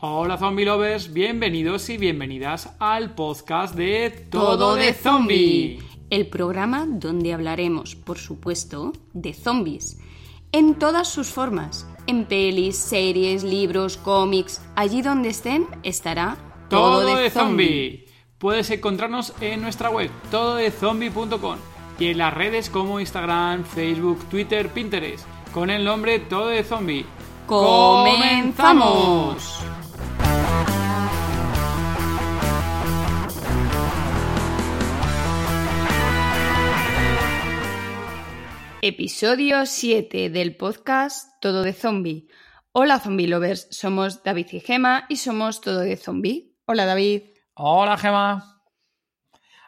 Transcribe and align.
Hola 0.00 0.38
zombie 0.38 0.64
lovers, 0.64 1.12
bienvenidos 1.12 1.90
y 1.90 1.98
bienvenidas 1.98 2.72
al 2.78 3.16
podcast 3.16 3.74
de 3.74 4.28
Todo, 4.30 4.76
de 4.76 4.94
Zombie. 4.94 5.82
El 6.08 6.28
programa 6.28 6.86
donde 6.88 7.34
hablaremos, 7.34 7.96
por 7.96 8.16
supuesto, 8.16 8.92
de 9.12 9.34
zombies. 9.34 9.98
En 10.52 10.76
todas 10.76 11.08
sus 11.08 11.30
formas. 11.30 11.84
En 12.06 12.26
pelis, 12.26 12.76
series, 12.76 13.42
libros, 13.42 13.96
cómics. 13.96 14.62
Allí 14.76 15.02
donde 15.02 15.30
estén, 15.30 15.66
estará 15.82 16.36
Todo, 16.70 17.16
de, 17.16 17.28
zombie. 17.28 18.06
Puedes 18.38 18.70
encontrarnos 18.70 19.32
en 19.40 19.60
nuestra 19.60 19.90
web, 19.90 20.12
tododezombie.com 20.30 21.56
y 21.98 22.06
en 22.06 22.18
las 22.18 22.32
redes 22.32 22.70
como 22.70 23.00
Instagram, 23.00 23.64
Facebook, 23.64 24.24
Twitter, 24.30 24.68
Pinterest, 24.68 25.26
con 25.52 25.70
el 25.70 25.84
nombre 25.84 26.20
Todo 26.20 26.46
de 26.46 26.62
Zombie. 26.62 27.04
¡Comenzamos! 27.48 28.38
Episodio 38.80 39.66
7 39.66 40.30
del 40.30 40.56
podcast 40.56 41.32
Todo 41.40 41.64
de 41.64 41.72
Zombie. 41.72 42.28
Hola 42.70 43.00
Zombie 43.00 43.26
Lovers, 43.26 43.66
somos 43.72 44.22
David 44.22 44.46
y 44.52 44.60
Gema 44.60 45.04
y 45.08 45.16
somos 45.16 45.60
Todo 45.60 45.80
de 45.80 45.96
Zombie. 45.96 46.54
Hola 46.64 46.86
David. 46.86 47.22
Hola 47.54 47.98
Gema. 47.98 48.62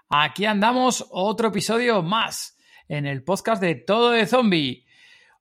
Aquí 0.08 0.46
andamos 0.46 1.08
otro 1.10 1.48
episodio 1.48 2.04
más 2.04 2.56
en 2.86 3.04
el 3.04 3.24
podcast 3.24 3.60
de 3.60 3.74
Todo 3.74 4.10
de 4.10 4.26
Zombie. 4.26 4.86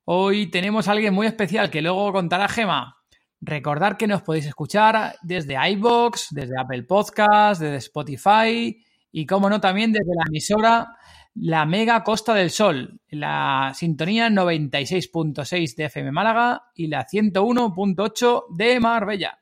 Hoy 0.04 0.50
tenemos 0.50 0.88
a 0.88 0.92
alguien 0.92 1.14
muy 1.14 1.28
especial 1.28 1.70
que 1.70 1.80
luego 1.80 2.12
contará 2.12 2.48
Gema. 2.48 2.96
Recordad 3.40 3.96
que 3.96 4.08
nos 4.08 4.22
podéis 4.22 4.46
escuchar 4.46 5.14
desde 5.22 5.56
iBox, 5.70 6.30
desde 6.32 6.58
Apple 6.58 6.82
Podcast, 6.82 7.60
desde 7.60 7.76
Spotify 7.76 8.84
y, 9.12 9.26
como 9.26 9.48
no, 9.48 9.60
también 9.60 9.92
desde 9.92 10.12
la 10.16 10.24
emisora 10.26 10.96
la 11.34 11.64
Mega 11.64 12.02
Costa 12.02 12.34
del 12.34 12.50
Sol, 12.50 13.00
la 13.08 13.72
sintonía 13.74 14.28
96.6 14.28 15.74
de 15.76 15.84
FM 15.84 16.12
Málaga 16.12 16.64
y 16.74 16.88
la 16.88 17.06
101.8 17.06 18.44
de 18.50 18.80
Marbella. 18.80 19.38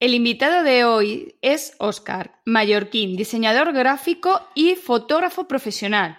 El 0.00 0.14
invitado 0.14 0.62
de 0.62 0.84
hoy 0.84 1.36
es 1.42 1.74
Oscar 1.78 2.40
Mallorquín, 2.44 3.16
diseñador 3.16 3.72
gráfico 3.72 4.40
y 4.54 4.74
fotógrafo 4.76 5.48
profesional. 5.48 6.16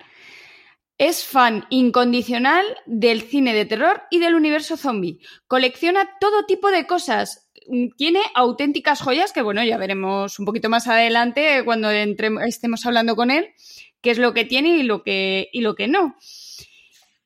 Es 0.97 1.23
fan 1.23 1.65
incondicional 1.69 2.65
del 2.85 3.21
cine 3.21 3.53
de 3.53 3.65
terror 3.65 4.01
y 4.11 4.19
del 4.19 4.35
universo 4.35 4.75
zombie. 4.75 5.19
Colecciona 5.47 6.17
todo 6.19 6.45
tipo 6.45 6.71
de 6.71 6.87
cosas. 6.87 7.49
Tiene 7.95 8.19
auténticas 8.35 9.01
joyas 9.01 9.31
que, 9.31 9.41
bueno, 9.41 9.63
ya 9.63 9.77
veremos 9.77 10.39
un 10.39 10.45
poquito 10.45 10.69
más 10.69 10.87
adelante 10.87 11.61
cuando 11.63 11.89
estemos 11.89 12.85
hablando 12.85 13.15
con 13.15 13.31
él 13.31 13.53
qué 14.01 14.11
es 14.11 14.17
lo 14.17 14.33
que 14.33 14.45
tiene 14.45 14.77
y 14.77 14.83
lo 14.83 15.03
que, 15.03 15.49
y 15.51 15.61
lo 15.61 15.75
que 15.75 15.87
no. 15.87 16.15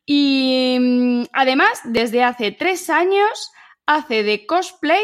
Y 0.05 0.77
mm, 0.79 1.23
además, 1.33 1.81
desde 1.85 2.23
hace 2.23 2.51
tres 2.51 2.89
años 2.89 3.51
hace 3.85 4.23
de 4.23 4.45
cosplay 4.45 5.03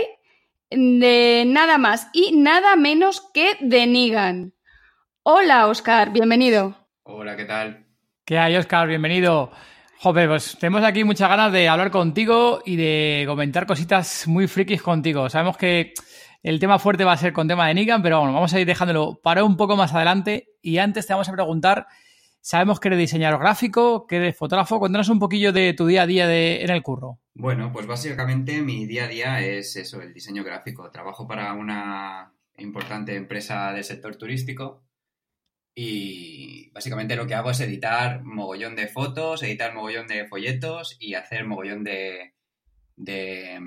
de 0.70 1.44
nada 1.48 1.78
más 1.78 2.10
y 2.14 2.32
nada 2.34 2.76
menos 2.76 3.22
que 3.34 3.58
de 3.60 3.88
Negan. 3.88 4.54
Hola, 5.24 5.68
Oscar, 5.68 6.12
bienvenido. 6.12 6.76
Hola, 7.04 7.36
¿qué 7.36 7.46
tal? 7.46 7.86
¿Qué 8.26 8.38
hay, 8.38 8.56
Oscar? 8.56 8.88
Bienvenido. 8.88 9.52
Joder, 9.98 10.30
pues 10.30 10.58
tenemos 10.60 10.84
aquí 10.84 11.04
muchas 11.04 11.28
ganas 11.28 11.52
de 11.52 11.68
hablar 11.68 11.92
contigo 11.92 12.62
y 12.66 12.76
de 12.76 13.26
comentar 13.28 13.66
cositas 13.66 14.28
muy 14.28 14.48
frikis 14.48 14.82
contigo. 14.82 15.30
Sabemos 15.30 15.58
que 15.58 15.94
el 16.44 16.60
tema 16.60 16.80
fuerte 16.80 17.04
va 17.04 17.14
a 17.14 17.18
ser 17.18 17.34
con 17.34 17.48
tema 17.48 17.68
de 17.68 17.74
Negan, 17.74 18.02
pero 18.02 18.20
bueno, 18.20 18.34
vamos 18.34 18.54
a 18.54 18.60
ir 18.60 18.66
dejándolo 18.66 19.20
para 19.22 19.44
un 19.44 19.58
poco 19.58 19.76
más 19.76 19.94
adelante. 19.94 20.50
Y 20.62 20.78
antes 20.78 21.06
te 21.06 21.14
vamos 21.14 21.30
a 21.30 21.34
preguntar, 21.34 21.88
sabemos 22.42 22.80
que 22.80 22.88
eres 22.88 23.00
diseñador 23.00 23.40
gráfico, 23.40 24.08
que 24.08 24.18
eres 24.18 24.38
fotógrafo. 24.38 24.80
Cuéntanos 24.80 25.10
un 25.10 25.20
poquillo 25.20 25.52
de 25.52 25.74
tu 25.74 25.86
día 25.86 26.04
a 26.04 26.08
día 26.08 26.28
de, 26.28 26.64
en 26.64 26.70
el 26.70 26.82
curro. 26.82 27.20
Bueno, 27.34 27.72
pues 27.72 27.88
básicamente 27.88 28.62
mi 28.62 28.86
día 28.86 29.06
a 29.06 29.08
día 29.08 29.42
es 29.42 29.76
eso, 29.76 30.02
el 30.02 30.14
diseño 30.14 30.44
gráfico. 30.44 30.90
Trabajo 30.92 31.28
para 31.28 31.54
una 31.54 32.34
importante 32.58 33.16
empresa 33.16 33.72
del 33.74 33.84
sector 33.84 34.16
turístico 34.16 34.84
y 35.76 36.72
básicamente 36.72 37.16
lo 37.16 37.26
que 37.26 37.36
hago 37.36 37.52
es 37.52 37.60
editar 37.62 38.22
mogollón 38.24 38.76
de 38.76 38.88
fotos, 38.88 39.44
editar 39.44 39.74
mogollón 39.74 40.08
de 40.08 40.28
folletos 40.28 40.98
y 41.00 41.14
hacer 41.14 41.46
mogollón 41.46 41.86
de, 41.86 42.34
de 42.98 43.60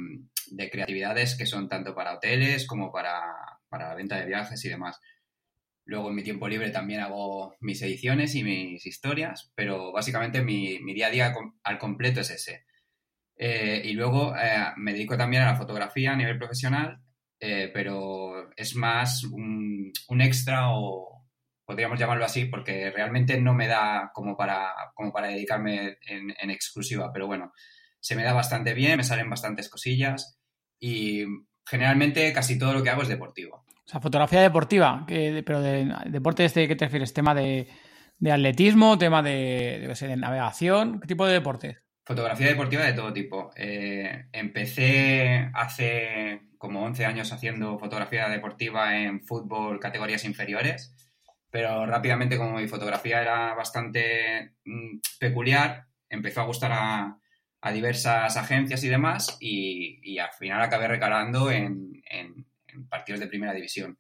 de 0.52 0.70
creatividades 0.70 1.36
que 1.36 1.46
son 1.46 1.68
tanto 1.68 1.94
para 1.94 2.14
hoteles 2.14 2.66
como 2.66 2.92
para, 2.92 3.22
la 3.70 3.94
venta 3.94 4.16
de 4.18 4.26
viajes 4.26 4.62
y 4.64 4.68
demás. 4.68 5.00
Luego 5.84 6.10
en 6.10 6.14
mi 6.14 6.22
tiempo 6.22 6.46
libre 6.46 6.70
también 6.70 7.00
hago 7.00 7.56
mis 7.60 7.80
ediciones 7.82 8.34
y 8.34 8.44
mis 8.44 8.86
historias, 8.86 9.50
pero 9.54 9.92
básicamente 9.92 10.42
mi, 10.42 10.78
día 10.94 11.08
a 11.08 11.10
día 11.10 11.34
al 11.64 11.78
completo 11.78 12.20
es 12.20 12.30
ese. 12.30 12.66
Eh, 13.36 13.82
y 13.84 13.94
luego 13.94 14.36
eh, 14.36 14.72
me 14.76 14.92
dedico 14.92 15.16
también 15.16 15.42
a 15.42 15.52
la 15.52 15.56
fotografía 15.56 16.12
a 16.12 16.16
nivel 16.16 16.38
profesional, 16.38 17.00
eh, 17.40 17.70
pero 17.72 18.50
es 18.54 18.76
más 18.76 19.24
un, 19.24 19.92
extra 20.20 20.70
o 20.70 21.26
podríamos 21.64 21.98
llamarlo 21.98 22.26
así, 22.26 22.44
porque 22.44 22.90
realmente 22.90 23.40
no 23.40 23.54
me 23.54 23.66
da 23.68 24.10
como 24.12 24.36
para, 24.36 24.72
como 24.94 25.12
para 25.12 25.28
dedicarme 25.28 25.96
en 26.06 26.50
exclusiva, 26.50 27.10
pero 27.12 27.26
bueno, 27.26 27.52
se 28.00 28.14
me 28.16 28.22
da 28.22 28.34
bastante 28.34 28.74
bien, 28.74 28.98
me 28.98 29.04
salen 29.04 29.30
bastantes 29.30 29.70
cosillas 29.70 30.41
y 30.82 31.24
generalmente 31.64 32.32
casi 32.32 32.58
todo 32.58 32.72
lo 32.74 32.82
que 32.82 32.90
hago 32.90 33.02
es 33.02 33.08
deportivo. 33.08 33.64
O 33.68 33.88
sea, 33.88 34.00
fotografía 34.00 34.42
deportiva, 34.42 35.06
pero 35.06 35.60
de 35.62 35.94
deporte 36.06 36.44
este, 36.44 36.66
¿qué 36.66 36.74
te 36.74 36.86
refieres? 36.86 37.14
¿Tema 37.14 37.36
de, 37.36 37.68
atletismo, 38.28 38.98
tema 38.98 39.22
de, 39.22 39.94
de, 40.00 40.16
navegación? 40.16 41.00
¿Qué 41.00 41.06
tipo 41.06 41.24
de 41.24 41.34
deportes? 41.34 41.78
Fotografía 42.04 42.48
deportiva 42.48 42.82
de 42.82 42.94
todo 42.94 43.12
tipo. 43.12 43.52
Eh, 43.54 44.26
empecé 44.32 45.50
hace 45.54 46.42
como 46.58 46.82
11 46.84 47.06
años 47.06 47.32
haciendo 47.32 47.78
fotografía 47.78 48.28
deportiva 48.28 48.98
en 48.98 49.22
fútbol 49.22 49.78
categorías 49.78 50.24
inferiores, 50.24 50.96
pero 51.48 51.86
rápidamente 51.86 52.38
como 52.38 52.56
mi 52.56 52.66
fotografía 52.66 53.22
era 53.22 53.54
bastante 53.54 54.54
mm, 54.64 54.98
peculiar, 55.20 55.86
empezó 56.08 56.40
a 56.40 56.46
gustar 56.46 56.72
a, 56.72 57.21
a 57.62 57.72
diversas 57.72 58.36
agencias 58.36 58.82
y 58.82 58.88
demás 58.88 59.36
y, 59.40 60.18
al 60.18 60.32
final 60.32 60.60
acabé 60.60 60.88
recalando 60.88 61.50
en, 61.50 62.02
partidos 62.88 63.20
de 63.20 63.28
primera 63.28 63.54
división. 63.54 63.96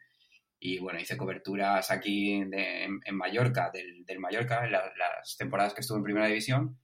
Y 0.58 0.78
bueno, 0.78 1.00
hice 1.00 1.16
coberturas 1.16 1.90
aquí 1.90 2.32
en, 2.32 3.16
Mallorca, 3.16 3.70
del, 3.72 4.18
Mallorca, 4.18 4.64
en 4.64 4.72
las 4.72 5.36
temporadas 5.38 5.74
que 5.74 5.80
estuve 5.80 5.98
en 5.98 6.04
primera 6.04 6.26
división, 6.26 6.76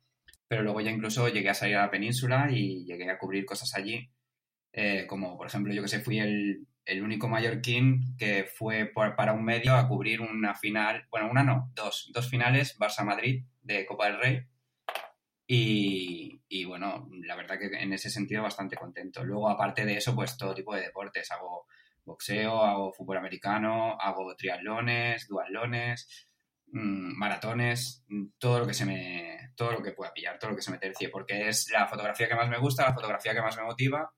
pero 0.47 0.63
luego 0.63 0.81
ya 0.81 0.91
incluso 0.91 1.29
llegué 1.29 1.51
a 1.51 1.55
salir 1.55 1.77
a 1.77 1.83
la 1.83 1.91
península 1.91 2.49
y 2.51 2.85
llegué 2.85 3.11
a 3.11 3.19
cubrir 3.19 3.45
cosas 3.45 3.75
allí, 3.75 4.11
eh, 4.73 5.05
como 5.09 5.37
por 5.37 5.49
ejemplo 5.49 5.75
yo 5.75 5.83
que 5.83 5.89
sé, 5.89 6.01
fui 6.01 6.21
el, 6.21 6.65
único 7.03 7.29
mallorquín 7.29 8.17
que 8.17 8.45
fue 8.45 8.87
para 8.87 9.35
un 9.35 9.45
medio 9.45 9.75
a 9.75 9.87
cubrir 9.89 10.21
una 10.21 10.55
final, 10.55 11.07
bueno, 11.11 11.31
una 11.31 11.43
no, 11.43 11.71
dos, 11.75 12.11
dos 12.15 12.29
finales, 12.31 12.79
Barça-Madrid 12.79 13.45
de 13.63 13.85
Copa 13.85 14.07
del 14.07 14.19
Rey 14.19 14.47
y, 15.51 16.65
bueno, 16.67 17.09
la 17.25 17.35
verdad 17.35 17.59
que 17.59 17.67
en 17.67 17.95
ese 17.95 18.11
sentido 18.11 18.43
bastante 18.43 18.77
contento. 18.77 19.25
Luego, 19.25 19.49
aparte 19.49 19.87
de 19.87 19.97
eso, 19.97 20.15
pues 20.15 20.37
todo 20.37 20.55
tipo 20.55 20.75
de 20.75 20.83
deportes. 20.83 21.31
Hago 21.31 21.67
boxeo, 22.05 22.63
hago 22.63 22.93
fútbol 22.93 23.17
americano, 23.17 23.97
hago 23.99 24.37
triatlones, 24.37 25.27
duatlones, 25.27 26.29
mm, 26.73 27.17
maratones, 27.17 28.05
mm, 28.09 28.25
todo 28.39 28.59
lo 28.61 28.67
que 28.67 28.75
se 28.75 28.85
me, 28.85 29.53
todo 29.57 29.73
lo 29.73 29.83
que 29.83 29.93
pueda 29.93 30.13
pillar, 30.13 30.39
todo 30.39 30.51
lo 30.51 30.57
que 30.57 30.63
se 30.63 30.71
me 30.71 30.79
tercie, 30.79 31.09
porque 31.09 31.49
es 31.49 31.71
la 31.71 31.87
fotografía 31.87 32.29
que 32.29 32.35
más 32.35 32.49
me 32.51 32.59
gusta, 32.59 32.85
la 32.85 32.95
fotografía 32.95 33.33
que 33.35 33.43
más 33.43 33.57
me 33.57 33.65
motiva 33.65 34.11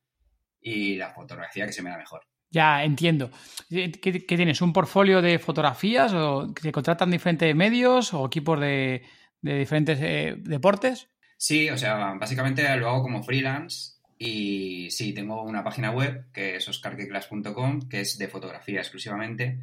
y 0.60 0.96
la 0.96 1.12
fotografía 1.12 1.66
que 1.66 1.72
se 1.72 1.82
me 1.82 1.90
da 1.90 1.98
mejor. 1.98 2.26
Ya, 2.50 2.82
entiendo. 2.82 3.30
¿Qué, 3.68 4.24
tienes? 4.26 4.60
¿Un 4.60 4.72
portfolio 4.72 5.22
de 5.22 5.38
fotografías 5.38 6.12
o 6.12 6.52
que 6.52 6.72
contratan 6.72 7.10
diferentes 7.10 7.54
medios 7.54 8.12
o 8.14 8.26
equipos 8.26 8.58
de, 8.58 9.04
diferentes 9.40 9.98
eh, 10.02 10.34
deportes? 10.36 11.08
Sí, 11.42 11.70
o 11.70 11.78
sea, 11.78 12.16
básicamente 12.20 12.76
lo 12.76 12.90
hago 12.90 13.02
como 13.02 13.22
freelance 13.22 13.94
y 14.18 14.90
sí, 14.90 15.14
tengo 15.14 15.42
una 15.42 15.64
página 15.64 15.90
web 15.90 16.30
que 16.34 16.56
es 16.56 16.68
oscarqueclass.com, 16.68 17.88
que 17.88 18.00
es 18.00 18.18
de 18.18 18.28
fotografía 18.28 18.80
exclusivamente, 18.80 19.58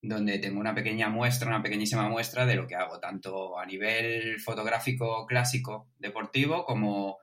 donde 0.00 0.38
tengo 0.38 0.58
una 0.58 0.74
pequeña 0.74 1.10
muestra, 1.10 1.48
una 1.48 1.62
pequeñísima 1.62 2.08
muestra 2.08 2.46
de 2.46 2.54
lo 2.54 2.66
que 2.66 2.74
hago, 2.74 2.98
tanto 3.00 3.58
a 3.58 3.66
nivel 3.66 4.40
fotográfico 4.40 5.26
clásico 5.26 5.90
deportivo 5.98 6.64
como, 6.64 7.18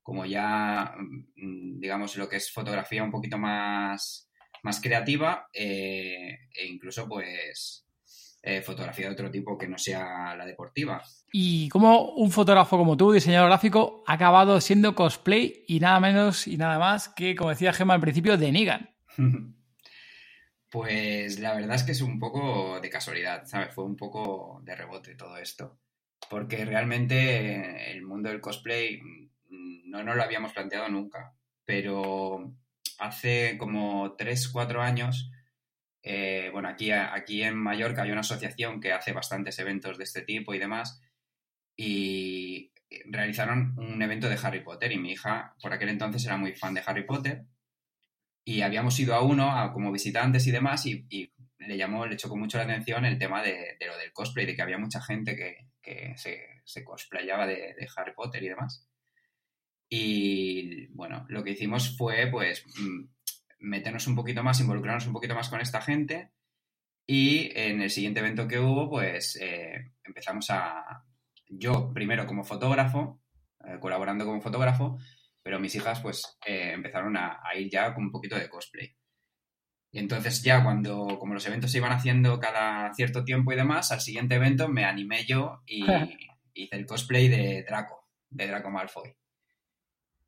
como 0.00 0.24
ya, 0.26 0.94
mm, 1.34 1.80
digamos, 1.80 2.16
lo 2.16 2.28
que 2.28 2.36
es 2.36 2.52
fotografía 2.52 3.02
un 3.02 3.10
poquito 3.10 3.36
más, 3.36 4.30
más 4.62 4.80
creativa 4.80 5.48
eh, 5.52 6.38
e 6.54 6.66
incluso 6.66 7.08
pues 7.08 7.84
eh, 8.42 8.62
fotografía 8.62 9.06
de 9.06 9.12
otro 9.12 9.30
tipo 9.30 9.58
que 9.58 9.68
no 9.68 9.78
sea 9.78 10.34
la 10.34 10.46
deportiva. 10.46 11.02
¿Y 11.32 11.68
cómo 11.68 12.12
un 12.12 12.30
fotógrafo 12.30 12.78
como 12.78 12.96
tú, 12.96 13.12
diseñador 13.12 13.48
gráfico, 13.48 14.02
ha 14.06 14.14
acabado 14.14 14.60
siendo 14.60 14.94
cosplay 14.94 15.64
y 15.68 15.80
nada 15.80 16.00
menos 16.00 16.46
y 16.46 16.56
nada 16.56 16.78
más 16.78 17.08
que, 17.10 17.34
como 17.34 17.50
decía 17.50 17.72
Gemma 17.72 17.94
al 17.94 18.00
principio, 18.00 18.36
de 18.36 18.52
Negan? 18.52 18.90
Pues 20.70 21.40
la 21.40 21.54
verdad 21.54 21.74
es 21.74 21.82
que 21.82 21.90
es 21.90 22.00
un 22.00 22.20
poco 22.20 22.78
de 22.80 22.88
casualidad, 22.88 23.44
¿sabes? 23.44 23.74
Fue 23.74 23.84
un 23.84 23.96
poco 23.96 24.60
de 24.62 24.76
rebote 24.76 25.16
todo 25.16 25.36
esto. 25.36 25.80
Porque 26.28 26.64
realmente 26.64 27.90
el 27.90 28.02
mundo 28.02 28.28
del 28.28 28.40
cosplay 28.40 29.00
no 29.48 30.04
nos 30.04 30.14
lo 30.14 30.22
habíamos 30.22 30.52
planteado 30.52 30.88
nunca. 30.88 31.34
Pero 31.64 32.54
hace 33.00 33.56
como 33.58 34.14
3, 34.16 34.48
4 34.48 34.80
años, 34.80 35.32
eh, 36.02 36.48
bueno, 36.52 36.68
aquí, 36.68 36.90
aquí 36.90 37.42
en 37.42 37.56
Mallorca 37.56 38.02
hay 38.02 38.10
una 38.10 38.20
asociación 38.20 38.80
que 38.80 38.92
hace 38.92 39.12
bastantes 39.12 39.58
eventos 39.58 39.98
de 39.98 40.04
este 40.04 40.22
tipo 40.22 40.54
y 40.54 40.58
demás. 40.58 41.02
Y 41.76 42.72
realizaron 43.06 43.74
un 43.78 44.02
evento 44.02 44.28
de 44.28 44.38
Harry 44.42 44.60
Potter 44.60 44.92
y 44.92 44.98
mi 44.98 45.12
hija 45.12 45.54
por 45.62 45.72
aquel 45.72 45.90
entonces 45.90 46.24
era 46.24 46.36
muy 46.36 46.52
fan 46.54 46.74
de 46.74 46.82
Harry 46.84 47.04
Potter 47.04 47.44
y 48.44 48.62
habíamos 48.62 48.98
ido 48.98 49.14
a 49.14 49.22
uno 49.22 49.70
como 49.72 49.92
visitantes 49.92 50.46
y 50.46 50.50
demás 50.50 50.86
y, 50.86 51.06
le 51.58 51.76
llamó, 51.76 52.06
le 52.06 52.16
chocó 52.16 52.36
mucho 52.36 52.56
la 52.56 52.64
atención 52.64 53.04
el 53.04 53.18
tema 53.18 53.42
de, 53.42 53.76
lo 53.86 53.96
del 53.98 54.12
cosplay, 54.12 54.46
de 54.46 54.56
que 54.56 54.62
había 54.62 54.78
mucha 54.78 55.00
gente 55.02 55.36
que, 55.36 56.14
se, 56.16 56.84
cosplayaba 56.84 57.46
de, 57.46 57.76
Harry 57.96 58.14
Potter 58.14 58.42
y 58.42 58.48
demás. 58.48 58.88
Y 59.90 60.86
bueno, 60.94 61.26
lo 61.28 61.44
que 61.44 61.50
hicimos 61.50 61.96
fue 61.98 62.28
pues 62.30 62.64
mm, 62.78 63.04
meternos 63.60 64.06
un 64.06 64.16
poquito 64.16 64.42
más, 64.42 64.60
involucrarnos 64.60 65.06
un 65.06 65.12
poquito 65.12 65.34
más 65.34 65.48
con 65.48 65.60
esta 65.60 65.80
gente 65.80 66.32
y 67.06 67.50
en 67.58 67.80
el 67.82 67.90
siguiente 67.90 68.20
evento 68.20 68.48
que 68.48 68.58
hubo 68.58 68.88
pues 68.88 69.36
eh, 69.40 69.92
empezamos 70.04 70.50
a, 70.50 71.04
yo 71.48 71.92
primero 71.92 72.26
como 72.26 72.44
fotógrafo, 72.44 73.20
eh, 73.64 73.78
colaborando 73.80 74.24
como 74.24 74.40
fotógrafo, 74.40 74.98
pero 75.42 75.58
mis 75.58 75.74
hijas 75.74 76.00
pues 76.00 76.38
eh, 76.46 76.72
empezaron 76.72 77.16
a, 77.16 77.40
ir 77.56 77.68
ya 77.70 77.92
con 77.94 78.04
un 78.04 78.12
poquito 78.12 78.36
de 78.36 78.48
cosplay. 78.48 78.96
Y 79.92 79.98
entonces 79.98 80.42
ya 80.42 80.62
cuando, 80.62 81.18
como 81.18 81.34
los 81.34 81.44
eventos 81.46 81.72
se 81.72 81.78
iban 81.78 81.92
haciendo 81.92 82.38
cada 82.38 82.94
cierto 82.94 83.24
tiempo 83.24 83.52
y 83.52 83.56
demás, 83.56 83.90
al 83.90 84.00
siguiente 84.00 84.36
evento 84.36 84.68
me 84.68 84.84
animé 84.84 85.24
yo 85.26 85.62
y 85.66 85.84
hice 86.54 86.76
el 86.76 86.86
cosplay 86.86 87.28
de 87.28 87.64
Draco, 87.64 88.08
de 88.28 88.46
Draco 88.46 88.70
Malfoy. 88.70 89.16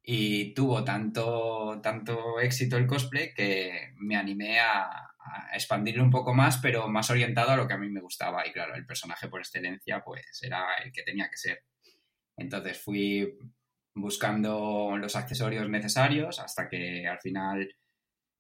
Y 0.02 0.52
tuvo 0.54 0.82
tanto, 0.84 1.80
tanto 1.82 2.40
éxito 2.40 2.76
el 2.76 2.86
cosplay 2.86 3.32
que 3.34 3.92
me 3.96 4.16
animé 4.16 4.58
a, 4.58 4.82
a 5.24 5.54
expandirlo 5.54 6.02
un 6.02 6.10
poco 6.10 6.34
más, 6.34 6.58
pero 6.58 6.88
más 6.88 7.10
orientado 7.10 7.52
a 7.52 7.56
lo 7.56 7.68
que 7.68 7.74
a 7.74 7.78
mí 7.78 7.88
me 7.88 8.00
gustaba. 8.00 8.46
Y 8.46 8.52
claro, 8.52 8.74
el 8.74 8.86
personaje 8.86 9.28
por 9.28 9.40
excelencia, 9.40 10.02
pues 10.04 10.42
era 10.42 10.74
el 10.84 10.92
que 10.92 11.02
tenía 11.02 11.28
que 11.30 11.36
ser. 11.36 11.64
Entonces 12.36 12.80
fui 12.82 13.38
buscando 13.94 14.96
los 14.98 15.16
accesorios 15.16 15.68
necesarios 15.68 16.40
hasta 16.40 16.68
que 16.68 17.06
al 17.06 17.20
final 17.20 17.76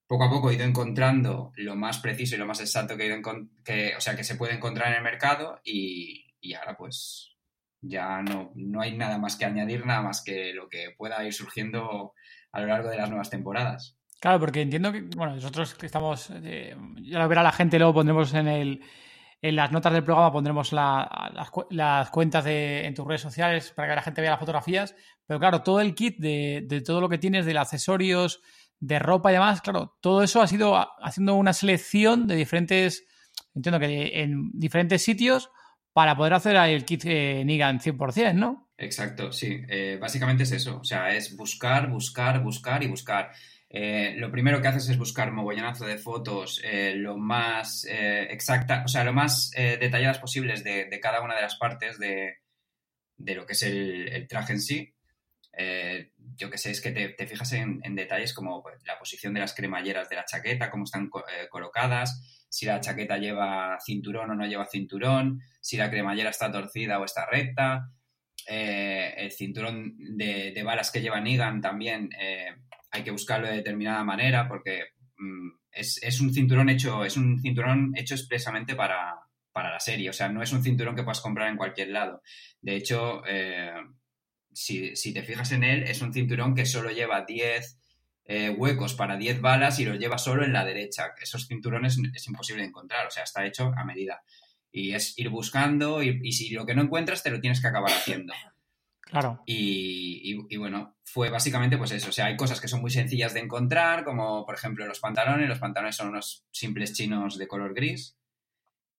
poco 0.06 0.24
a 0.24 0.30
poco 0.30 0.50
he 0.50 0.54
ido 0.54 0.64
encontrando 0.64 1.52
lo 1.56 1.76
más 1.76 1.98
preciso 1.98 2.34
y 2.34 2.38
lo 2.38 2.46
más 2.46 2.60
exacto 2.60 2.96
que 2.96 3.04
he 3.04 3.06
ido 3.06 3.20
que, 3.64 3.94
o 3.96 4.00
sea, 4.00 4.16
que 4.16 4.24
se 4.24 4.36
puede 4.36 4.54
encontrar 4.54 4.88
en 4.88 4.98
el 4.98 5.02
mercado 5.02 5.60
y, 5.64 6.34
ahora 6.54 6.76
pues 6.76 7.31
ya 7.82 8.22
no, 8.22 8.52
no, 8.54 8.80
hay 8.80 8.96
nada 8.96 9.18
más 9.18 9.36
que 9.36 9.44
añadir, 9.44 9.84
nada 9.84 10.02
más 10.02 10.22
que 10.24 10.54
lo 10.54 10.68
que 10.68 10.94
pueda 10.96 11.22
ir 11.24 11.34
surgiendo 11.34 12.14
a 12.52 12.60
lo 12.60 12.66
largo 12.68 12.88
de 12.88 12.96
las 12.96 13.08
nuevas 13.08 13.28
temporadas. 13.28 13.98
Claro, 14.20 14.38
porque 14.38 14.62
entiendo 14.62 14.92
que, 14.92 15.02
bueno, 15.16 15.34
nosotros 15.34 15.74
que 15.74 15.86
estamos, 15.86 16.30
eh, 16.30 16.76
ya 17.02 17.18
lo 17.18 17.28
verá 17.28 17.42
la 17.42 17.50
gente, 17.50 17.78
luego 17.78 17.94
pondremos 17.94 18.32
en 18.34 18.46
el, 18.46 18.84
en 19.42 19.56
las 19.56 19.72
notas 19.72 19.92
del 19.92 20.04
programa 20.04 20.32
pondremos 20.32 20.72
las, 20.72 22.10
cuentas 22.12 22.44
de, 22.44 22.86
en 22.86 22.94
tus 22.94 23.04
redes 23.04 23.22
sociales 23.22 23.72
para 23.74 23.88
que 23.88 23.96
la 23.96 24.02
gente 24.02 24.20
vea 24.20 24.30
las 24.30 24.38
fotografías. 24.38 24.94
Pero 25.26 25.40
claro, 25.40 25.62
todo 25.62 25.80
el 25.80 25.96
kit 25.96 26.18
de, 26.18 26.82
todo 26.86 27.00
lo 27.00 27.08
que 27.08 27.18
tienes, 27.18 27.44
de 27.44 27.58
accesorios, 27.58 28.40
de 28.78 29.00
ropa 29.00 29.30
y 29.30 29.34
demás, 29.34 29.60
claro, 29.60 29.96
todo 30.00 30.22
eso 30.22 30.40
ha 30.40 30.46
sido 30.46 30.76
haciendo 31.02 31.34
una 31.34 31.52
selección 31.52 32.28
de 32.28 32.36
diferentes, 32.36 33.04
entiendo 33.54 33.80
que 33.80 34.22
en 34.22 34.50
diferentes 34.52 35.02
sitios 35.02 35.50
para 35.92 36.16
poder 36.16 36.34
hacer 36.34 36.56
el 36.56 36.84
kit 36.84 37.04
eh, 37.04 37.42
Nigan 37.44 37.80
100%, 37.80 38.34
¿no? 38.34 38.70
Exacto, 38.78 39.32
sí. 39.32 39.62
Eh, 39.68 39.98
básicamente 40.00 40.42
es 40.42 40.52
eso. 40.52 40.78
O 40.80 40.84
sea, 40.84 41.14
es 41.14 41.36
buscar, 41.36 41.88
buscar, 41.88 42.42
buscar 42.42 42.82
y 42.82 42.88
buscar. 42.88 43.30
Eh, 43.74 44.16
lo 44.18 44.30
primero 44.30 44.60
que 44.60 44.68
haces 44.68 44.90
es 44.90 44.98
buscar 44.98 45.32
mogollonazo 45.32 45.86
de 45.86 45.96
fotos 45.96 46.60
eh, 46.62 46.92
lo 46.94 47.16
más 47.16 47.86
eh, 47.86 48.24
exacta, 48.24 48.82
o 48.84 48.88
sea, 48.88 49.02
lo 49.02 49.14
más 49.14 49.50
detalladas 49.50 50.18
posibles 50.18 50.62
de, 50.62 51.00
cada 51.00 51.22
una 51.22 51.34
de 51.34 51.40
las 51.40 51.56
partes 51.56 51.98
de, 51.98 52.36
lo 53.16 53.46
que 53.46 53.54
es 53.54 53.62
el, 53.62 54.26
traje 54.28 54.52
en 54.52 54.60
sí. 54.60 54.94
yo 56.36 56.50
que 56.50 56.58
sé, 56.58 56.70
es 56.70 56.82
que 56.82 56.90
te, 56.90 57.26
fijas 57.26 57.54
en, 57.54 57.80
detalles 57.96 58.34
como 58.34 58.62
pues, 58.62 58.76
la 58.84 58.98
posición 58.98 59.32
de 59.32 59.40
las 59.40 59.54
cremalleras 59.54 60.10
de 60.10 60.16
la 60.16 60.26
chaqueta, 60.26 60.70
cómo 60.70 60.84
están 60.84 61.08
colocadas, 61.48 62.41
si 62.52 62.66
la 62.66 62.80
chaqueta 62.80 63.16
lleva 63.16 63.78
cinturón 63.82 64.30
o 64.30 64.34
no 64.34 64.46
lleva 64.46 64.66
cinturón, 64.66 65.40
si 65.60 65.78
la 65.78 65.90
cremallera 65.90 66.28
está 66.28 66.52
torcida 66.52 66.98
o 66.98 67.04
está 67.04 67.24
recta, 67.24 67.88
el 68.46 69.30
cinturón 69.32 69.94
de, 69.96 70.52
de, 70.52 70.62
balas 70.62 70.90
que 70.90 71.00
lleva 71.00 71.20
Nigan 71.20 71.60
también 71.60 72.10
hay 72.90 73.02
que 73.02 73.10
buscarlo 73.10 73.48
de 73.48 73.54
determinada 73.54 74.04
manera 74.04 74.46
porque 74.46 74.84
mm, 75.16 75.48
es, 75.72 76.20
un 76.20 76.32
cinturón 76.32 76.68
hecho, 76.68 77.04
es 77.04 77.16
un 77.16 77.40
cinturón 77.40 77.92
hecho 77.96 78.14
expresamente 78.14 78.74
para, 78.74 79.18
la 79.54 79.80
serie. 79.80 80.10
O 80.10 80.12
sea, 80.12 80.28
no 80.28 80.42
es 80.42 80.52
un 80.52 80.62
cinturón 80.62 80.94
que 80.94 81.02
puedas 81.02 81.20
comprar 81.20 81.48
en 81.48 81.56
cualquier 81.56 81.88
lado. 81.88 82.22
De 82.60 82.76
hecho, 82.76 83.22
eh, 83.26 83.72
si, 84.52 84.92
te 85.12 85.22
fijas 85.22 85.52
en 85.52 85.64
él, 85.64 85.82
es 85.84 86.02
un 86.02 86.12
cinturón 86.12 86.54
que 86.54 86.66
solo 86.66 86.90
lleva 86.90 87.24
10 87.24 87.78
eh, 88.34 88.50
huecos 88.50 88.94
para 88.94 89.16
10 89.16 89.40
balas 89.40 89.78
y 89.78 89.84
los 89.84 89.98
lleva 89.98 90.18
solo 90.18 90.44
en 90.44 90.52
la 90.52 90.64
derecha. 90.64 91.12
Esos 91.20 91.46
cinturones 91.46 91.98
es 92.14 92.26
imposible 92.28 92.62
de 92.62 92.68
encontrar, 92.68 93.06
o 93.06 93.10
sea, 93.10 93.24
está 93.24 93.44
hecho 93.44 93.72
a 93.76 93.84
medida. 93.84 94.22
Y 94.70 94.94
es 94.94 95.18
ir 95.18 95.28
buscando 95.28 96.02
y, 96.02 96.20
y 96.22 96.32
si 96.32 96.50
lo 96.50 96.64
que 96.64 96.74
no 96.74 96.82
encuentras 96.82 97.22
te 97.22 97.30
lo 97.30 97.40
tienes 97.40 97.60
que 97.60 97.68
acabar 97.68 97.90
haciendo. 97.90 98.32
Claro. 99.12 99.42
Y, 99.44 100.56
bueno, 100.56 100.96
fue 101.04 101.28
básicamente 101.28 101.76
pues 101.76 101.90
eso. 101.90 102.08
O 102.08 102.12
sea, 102.12 102.26
hay 102.26 102.36
cosas 102.36 102.62
que 102.62 102.68
son 102.68 102.80
muy 102.80 102.90
sencillas 102.90 103.34
de 103.34 103.40
encontrar, 103.40 104.04
como 104.04 104.46
por 104.46 104.54
ejemplo 104.54 104.86
los 104.86 105.00
pantalones. 105.00 105.50
Los 105.50 105.58
pantalones 105.58 105.96
son 105.96 106.08
unos 106.08 106.46
simples 106.50 106.94
chinos 106.94 107.36
de 107.36 107.46
color 107.46 107.74
gris. 107.74 108.16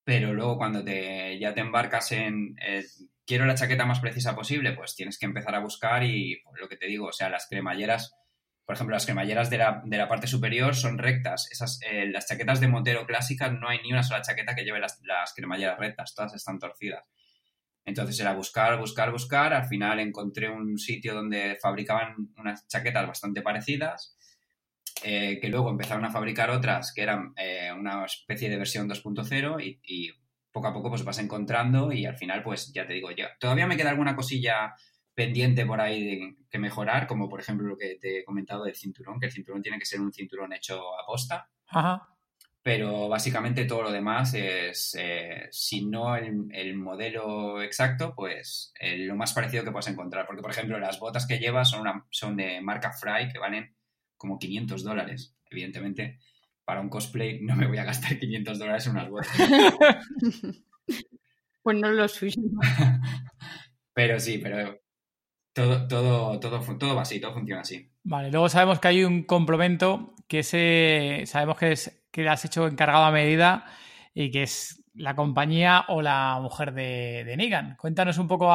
Pero 0.04 0.34
luego 0.34 0.58
cuando 0.58 0.84
te, 0.84 1.40
ya 1.40 1.56
te 1.56 1.62
embarcas 1.62 2.12
en 2.12 2.56
eh, 2.64 2.84
quiero 3.26 3.46
la 3.46 3.56
chaqueta 3.56 3.86
más 3.86 4.02
precisa 4.02 4.36
posible, 4.36 4.74
pues 4.74 4.96
tienes 4.96 5.18
que 5.18 5.26
empezar 5.26 5.56
a 5.56 5.62
buscar 5.62 6.04
y 6.04 6.42
pues, 6.44 6.62
lo 6.62 6.68
que 6.68 6.78
te 6.78 6.86
digo, 6.86 7.08
o 7.08 7.14
sea, 7.14 7.30
las 7.30 7.48
cremalleras, 7.48 8.14
por 8.66 8.76
ejemplo, 8.76 8.96
las 8.96 9.06
cremalleras 9.06 9.50
de 9.50 9.58
la, 9.58 9.82
de 9.84 9.98
la 9.98 10.08
parte 10.08 10.28
superior 10.28 10.76
son 10.76 10.98
rectas. 10.98 11.50
Esas, 11.52 11.80
eh, 11.82 12.08
las 12.08 12.28
chaquetas 12.28 12.62
de 12.62 12.70
motero 12.70 13.06
clásicas 13.06 13.52
no 13.52 13.68
hay 13.68 13.80
ni 13.84 13.92
una 13.92 14.04
sola 14.04 14.22
chaqueta 14.22 14.56
que 14.56 14.64
lleve 14.64 14.80
las, 14.80 15.02
las 15.04 15.34
cremalleras 15.34 15.78
rectas, 15.78 16.16
todas 16.16 16.34
están 16.34 16.60
torcidas. 16.60 17.04
Entonces 17.86 18.18
era 18.20 18.34
buscar, 18.34 18.78
buscar, 18.80 19.12
buscar. 19.12 19.54
Al 19.54 19.66
final 19.66 20.00
encontré 20.00 20.50
un 20.50 20.78
sitio 20.78 21.14
donde 21.14 21.58
fabricaban 21.62 22.34
unas 22.38 22.66
chaquetas 22.68 23.06
bastante 23.06 23.42
parecidas, 23.42 24.18
eh, 25.04 25.40
que 25.42 25.50
luego 25.50 25.70
empezaron 25.70 26.06
a 26.06 26.12
fabricar 26.12 26.50
otras 26.50 26.94
que 26.94 27.02
eran 27.02 27.34
eh, 27.36 27.72
una 27.78 28.06
especie 28.06 28.50
de 28.50 28.58
versión 28.58 28.90
2.0 28.90 29.80
y, 29.84 30.12
poco 30.54 30.68
a 30.68 30.74
poco 30.74 30.92
pues 30.92 31.04
vas 31.04 31.18
encontrando 31.18 31.92
y 31.92 32.06
al 32.06 32.16
final 32.16 32.44
pues 32.44 32.72
ya 32.72 32.86
te 32.86 32.94
digo, 32.94 33.10
todavía 33.40 33.66
me 33.66 33.76
queda 33.76 33.90
alguna 33.90 34.16
cosilla 34.16 34.76
pendiente 35.14 35.66
por 35.66 35.80
ahí 35.82 36.04
de, 36.04 36.36
que 36.50 36.60
mejorar, 36.60 37.08
como 37.08 37.30
por 37.30 37.40
ejemplo 37.40 37.68
lo 37.68 37.78
que 37.78 37.96
te 37.96 38.20
he 38.20 38.24
comentado 38.24 38.64
del 38.64 38.76
cinturón, 38.76 39.20
que 39.20 39.28
el 39.28 39.32
cinturón 39.32 39.62
tiene 39.62 39.80
que 39.80 39.86
ser 39.86 40.02
un 40.02 40.14
cinturón 40.14 40.54
hecho 40.54 40.82
a 41.00 41.06
posta. 41.06 41.50
Ajá 41.68 42.14
pero 42.64 43.10
básicamente 43.10 43.66
todo 43.66 43.84
lo 43.84 43.92
demás 43.92 44.34
es, 44.34 44.96
eh, 44.98 45.50
si 45.52 45.86
no 45.86 46.16
el, 46.16 46.76
modelo 46.76 47.62
exacto, 47.62 48.16
pues 48.16 48.74
lo 48.80 49.18
más 49.18 49.34
parecido 49.34 49.66
que 49.66 49.72
puedes 49.72 49.90
encontrar. 49.90 50.26
Porque, 50.26 50.42
por 50.42 50.52
ejemplo, 50.52 50.80
las 50.80 50.98
botas 50.98 51.28
que 51.28 51.40
llevas 51.40 51.70
son, 51.70 51.82
una, 51.82 52.06
son 52.10 52.38
de 52.38 52.62
marca 52.62 52.94
Fry, 52.94 53.28
que 53.28 53.38
valen 53.38 53.76
como 54.16 54.40
500 54.40 54.82
dólares. 54.82 55.36
Evidentemente, 55.52 56.20
para 56.64 56.80
un 56.80 56.88
cosplay 56.88 57.42
no 57.44 57.58
me 57.58 57.68
voy 57.68 57.80
a 57.80 57.84
gastar 57.84 58.18
500 58.18 58.58
dólares 58.58 58.88
en 58.88 58.92
unas 58.94 59.10
botas. 59.10 59.38
pues 61.64 61.78
no 61.78 61.92
lo 61.92 62.08
suyo. 62.08 62.42
pero 63.94 64.22
sí, 64.22 64.38
pero 64.38 64.80
todo, 65.54 65.88
todo, 65.88 66.40
todo, 66.40 66.78
todo 66.78 66.96
va 66.96 67.04
así, 67.04 67.20
todo 67.20 67.34
funciona 67.34 67.62
así. 67.62 67.90
Vale, 68.04 68.32
luego 68.32 68.50
sabemos 68.50 68.80
que 68.80 68.88
hay 68.90 69.04
un 69.04 69.24
complemento 69.24 70.14
que 70.28 70.40
ese, 70.40 71.24
sabemos 71.26 71.58
que 71.58 71.72
es 71.72 72.04
que 72.12 72.28
has 72.28 72.46
hecho 72.46 72.68
encargado 72.68 73.06
a 73.06 73.12
medida 73.12 73.66
y 74.14 74.30
que 74.32 74.44
es 74.44 74.84
la 74.94 75.16
compañía 75.16 75.86
o 75.88 76.02
la 76.02 76.40
mujer 76.42 76.74
de, 76.74 77.24
de 77.26 77.38
Negan. 77.38 77.76
Cuéntanos 77.78 78.18
un 78.18 78.28
poco 78.28 78.54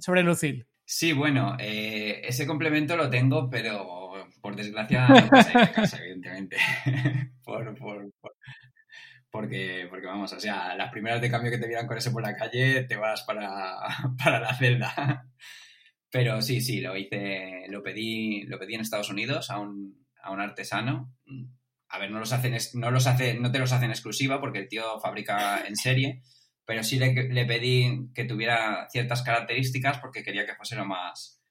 sobre 0.00 0.22
Lucille. 0.22 0.66
Sí, 0.84 1.12
bueno, 1.12 1.56
eh, 1.60 2.20
ese 2.24 2.46
complemento 2.46 2.96
lo 2.96 3.08
tengo, 3.08 3.48
pero 3.48 4.26
por 4.40 4.56
desgracia 4.56 5.06
no 5.06 5.28
pasa 5.28 5.62
en 5.62 5.72
casa, 5.72 5.98
evidentemente. 5.98 6.56
por, 7.44 7.76
porque, 9.30 9.86
porque 9.88 10.06
vamos, 10.06 10.32
o 10.32 10.40
sea, 10.40 10.74
las 10.74 10.90
primeras 10.90 11.20
de 11.20 11.30
cambio 11.30 11.52
que 11.52 11.58
te 11.58 11.68
vieran 11.68 11.86
con 11.86 11.96
ese 11.96 12.10
por 12.10 12.22
la 12.22 12.34
calle, 12.34 12.82
te 12.82 12.96
vas 12.96 13.22
para, 13.22 13.76
para 14.22 14.40
la 14.40 14.54
celda. 14.54 15.26
Pero 16.10 16.42
sí, 16.42 16.60
sí, 16.60 16.80
lo 16.80 16.96
hice, 16.96 17.66
lo 17.68 17.82
pedí, 17.82 18.42
lo 18.42 18.58
pedí 18.58 18.74
en 18.74 18.80
Estados 18.80 19.10
Unidos 19.10 19.50
a 19.50 19.58
un, 19.58 20.06
a 20.22 20.32
un 20.32 20.40
artesano 20.40 21.14
a 21.90 21.98
ver, 21.98 22.10
no 22.10 22.20
los 22.20 22.32
hacen, 22.32 22.56
no 22.74 22.90
los 22.90 23.06
hacen, 23.06 23.42
no 23.42 23.50
te 23.50 23.58
los 23.58 23.72
hacen 23.72 23.90
exclusiva 23.90 24.40
porque 24.40 24.60
el 24.60 24.68
tío 24.68 25.00
fabrica 25.00 25.66
en 25.66 25.74
serie, 25.74 26.22
pero 26.64 26.84
sí 26.84 26.98
le, 26.98 27.12
le 27.12 27.44
pedí 27.44 28.10
que 28.14 28.24
tuviera 28.24 28.88
ciertas 28.90 29.22
características 29.22 29.98
porque 29.98 30.22
quería 30.22 30.46
que 30.46 30.54
fuese 30.54 30.76
lo 30.76 30.84
más, 30.84 31.42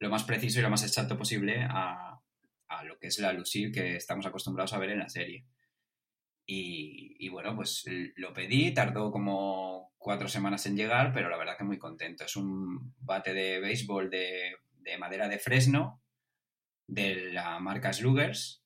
lo 0.00 0.10
más 0.10 0.24
preciso 0.24 0.58
y 0.58 0.62
lo 0.62 0.70
más 0.70 0.82
exacto 0.82 1.16
posible 1.16 1.62
a, 1.62 2.20
a 2.66 2.84
lo 2.84 2.98
que 2.98 3.06
es 3.06 3.18
la 3.20 3.32
Lucille 3.32 3.70
que 3.70 3.94
estamos 3.94 4.26
acostumbrados 4.26 4.72
a 4.72 4.78
ver 4.78 4.90
en 4.90 4.98
la 4.98 5.08
serie. 5.08 5.46
Y, 6.46 7.28
bueno, 7.28 7.54
pues 7.54 7.84
lo 8.16 8.32
pedí, 8.32 8.74
tardó 8.74 9.12
como 9.12 9.92
cuatro 9.98 10.26
semanas 10.26 10.66
en 10.66 10.76
llegar, 10.76 11.12
pero 11.12 11.28
la 11.28 11.36
verdad 11.36 11.56
que 11.56 11.62
muy 11.62 11.78
contento. 11.78 12.24
Es 12.24 12.34
un 12.34 12.92
bate 12.98 13.32
de 13.32 13.60
béisbol 13.60 14.10
de, 14.10 14.56
de 14.72 14.98
madera 14.98 15.28
de 15.28 15.38
fresno 15.38 16.02
de 16.88 17.32
la 17.32 17.60
marca 17.60 17.92
Slugers 17.92 18.64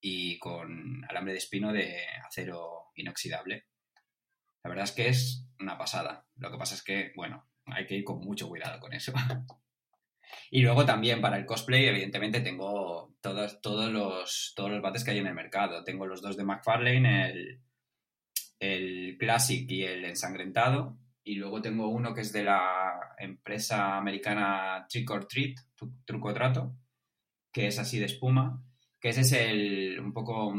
y 0.00 0.38
con 0.38 1.04
alambre 1.08 1.32
de 1.32 1.38
espino 1.38 1.72
de 1.72 2.06
acero 2.26 2.86
inoxidable. 2.94 3.66
La 4.62 4.70
verdad 4.70 4.84
es 4.84 4.92
que 4.92 5.08
es 5.08 5.46
una 5.60 5.76
pasada. 5.76 6.26
Lo 6.36 6.50
que 6.50 6.58
pasa 6.58 6.74
es 6.74 6.82
que, 6.82 7.12
bueno, 7.14 7.46
hay 7.66 7.86
que 7.86 7.96
ir 7.96 8.04
con 8.04 8.20
mucho 8.20 8.48
cuidado 8.48 8.80
con 8.80 8.94
eso. 8.94 9.12
y 10.50 10.62
luego 10.62 10.84
también 10.84 11.20
para 11.20 11.36
el 11.36 11.46
cosplay, 11.46 11.86
evidentemente, 11.86 12.40
tengo 12.40 13.14
todos, 13.20 13.60
todos, 13.60 13.90
los, 13.90 14.52
todos 14.54 14.70
los 14.70 14.82
bates 14.82 15.04
que 15.04 15.12
hay 15.12 15.18
en 15.18 15.26
el 15.26 15.34
mercado. 15.34 15.84
Tengo 15.84 16.06
los 16.06 16.22
dos 16.22 16.36
de 16.36 16.44
McFarlane, 16.44 17.30
el, 17.30 17.60
el 18.58 19.16
Classic 19.18 19.70
y 19.70 19.84
el 19.84 20.04
ensangrentado. 20.04 20.98
Y 21.24 21.34
luego 21.34 21.60
tengo 21.60 21.88
uno 21.88 22.14
que 22.14 22.20
es 22.20 22.32
de 22.32 22.44
la 22.44 23.14
empresa 23.18 23.96
americana 23.96 24.86
Trick 24.88 25.10
or 25.10 25.26
Treat, 25.26 25.56
Truco 26.04 26.32
Trato, 26.32 26.76
que 27.52 27.66
es 27.66 27.78
así 27.78 27.98
de 27.98 28.06
espuma 28.06 28.62
que 29.00 29.10
ese 29.10 29.20
es 29.20 29.32
el 29.32 30.00
un 30.00 30.12
poco 30.12 30.54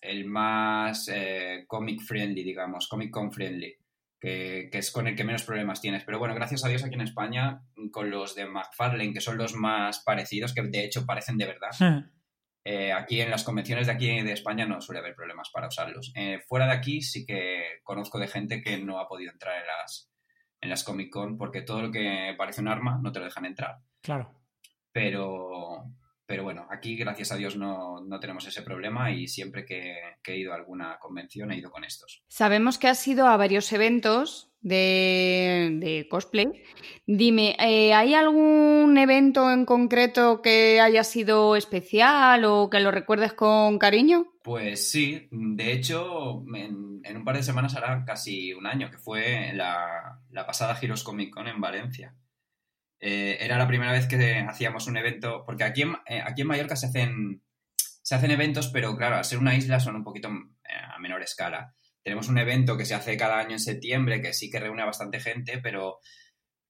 el 0.00 0.24
más 0.26 1.08
eh, 1.12 1.64
comic 1.66 2.02
friendly, 2.02 2.42
digamos, 2.42 2.88
comic 2.88 3.10
con 3.10 3.32
friendly, 3.32 3.74
que, 4.20 4.70
es 4.72 4.90
con 4.90 5.06
el 5.06 5.16
que 5.16 5.24
menos 5.24 5.44
problemas 5.44 5.80
tienes. 5.80 6.04
Pero 6.04 6.18
bueno, 6.18 6.34
gracias 6.34 6.64
a 6.64 6.68
Dios 6.68 6.84
aquí 6.84 6.94
en 6.94 7.02
España, 7.02 7.62
con 7.92 8.10
los 8.10 8.34
de 8.34 8.46
McFarlane, 8.46 9.12
que 9.12 9.20
son 9.20 9.38
los 9.38 9.54
más 9.54 10.02
parecidos, 10.04 10.54
que 10.54 10.62
de 10.62 10.84
hecho 10.84 11.06
parecen 11.06 11.38
de 11.38 11.46
verdad. 11.46 12.04
Eh, 12.64 12.92
aquí 12.92 13.20
en 13.20 13.30
las 13.30 13.44
convenciones 13.44 13.86
de 13.86 13.92
aquí 13.92 14.22
de 14.22 14.32
España 14.32 14.66
no 14.66 14.80
suele 14.80 14.98
haber 14.98 15.14
problemas 15.14 15.50
para 15.50 15.68
usarlos. 15.68 16.12
Eh, 16.16 16.40
fuera 16.48 16.66
de 16.66 16.72
aquí 16.72 17.00
sí 17.00 17.24
que 17.24 17.78
conozco 17.84 18.18
de 18.18 18.26
gente 18.26 18.60
que 18.60 18.78
no 18.78 18.98
ha 18.98 19.06
podido 19.06 19.30
entrar 19.30 19.60
en 19.60 19.66
las, 19.66 20.10
en 20.60 20.70
las 20.70 20.82
Comic 20.82 21.12
Con 21.12 21.38
porque 21.38 21.62
todo 21.62 21.82
lo 21.82 21.92
que 21.92 22.34
parece 22.36 22.60
un 22.60 22.68
arma 22.68 22.98
no 23.00 23.12
te 23.12 23.20
lo 23.20 23.26
dejan 23.26 23.46
entrar. 23.46 23.76
Claro. 24.02 24.34
Pero, 24.90 25.84
pero 26.26 26.42
bueno, 26.42 26.66
aquí 26.70 26.96
gracias 26.96 27.30
a 27.30 27.36
Dios 27.36 27.56
no, 27.56 28.04
tenemos 28.20 28.46
ese 28.46 28.62
problema 28.62 29.12
y 29.12 29.28
siempre 29.28 29.64
que, 29.64 29.94
he 30.24 30.36
ido 30.36 30.52
a 30.52 30.56
alguna 30.56 30.98
convención 30.98 31.52
he 31.52 31.58
ido 31.58 31.70
con 31.70 31.84
estos. 31.84 32.24
Sabemos 32.28 32.78
que 32.78 32.88
has 32.88 33.06
ido 33.06 33.28
a 33.28 33.36
varios 33.36 33.72
eventos 33.72 34.50
de, 34.60 36.06
cosplay. 36.10 36.46
Dime, 37.06 37.56
eh, 37.60 37.94
¿hay 37.94 38.14
algún 38.14 38.98
evento 38.98 39.52
en 39.52 39.64
concreto 39.64 40.42
que 40.42 40.80
haya 40.80 41.04
sido 41.04 41.54
especial 41.54 42.44
o 42.44 42.68
que 42.68 42.80
lo 42.80 42.90
recuerdes 42.90 43.32
con 43.32 43.78
cariño? 43.78 44.26
Pues 44.42 44.90
sí, 44.90 45.28
de 45.30 45.72
hecho, 45.72 46.44
en, 46.54 47.16
un 47.16 47.24
par 47.24 47.36
de 47.36 47.42
semanas 47.44 47.76
hará 47.76 48.04
casi 48.04 48.52
un 48.52 48.66
año, 48.66 48.90
que 48.90 48.98
fue 48.98 49.52
la, 49.54 50.20
la 50.30 50.46
pasada 50.46 50.78
Heroes 50.80 51.04
Comic 51.04 51.32
Con 51.32 51.46
en 51.46 51.60
Valencia. 51.60 52.14
Eh, 53.00 53.36
era 53.40 53.58
la 53.58 53.68
primera 53.68 53.92
vez 53.92 54.06
que 54.06 54.38
hacíamos 54.48 54.86
un 54.86 54.96
evento, 54.96 55.44
porque 55.44 55.64
aquí 55.64 55.82
en, 55.82 55.96
eh, 56.06 56.22
aquí 56.24 56.42
en 56.42 56.48
Mallorca 56.48 56.76
se 56.76 56.86
hacen, 56.86 57.42
se 57.76 58.14
hacen 58.14 58.30
eventos, 58.30 58.68
pero 58.68 58.96
claro, 58.96 59.16
al 59.16 59.24
ser 59.24 59.38
una 59.38 59.54
isla 59.54 59.80
son 59.80 59.96
un 59.96 60.04
poquito 60.04 60.28
eh, 60.28 60.72
a 60.94 60.98
menor 60.98 61.22
escala. 61.22 61.74
Tenemos 62.02 62.28
un 62.28 62.38
evento 62.38 62.76
que 62.76 62.86
se 62.86 62.94
hace 62.94 63.16
cada 63.16 63.38
año 63.38 63.52
en 63.52 63.60
septiembre, 63.60 64.22
que 64.22 64.32
sí 64.32 64.50
que 64.50 64.60
reúne 64.60 64.82
a 64.82 64.86
bastante 64.86 65.20
gente, 65.20 65.58
pero, 65.58 65.98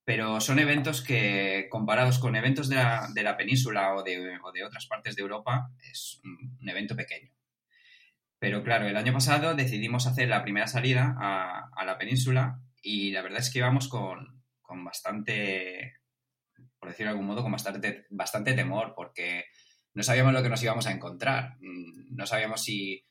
pero 0.04 0.40
son 0.40 0.58
eventos 0.58 1.02
que, 1.02 1.68
comparados 1.70 2.18
con 2.18 2.34
eventos 2.36 2.68
de 2.68 2.76
la, 2.76 3.08
de 3.14 3.22
la 3.22 3.36
península 3.36 3.94
o 3.94 4.02
de, 4.02 4.18
de, 4.18 4.64
otras 4.64 4.86
partes 4.86 5.14
de 5.14 5.22
Europa, 5.22 5.70
es 5.90 6.20
un, 6.24 6.68
evento 6.68 6.96
pequeño. 6.96 7.32
Pero 8.38 8.62
claro, 8.62 8.86
el 8.86 8.96
año 8.96 9.12
pasado 9.12 9.54
decidimos 9.54 10.06
hacer 10.06 10.28
la 10.28 10.42
primera 10.42 10.66
salida 10.66 11.14
a, 11.18 11.70
a 11.74 11.84
la 11.84 11.98
península 11.98 12.60
y 12.82 13.12
la 13.12 13.22
verdad 13.22 13.40
es 13.40 13.50
que 13.50 13.60
íbamos 13.60 13.88
con, 13.88 14.42
con 14.62 14.84
bastante 14.84 15.94
por 16.78 16.88
decirlo 16.88 17.10
de 17.10 17.12
algún 17.12 17.26
modo, 17.26 17.42
con 17.42 17.52
bastante, 17.52 18.06
bastante 18.10 18.54
temor, 18.54 18.94
porque 18.94 19.46
no 19.94 20.02
sabíamos 20.02 20.32
lo 20.32 20.42
que 20.42 20.48
nos 20.48 20.62
íbamos 20.62 20.86
a 20.86 20.92
encontrar. 20.92 21.56
Mm, 21.60 22.14
no 22.16 22.26
sabíamos 22.26 22.62
si 22.62 23.04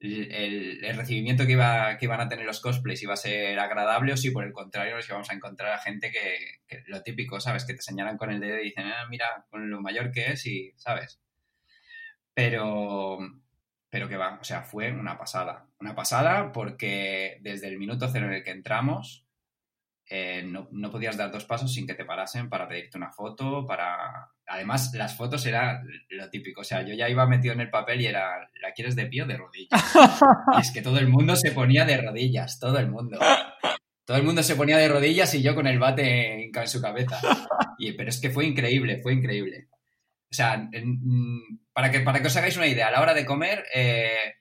el, 0.00 0.96
recibimiento 0.96 1.46
que, 1.46 1.52
iba, 1.52 1.96
que 1.96 2.04
iban 2.04 2.20
a 2.20 2.28
tener 2.28 2.44
los 2.44 2.60
cosplays 2.60 3.02
iba 3.02 3.14
a 3.14 3.16
ser 3.16 3.58
agradable 3.58 4.12
o 4.12 4.16
si 4.16 4.30
por 4.30 4.44
el 4.44 4.52
contrario 4.52 4.96
nos 4.96 5.08
íbamos 5.08 5.30
a 5.30 5.34
encontrar 5.34 5.72
a 5.72 5.78
gente 5.78 6.12
que, 6.12 6.82
lo 6.86 7.02
típico, 7.02 7.40
¿sabes? 7.40 7.64
Que 7.64 7.74
te 7.74 7.82
señalan 7.82 8.16
con 8.16 8.30
el 8.30 8.40
dedo 8.40 8.58
y 8.58 8.64
dicen, 8.64 8.86
ah, 8.86 9.06
mira, 9.08 9.46
con 9.50 9.70
lo 9.70 9.80
mayor 9.80 10.12
que 10.12 10.32
es 10.32 10.46
y, 10.46 10.72
¿sabes? 10.76 11.20
Pero, 12.34 13.18
pero 13.88 14.08
que 14.08 14.16
va, 14.16 14.38
o 14.40 14.44
sea, 14.44 14.62
fue 14.62 14.92
una 14.92 15.16
pasada. 15.18 15.66
Una 15.80 15.94
pasada 15.94 16.52
porque 16.52 17.38
desde 17.40 17.68
el 17.68 17.78
minuto 17.78 18.08
cero 18.12 18.26
en 18.26 18.34
el 18.34 18.44
que 18.44 18.50
entramos 18.50 19.25
eh, 20.08 20.44
no, 20.44 20.90
podías 20.90 21.16
dar 21.16 21.32
dos 21.32 21.44
pasos 21.44 21.72
sin 21.72 21.86
que 21.86 21.94
te 21.94 22.04
parasen 22.04 22.48
para 22.48 22.68
pedirte 22.68 22.96
una 22.96 23.10
foto, 23.10 23.66
para... 23.66 24.30
Además, 24.46 24.92
las 24.94 25.16
fotos 25.16 25.44
era 25.46 25.82
lo 26.10 26.30
típico, 26.30 26.60
o 26.60 26.64
sea, 26.64 26.82
yo 26.82 26.94
ya 26.94 27.08
iba 27.08 27.26
metido 27.26 27.52
en 27.52 27.60
el 27.60 27.70
papel 27.70 28.00
y 28.00 28.06
era, 28.06 28.48
¿la 28.62 28.72
quieres 28.72 28.94
de 28.94 29.06
pie 29.06 29.22
o 29.22 29.26
de 29.26 29.36
rodillas? 29.36 29.70
y 30.56 30.60
es 30.60 30.70
que 30.70 30.82
todo 30.82 30.98
el 30.98 31.08
mundo 31.08 31.34
se 31.34 31.50
ponía 31.50 31.84
de 31.84 31.96
rodillas, 31.96 32.60
todo 32.60 32.78
el 32.78 32.88
mundo. 32.88 33.18
Todo 34.04 34.16
el 34.16 34.22
mundo 34.22 34.44
se 34.44 34.54
ponía 34.54 34.78
de 34.78 34.88
rodillas 34.88 35.34
y 35.34 35.42
yo 35.42 35.56
con 35.56 35.66
el 35.66 35.80
bate 35.80 36.44
en, 36.44 36.68
su 36.68 36.80
cabeza. 36.80 37.18
Y, 37.76 37.92
pero 37.92 38.08
es 38.08 38.20
que 38.20 38.30
fue 38.30 38.46
increíble, 38.46 39.00
fue 39.02 39.12
increíble. 39.12 39.66
O 40.30 40.34
sea, 40.34 40.70
para 41.72 41.90
que, 41.90 42.00
para 42.00 42.20
que 42.20 42.28
os 42.28 42.36
hagáis 42.36 42.56
una 42.56 42.68
idea, 42.68 42.86
a 42.86 42.90
la 42.92 43.00
hora 43.00 43.14
de 43.14 43.26
comer, 43.26 43.64
eh, 43.74 44.36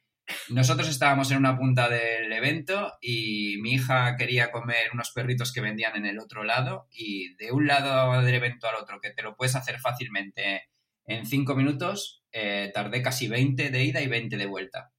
nosotros 0.49 0.89
estábamos 0.89 1.31
en 1.31 1.37
una 1.37 1.57
punta 1.57 1.89
del 1.89 2.31
evento 2.31 2.93
y 3.01 3.57
mi 3.61 3.73
hija 3.73 4.15
quería 4.15 4.51
comer 4.51 4.87
unos 4.93 5.11
perritos 5.11 5.51
que 5.53 5.61
vendían 5.61 5.95
en 5.95 6.05
el 6.05 6.19
otro 6.19 6.43
lado 6.43 6.87
y 6.91 7.35
de 7.35 7.51
un 7.51 7.67
lado 7.67 8.21
del 8.21 8.35
evento 8.35 8.67
al 8.67 8.75
otro, 8.75 8.99
que 8.99 9.11
te 9.11 9.21
lo 9.21 9.35
puedes 9.35 9.55
hacer 9.55 9.79
fácilmente 9.79 10.69
en 11.05 11.25
cinco 11.25 11.55
minutos, 11.55 12.23
eh, 12.31 12.71
tardé 12.73 13.01
casi 13.01 13.27
20 13.27 13.69
de 13.69 13.83
ida 13.83 14.01
y 14.01 14.07
20 14.07 14.37
de 14.37 14.45
vuelta, 14.47 14.91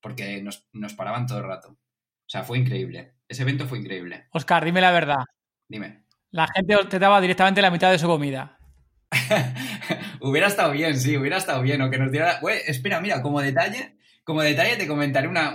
porque 0.00 0.42
nos, 0.42 0.66
nos 0.72 0.94
paraban 0.94 1.26
todo 1.26 1.38
el 1.38 1.44
rato. 1.44 1.70
O 1.70 2.28
sea, 2.32 2.42
fue 2.44 2.58
increíble. 2.58 3.14
Ese 3.28 3.42
evento 3.42 3.66
fue 3.66 3.78
increíble. 3.78 4.26
Oscar, 4.30 4.64
dime 4.64 4.80
la 4.80 4.90
verdad. 4.90 5.24
Dime. 5.68 6.04
La 6.30 6.46
gente 6.48 6.76
te 6.88 6.98
daba 6.98 7.20
directamente 7.20 7.62
la 7.62 7.70
mitad 7.70 7.90
de 7.90 7.98
su 7.98 8.06
comida. 8.06 8.58
hubiera 10.20 10.46
estado 10.46 10.72
bien, 10.72 10.98
sí, 10.98 11.16
hubiera 11.16 11.36
estado 11.36 11.62
bien. 11.62 11.82
O 11.82 11.90
que 11.90 11.98
nos 11.98 12.10
diera. 12.10 12.40
espera, 12.66 13.00
mira, 13.00 13.20
como 13.20 13.40
detalle, 13.40 13.96
como 14.24 14.42
detalle 14.42 14.76
te 14.76 14.86
comentaré 14.86 15.28
una, 15.28 15.52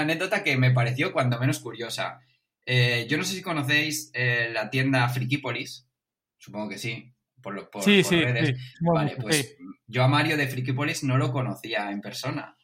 anécdota 0.00 0.42
que 0.42 0.56
me 0.56 0.70
pareció 0.70 1.12
cuando 1.12 1.38
menos 1.38 1.60
curiosa. 1.60 2.20
Eh, 2.66 3.06
yo 3.08 3.16
no 3.16 3.24
sé 3.24 3.34
si 3.34 3.42
conocéis 3.42 4.10
eh, 4.14 4.50
la 4.52 4.70
tienda 4.70 5.08
Frikipolis, 5.08 5.88
supongo 6.36 6.68
que 6.68 6.78
sí, 6.78 7.12
por, 7.40 7.70
por, 7.70 7.82
sí, 7.82 8.04
sí, 8.04 8.20
redes. 8.20 8.58
vale, 8.80 9.16
pues 9.16 9.56
yo 9.86 10.04
a 10.04 10.08
Mario 10.08 10.36
de 10.36 10.46
Frikipolis 10.46 11.02
no 11.02 11.16
lo 11.16 11.32
conocía 11.32 11.90
en 11.90 12.00
persona, 12.00 12.56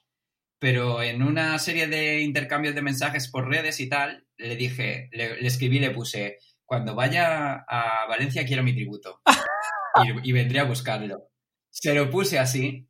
pero 0.58 1.02
en 1.02 1.22
una 1.22 1.58
serie 1.58 1.86
de 1.86 2.20
intercambios 2.20 2.74
de 2.74 2.82
mensajes 2.82 3.28
por 3.28 3.48
redes 3.48 3.80
y 3.80 3.88
tal, 3.88 4.26
le 4.36 4.56
dije, 4.56 5.08
le, 5.12 5.40
le 5.40 5.48
escribí, 5.48 5.78
le 5.78 5.90
puse, 5.90 6.38
cuando 6.66 6.94
vaya 6.94 7.64
a 7.66 8.06
Valencia 8.06 8.44
quiero 8.44 8.62
mi 8.62 8.74
tributo 8.74 9.22
y, 10.04 10.28
y 10.28 10.32
vendré 10.32 10.60
a 10.60 10.64
buscarlo. 10.64 11.30
Se 11.70 11.94
lo 11.94 12.10
puse 12.10 12.38
así 12.38 12.86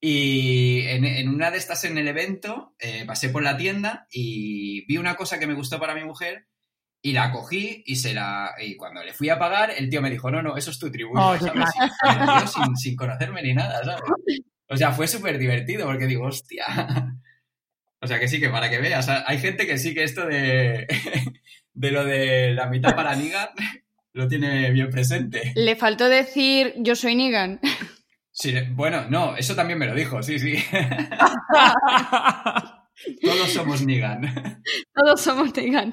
y 0.00 0.82
en, 0.86 1.28
una 1.28 1.50
de 1.50 1.58
estas 1.58 1.84
en 1.84 1.98
el 1.98 2.06
evento 2.06 2.74
eh, 2.78 3.04
pasé 3.06 3.30
por 3.30 3.42
la 3.42 3.56
tienda 3.56 4.06
y 4.10 4.86
vi 4.86 4.96
una 4.96 5.16
cosa 5.16 5.38
que 5.38 5.46
me 5.46 5.54
gustó 5.54 5.80
para 5.80 5.94
mi 5.94 6.04
mujer 6.04 6.46
y 7.02 7.12
la 7.12 7.32
cogí 7.32 7.82
y 7.84 7.96
se 7.96 8.14
la 8.14 8.52
y 8.60 8.76
cuando 8.76 9.02
le 9.02 9.12
fui 9.12 9.28
a 9.28 9.38
pagar 9.38 9.72
el 9.76 9.88
tío 9.88 10.00
me 10.00 10.10
dijo 10.10 10.30
no 10.30 10.42
no 10.42 10.56
eso 10.56 10.70
es 10.70 10.78
tu 10.78 10.90
tributo 10.90 11.20
oh, 11.20 11.36
sin, 12.46 12.76
sin, 12.76 12.96
conocerme 12.96 13.42
ni 13.42 13.54
nada 13.54 13.84
¿sabes? 13.84 14.02
o 14.68 14.76
sea 14.76 14.92
fue 14.92 15.08
súper 15.08 15.38
divertido 15.38 15.86
porque 15.86 16.06
digo 16.06 16.26
hostia 16.26 16.66
o 18.00 18.06
sea 18.06 18.20
que 18.20 18.28
sí 18.28 18.38
que 18.40 18.50
para 18.50 18.70
que 18.70 18.78
veas 18.78 19.08
hay 19.08 19.38
gente 19.38 19.66
que 19.66 19.78
sí 19.78 19.94
que 19.94 20.04
esto 20.04 20.26
de 20.26 20.86
de 21.72 21.90
lo 21.90 22.04
de 22.04 22.52
la 22.52 22.66
mitad 22.66 22.94
para 22.94 23.14
Nigan 23.14 23.48
lo 24.12 24.26
tiene 24.26 24.72
bien 24.72 24.90
presente. 24.90 25.52
Le 25.54 25.76
faltó 25.76 26.08
decir 26.08 26.74
yo 26.78 26.96
soy 26.96 27.14
Nigan 27.14 27.60
Sí, 28.40 28.54
bueno, 28.70 29.04
no, 29.10 29.36
eso 29.36 29.56
también 29.56 29.80
me 29.80 29.86
lo 29.86 29.96
dijo, 29.96 30.22
sí, 30.22 30.38
sí. 30.38 30.54
Todos 33.20 33.52
somos 33.52 33.84
Nigan. 33.84 34.62
Todos 34.94 35.20
somos 35.20 35.52
Nigan. 35.56 35.92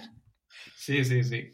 Sí, 0.75 1.04
sí, 1.04 1.24
sí. 1.24 1.52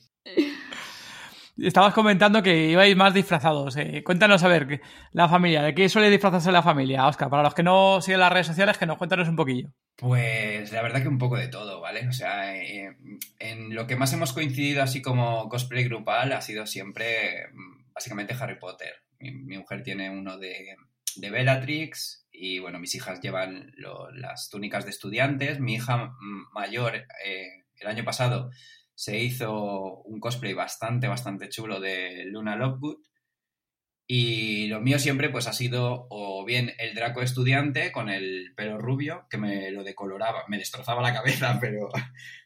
estabas 1.57 1.93
comentando 1.93 2.43
que 2.43 2.71
ibais 2.71 2.93
más 2.98 3.13
disfrazados. 3.13 3.77
Eh, 3.77 4.03
cuéntanos 4.03 4.43
a 4.43 4.50
ver, 4.50 4.81
la 5.13 5.29
familia, 5.29 5.62
¿de 5.62 5.74
qué 5.74 5.88
suele 5.88 6.10
disfrazarse 6.10 6.51
la 6.51 6.62
familia, 6.62 7.07
Oscar? 7.07 7.29
Para 7.29 7.43
los 7.43 7.53
que 7.53 7.63
no 7.63 8.01
siguen 8.01 8.19
las 8.19 8.33
redes 8.33 8.48
sociales, 8.48 8.77
que 8.77 8.86
nos 8.86 8.98
cuéntanos 8.98 9.29
un 9.29 9.38
poquillo. 9.38 9.69
Pues 9.95 10.74
la 10.74 10.81
verdad 10.81 11.01
que 11.01 11.07
un 11.07 11.19
poco 11.19 11.38
de 11.38 11.48
todo, 11.48 11.79
¿vale? 11.79 12.05
O 12.10 12.12
sea, 12.12 12.57
eh, 12.57 12.98
en 13.39 13.74
lo 13.74 13.88
que 13.88 13.95
más 13.95 14.12
hemos 14.12 14.33
coincidido 14.33 14.83
así 14.83 15.01
como 15.01 15.48
cosplay 15.48 15.86
grupal 15.86 16.33
ha 16.33 16.41
sido 16.41 16.67
siempre 16.67 17.48
mm, 17.53 17.93
básicamente 17.93 18.36
Harry 18.38 18.60
Potter. 18.60 18.91
Mi, 19.21 19.57
mujer 19.57 19.83
tiene 19.83 20.09
uno 20.09 20.37
de, 20.37 20.75
de 21.15 21.29
Bellatrix 21.29 22.27
y 22.31 22.59
bueno, 22.59 22.79
mis 22.79 22.95
hijas 22.95 23.21
llevan 23.21 23.73
las 24.15 24.49
túnicas 24.49 24.85
de 24.85 24.91
estudiantes. 24.91 25.59
Mi 25.59 25.75
hija 25.75 26.15
mayor 26.53 26.95
eh, 27.25 27.65
el 27.75 27.87
año 27.87 28.03
pasado 28.03 28.51
se 28.95 29.19
hizo 29.19 30.01
un 30.03 30.19
cosplay 30.19 30.53
bastante, 30.53 31.07
bastante 31.07 31.49
chulo 31.49 31.79
de 31.79 32.25
Luna 32.25 32.55
Lovegood. 32.55 32.97
Y 34.07 34.67
lo 34.67 34.81
mío 34.81 34.99
siempre 34.99 35.29
pues 35.29 35.47
ha 35.47 35.53
sido 35.53 36.07
o 36.09 36.43
bien 36.45 36.73
el 36.79 36.95
Draco 36.95 37.21
estudiante 37.21 37.91
con 37.91 38.09
el 38.09 38.53
pelo 38.55 38.77
rubio, 38.77 39.27
que 39.29 39.37
me 39.37 39.71
lo 39.71 39.83
decoloraba, 39.83 40.43
me 40.47 40.57
destrozaba 40.57 41.01
la 41.01 41.13
cabeza, 41.13 41.57
pero, 41.61 41.89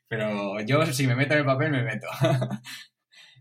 pero 0.07 0.61
yo 0.61 0.85
si 0.87 1.07
me 1.07 1.15
meto 1.15 1.33
en 1.33 1.39
el 1.39 1.45
papel 1.45 1.71
me 1.71 1.83
meto. 1.83 2.07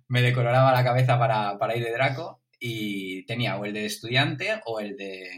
me 0.09 0.23
decoloraba 0.23 0.73
la 0.73 0.85
cabeza 0.85 1.19
para, 1.19 1.59
para, 1.59 1.77
ir 1.77 1.85
de 1.85 1.93
Draco 1.93 2.44
y 2.67 3.27
tenía 3.27 3.59
o 3.59 3.67
el 3.67 3.75
de 3.75 3.85
estudiante 3.85 4.63
o 4.65 4.81
el 4.81 4.97
de 4.97 5.29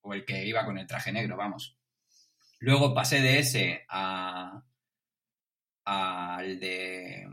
o 0.00 0.14
el 0.14 0.24
que 0.24 0.44
iba 0.44 0.64
con 0.64 0.76
el 0.76 0.86
traje 0.86 1.12
negro, 1.12 1.36
vamos. 1.36 1.78
Luego 2.58 2.92
pasé 2.92 3.20
de 3.20 3.38
ese 3.38 3.84
a, 3.88 4.60
al 5.84 6.58
de 6.58 7.24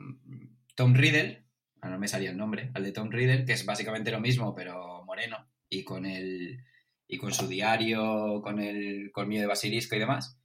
Tom 0.76 0.94
Riddle, 0.94 1.46
ah, 1.82 1.90
no 1.90 1.98
me 1.98 2.08
salía 2.08 2.30
el 2.30 2.38
nombre, 2.38 2.70
al 2.76 2.84
de 2.84 2.92
Tom 2.92 3.10
Riddle, 3.10 3.44
que 3.44 3.54
es 3.54 3.66
básicamente 3.66 4.12
lo 4.12 4.20
mismo, 4.20 4.54
pero 4.54 5.04
moreno, 5.04 5.50
y 5.68 5.84
con 5.84 6.06
el 6.06 6.64
y 7.08 7.18
con 7.18 7.34
su 7.34 7.48
diario, 7.48 8.40
con 8.44 8.60
el 8.60 9.12
colmillo 9.12 9.42
de 9.42 9.48
basilisco 9.48 9.96
y 9.96 10.00
demás. 10.00 10.38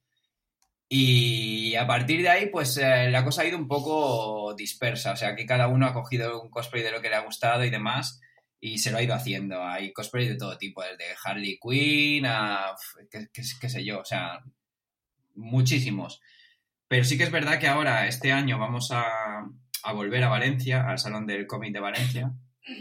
Y 0.89 1.75
a 1.75 1.85
partir 1.85 2.23
de 2.23 2.29
ahí, 2.29 2.47
pues 2.47 2.75
eh, 2.77 3.11
la 3.11 3.23
cosa 3.23 3.43
ha 3.43 3.45
ido 3.45 3.57
un 3.57 3.67
poco 3.67 4.55
dispersa, 4.55 5.11
o 5.11 5.15
sea, 5.15 5.35
que 5.35 5.45
cada 5.45 5.67
uno 5.67 5.85
ha 5.85 5.93
cogido 5.93 6.41
un 6.41 6.49
cosplay 6.49 6.81
de 6.81 6.91
lo 6.91 7.01
que 7.01 7.09
le 7.09 7.17
ha 7.17 7.25
gustado 7.25 7.63
y 7.63 7.69
demás, 7.69 8.19
y 8.59 8.77
se 8.77 8.91
lo 8.91 8.97
ha 8.97 9.03
ido 9.03 9.13
haciendo. 9.13 9.63
Hay 9.63 9.93
cosplay 9.93 10.27
de 10.27 10.37
todo 10.37 10.57
tipo, 10.57 10.81
desde 10.83 11.15
Harley 11.23 11.59
Quinn 11.59 12.25
a 12.25 12.75
qué 13.11 13.69
sé 13.69 13.83
yo, 13.83 13.99
o 13.99 14.05
sea, 14.05 14.41
muchísimos. 15.35 16.21
Pero 16.87 17.03
sí 17.03 17.17
que 17.17 17.23
es 17.23 17.31
verdad 17.31 17.59
que 17.59 17.67
ahora, 17.67 18.07
este 18.07 18.31
año, 18.31 18.57
vamos 18.57 18.91
a, 18.91 19.45
volver 19.93 20.23
a 20.23 20.29
Valencia, 20.29 20.89
al 20.89 20.99
Salón 20.99 21.25
del 21.25 21.47
Cómic 21.47 21.73
de 21.73 21.79
Valencia. 21.79 22.31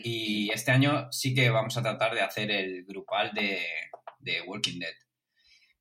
Y 0.02 0.50
este 0.50 0.72
año 0.72 1.10
sí 1.12 1.34
que 1.34 1.50
vamos 1.50 1.76
a 1.76 1.82
tratar 1.82 2.14
de 2.14 2.22
hacer 2.22 2.50
el 2.50 2.84
grupal 2.84 3.32
de, 3.32 3.60
Walking 4.46 4.80
Dead. 4.80 4.94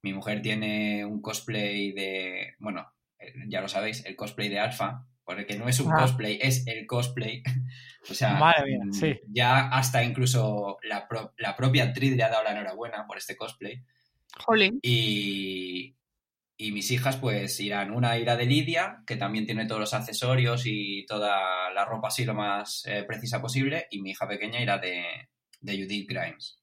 Mi 0.04 0.14
mujer 0.14 0.42
tiene 0.42 1.04
un 1.04 1.22
cosplay 1.22 1.92
de, 1.94 2.54
bueno, 2.60 2.94
eh, 3.18 3.34
ya 3.48 3.62
lo 3.62 3.68
sabéis, 3.68 4.06
el 4.06 4.16
cosplay 4.16 4.50
de 4.50 4.60
Alfa, 4.60 5.08
porque 5.26 5.58
no 5.58 5.68
es 5.68 5.80
un 5.80 5.92
ah. 5.92 5.98
cosplay, 6.00 6.40
es 6.42 6.66
el 6.68 6.86
cosplay. 6.86 7.44
o 8.10 8.14
sea, 8.14 8.36
mm, 8.36 8.92
ya 9.28 9.68
hasta 9.70 10.04
incluso 10.04 10.78
la, 10.84 11.08
la, 11.38 11.56
propia 11.56 11.86
actriz 11.86 12.16
le 12.16 12.24
ha 12.24 12.30
dado 12.30 12.44
la 12.44 12.52
enhorabuena 12.52 13.06
por 13.08 13.18
este 13.18 13.36
cosplay. 13.36 13.84
Jolín. 14.46 14.80
Y, 14.82 15.96
y 16.58 16.72
mis 16.72 16.92
hijas 16.92 17.18
pues 17.18 17.60
irán, 17.60 17.92
una 17.92 18.18
irá 18.18 18.36
de 18.36 18.46
Lidia, 18.46 19.04
que 19.06 19.18
también 19.18 19.46
tiene 19.46 19.66
todos 19.66 19.82
los 19.82 19.94
accesorios 19.94 20.64
y 20.66 21.06
toda 21.06 21.72
la 21.72 21.86
ropa 21.86 22.10
así 22.10 22.24
lo 22.24 22.34
más 22.34 22.84
eh, 22.86 23.04
precisa 23.04 23.42
posible, 23.42 23.88
y 23.90 24.02
mi 24.02 24.12
hija 24.12 24.28
pequeña 24.28 24.62
irá 24.62 24.78
de, 24.78 25.04
de 25.60 25.74
Judith 25.74 26.08
Grimes. 26.10 26.60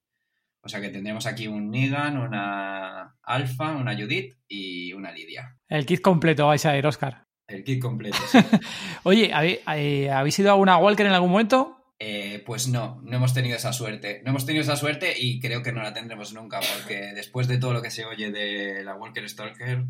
O 0.64 0.68
sea 0.68 0.80
que 0.80 0.90
tendremos 0.90 1.26
aquí 1.26 1.48
un 1.48 1.70
Negan, 1.70 2.16
una 2.16 3.16
Alfa, 3.22 3.72
una 3.72 3.96
Judith 3.96 4.36
y 4.46 4.92
una 4.92 5.10
Lidia. 5.10 5.56
El 5.68 5.84
kit 5.84 6.00
completo 6.00 6.46
vais 6.46 6.64
a 6.64 6.76
ir, 6.76 6.86
Oscar. 6.86 7.26
El 7.46 7.64
kit 7.64 7.80
completo. 7.80 8.18
Oye, 9.02 9.30
eh, 9.76 10.10
¿habéis 10.10 10.38
ido 10.38 10.50
a 10.50 10.54
una 10.54 10.78
Walker 10.78 11.06
en 11.06 11.12
algún 11.12 11.30
momento? 11.30 11.82
Eh, 11.98 12.42
pues 12.44 12.66
no, 12.66 13.00
no 13.04 13.16
hemos 13.16 13.32
tenido 13.32 13.56
esa 13.56 13.72
suerte. 13.72 14.22
No 14.24 14.30
hemos 14.30 14.44
tenido 14.44 14.62
esa 14.62 14.76
suerte 14.76 15.14
y 15.16 15.38
creo 15.38 15.62
que 15.62 15.72
no 15.72 15.82
la 15.82 15.92
tendremos 15.92 16.32
nunca, 16.32 16.60
porque 16.60 17.12
después 17.14 17.46
de 17.46 17.58
todo 17.58 17.72
lo 17.72 17.82
que 17.82 17.90
se 17.92 18.04
oye 18.04 18.32
de 18.32 18.82
la 18.82 18.96
Walker 18.96 19.28
Stalker, 19.28 19.84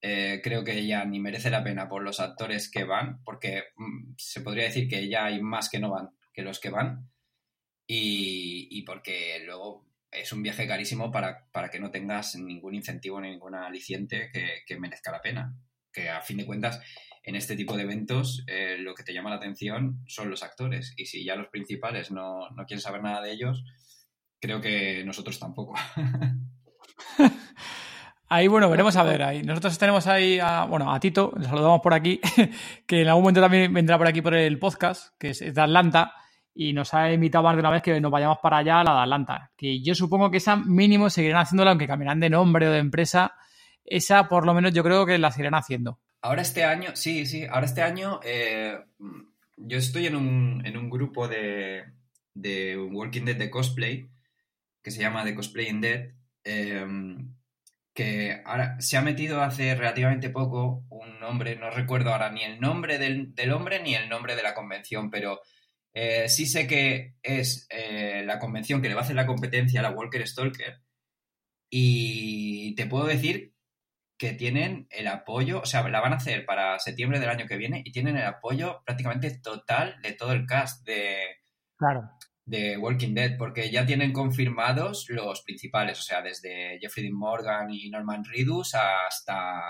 eh, 0.00 0.40
creo 0.42 0.62
que 0.62 0.86
ya 0.86 1.04
ni 1.04 1.18
merece 1.18 1.50
la 1.50 1.64
pena 1.64 1.88
por 1.88 2.02
los 2.02 2.20
actores 2.20 2.70
que 2.70 2.84
van, 2.84 3.22
porque 3.24 3.64
mm, 3.76 4.14
se 4.18 4.40
podría 4.40 4.64
decir 4.64 4.88
que 4.88 5.08
ya 5.08 5.26
hay 5.26 5.40
más 5.40 5.68
que 5.68 5.80
no 5.80 5.90
van 5.90 6.10
que 6.32 6.42
los 6.42 6.60
que 6.60 6.70
van, 6.70 7.10
y, 7.86 8.82
porque 8.82 9.42
luego 9.44 9.86
es 10.10 10.32
un 10.32 10.42
viaje 10.42 10.66
carísimo 10.66 11.10
para, 11.10 11.48
que 11.70 11.80
no 11.80 11.90
tengas 11.90 12.36
ningún 12.36 12.74
incentivo 12.74 13.20
ni 13.20 13.30
ningún 13.30 13.54
aliciente 13.54 14.30
que, 14.32 14.62
que 14.66 14.78
merezca 14.78 15.12
la 15.12 15.20
pena. 15.20 15.54
Que 15.92 16.08
a 16.08 16.20
fin 16.22 16.38
de 16.38 16.46
cuentas 16.46 16.80
en 17.24 17.36
este 17.36 17.56
tipo 17.56 17.76
de 17.76 17.84
eventos 17.84 18.42
eh, 18.46 18.76
lo 18.78 18.94
que 18.94 19.04
te 19.04 19.14
llama 19.14 19.30
la 19.30 19.36
atención 19.36 20.02
son 20.06 20.30
los 20.30 20.42
actores. 20.42 20.94
Y 20.96 21.06
si 21.06 21.24
ya 21.24 21.36
los 21.36 21.48
principales 21.48 22.10
no, 22.10 22.48
quieren 22.66 22.80
saber 22.80 23.02
nada 23.02 23.22
de 23.22 23.32
ellos, 23.32 23.64
creo 24.40 24.60
que 24.60 25.04
nosotros 25.04 25.38
tampoco. 25.38 25.74
Ahí, 28.28 28.48
bueno, 28.48 28.70
veremos 28.70 28.96
a 28.96 29.02
ver. 29.02 29.22
Ahí. 29.22 29.42
Nosotros 29.42 29.76
tenemos 29.76 30.06
ahí 30.06 30.38
a, 30.38 30.64
bueno, 30.64 30.90
a 30.90 30.98
Tito, 30.98 31.34
le 31.36 31.44
saludamos 31.44 31.82
por 31.82 31.92
aquí, 31.92 32.18
que 32.86 33.02
en 33.02 33.08
algún 33.08 33.24
momento 33.24 33.42
también 33.42 33.70
vendrá 33.74 33.98
por 33.98 34.06
aquí 34.06 34.22
por 34.22 34.34
el 34.34 34.58
podcast, 34.58 35.14
que 35.18 35.28
es 35.30 35.40
de 35.40 35.60
Atlanta, 35.60 36.14
y 36.54 36.72
nos 36.72 36.94
ha 36.94 37.12
invitado 37.12 37.44
más 37.44 37.54
de 37.56 37.60
una 37.60 37.68
vez 37.68 37.82
que 37.82 38.00
nos 38.00 38.10
vayamos 38.10 38.38
para 38.42 38.56
allá 38.56 38.80
a 38.80 38.84
la 38.84 38.94
de 38.94 39.00
Atlanta. 39.00 39.50
Que 39.54 39.82
yo 39.82 39.94
supongo 39.94 40.30
que 40.30 40.38
esa 40.38 40.56
mínimo 40.56 41.10
seguirán 41.10 41.42
haciéndola, 41.42 41.72
aunque 41.72 41.86
cambiarán 41.86 42.20
de 42.20 42.30
nombre 42.30 42.68
o 42.68 42.72
de 42.72 42.78
empresa. 42.78 43.34
Esa, 43.84 44.28
por 44.28 44.46
lo 44.46 44.54
menos, 44.54 44.72
yo 44.72 44.82
creo 44.82 45.06
que 45.06 45.18
la 45.18 45.30
seguirán 45.30 45.54
haciendo. 45.54 46.00
Ahora 46.20 46.42
este 46.42 46.64
año, 46.64 46.94
sí, 46.94 47.26
sí, 47.26 47.46
ahora 47.46 47.66
este 47.66 47.82
año 47.82 48.20
eh, 48.24 48.78
yo 49.56 49.78
estoy 49.78 50.06
en 50.06 50.16
un, 50.16 50.62
en 50.64 50.76
un 50.76 50.88
grupo 50.88 51.26
de, 51.26 51.84
de, 52.34 52.78
Walking 52.78 53.24
Dead 53.24 53.36
de 53.36 53.50
cosplay 53.50 54.08
que 54.82 54.90
se 54.90 55.00
llama 55.00 55.24
The 55.24 55.34
Cosplay 55.34 55.68
in 55.68 55.80
Dead, 55.80 56.10
em, 56.44 57.34
que 57.94 58.42
ahora 58.44 58.80
se 58.80 58.96
ha 58.96 59.02
metido 59.02 59.42
hace 59.42 59.74
relativamente 59.74 60.30
poco 60.30 60.84
un 60.90 61.20
nombre, 61.20 61.56
no 61.56 61.70
recuerdo 61.70 62.12
ahora 62.12 62.30
ni 62.30 62.42
el 62.42 62.60
nombre 62.60 62.98
del, 62.98 63.32
hombre 63.52 63.82
ni 63.82 63.94
el 63.94 64.08
nombre 64.08 64.34
de 64.34 64.42
la 64.42 64.54
convención, 64.54 65.10
pero 65.10 65.40
eh, 65.94 66.28
sí 66.28 66.46
sé 66.46 66.66
que 66.66 67.14
es 67.22 67.66
eh, 67.70 68.22
la 68.24 68.38
convención 68.38 68.82
que 68.82 68.88
le 68.88 68.94
va 68.94 69.02
a 69.02 69.04
hacer 69.04 69.16
la 69.16 69.26
competencia 69.26 69.80
a 69.80 69.82
la 69.84 69.90
Walker 69.90 70.26
Stalker. 70.26 70.80
Y 71.70 72.74
te 72.74 72.86
puedo 72.86 73.06
decir 73.06 73.51
que 74.22 74.34
tienen 74.34 74.86
el 74.90 75.08
apoyo, 75.08 75.62
o 75.62 75.66
sea, 75.66 75.88
la 75.88 76.00
van 76.00 76.12
a 76.12 76.18
hacer 76.18 76.46
para 76.46 76.78
septiembre 76.78 77.18
del 77.18 77.28
año 77.28 77.48
que 77.48 77.56
viene 77.56 77.82
y 77.84 77.90
tienen 77.90 78.16
el 78.16 78.24
apoyo 78.24 78.80
prácticamente 78.86 79.36
total 79.40 80.00
de 80.00 80.12
todo 80.12 80.30
el 80.30 80.46
cast 80.46 80.86
de, 80.86 81.16
claro. 81.76 82.08
de 82.44 82.78
Walking 82.78 83.14
Dead, 83.14 83.36
porque 83.36 83.68
ya 83.72 83.84
tienen 83.84 84.12
confirmados 84.12 85.06
los 85.08 85.42
principales, 85.42 85.98
o 85.98 86.02
sea, 86.02 86.22
desde 86.22 86.78
Jeffrey 86.80 87.02
Dean 87.02 87.18
Morgan 87.18 87.68
y 87.72 87.90
Norman 87.90 88.22
Reedus 88.24 88.76
hasta, 88.76 89.60